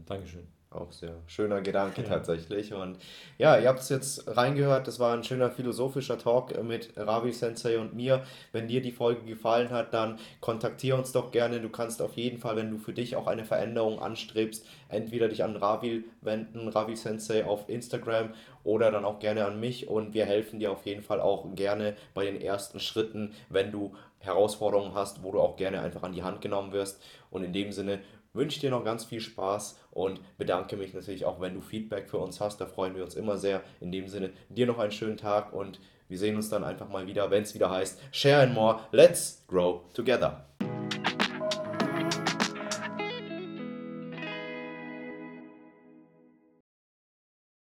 Dankeschön. 0.07 0.47
Auch 0.75 0.91
sehr 0.93 1.16
schöner 1.27 1.61
Gedanke 1.61 2.03
ja. 2.03 2.09
tatsächlich. 2.09 2.73
Und 2.73 2.99
ja, 3.39 3.59
ihr 3.59 3.68
habt 3.68 3.81
es 3.81 3.89
jetzt 3.89 4.37
reingehört. 4.37 4.87
Das 4.87 4.99
war 4.99 5.14
ein 5.14 5.25
schöner 5.25 5.51
philosophischer 5.51 6.18
Talk 6.18 6.62
mit 6.62 6.93
Ravi 6.97 7.33
Sensei 7.33 7.79
und 7.79 7.95
mir. 7.95 8.23
Wenn 8.53 8.68
dir 8.68 8.81
die 8.81 8.93
Folge 8.93 9.23
gefallen 9.25 9.70
hat, 9.70 9.93
dann 9.93 10.18
kontaktiere 10.41 10.97
uns 10.97 11.12
doch 11.12 11.31
gerne. 11.31 11.61
Du 11.61 11.68
kannst 11.68 12.01
auf 12.01 12.14
jeden 12.14 12.39
Fall, 12.39 12.57
wenn 12.57 12.70
du 12.70 12.79
für 12.79 12.93
dich 12.93 13.16
auch 13.16 13.27
eine 13.27 13.45
Veränderung 13.45 14.01
anstrebst, 14.01 14.66
entweder 14.89 15.29
dich 15.29 15.45
an 15.45 15.57
Ravi 15.57 16.05
wenden, 16.23 16.68
Ravi 16.68 16.97
Sensei 16.97 17.45
auf 17.45 17.68
Instagram 17.68 18.31
oder 18.64 18.91
dann 18.91 19.05
auch 19.05 19.18
gerne 19.18 19.45
an 19.45 19.61
mich. 19.61 19.89
Und 19.89 20.14
wir 20.14 20.25
helfen 20.25 20.59
dir 20.59 20.73
auf 20.73 20.87
jeden 20.87 21.03
Fall 21.03 21.20
auch 21.20 21.45
gerne 21.55 21.97
bei 22.14 22.25
den 22.25 22.41
ersten 22.41 22.81
Schritten, 22.81 23.35
wenn 23.51 23.73
du 23.73 23.95
Herausforderungen 24.20 24.95
hast, 24.95 25.23
wo 25.23 25.33
du 25.33 25.41
auch 25.41 25.57
gerne 25.57 25.81
einfach 25.81 26.03
an 26.03 26.12
die 26.12 26.23
Hand 26.23 26.41
genommen 26.41 26.73
wirst. 26.73 27.03
Und 27.31 27.43
in 27.45 27.53
dem 27.53 27.73
Sinne 27.73 28.01
wünsche 28.35 28.61
dir 28.61 28.70
noch 28.70 28.85
ganz 28.85 29.05
viel 29.05 29.20
Spaß 29.20 29.78
und 29.91 30.20
bedanke 30.39 30.76
mich 30.76 30.95
natürlich 30.95 31.24
auch, 31.24 31.41
wenn 31.41 31.55
du 31.55 31.61
Feedback 31.61 32.09
für 32.09 32.18
uns 32.18 32.41
hast. 32.41 32.61
Da 32.61 32.66
freuen 32.66 32.95
wir 32.95 33.05
uns 33.05 33.14
immer 33.14 33.37
sehr. 33.37 33.62
In 33.80 33.93
dem 33.93 34.09
Sinne, 34.09 34.30
dir 34.49 34.66
noch 34.66 34.78
einen 34.78 34.93
schönen 34.93 35.16
Tag 35.16 35.53
und 35.53 35.80
wir 36.09 36.18
sehen 36.18 36.37
uns 36.37 36.51
dann 36.51 36.64
einfach 36.64 36.89
mal 36.89 37.07
wieder, 37.07 37.30
wenn 37.30 37.43
es 37.43 37.55
wieder 37.55 37.70
heißt 37.70 37.99
Share 38.11 38.43
and 38.43 38.55
More, 38.55 38.80
let's 38.91 39.45
grow 39.49 39.80
together. 39.95 40.45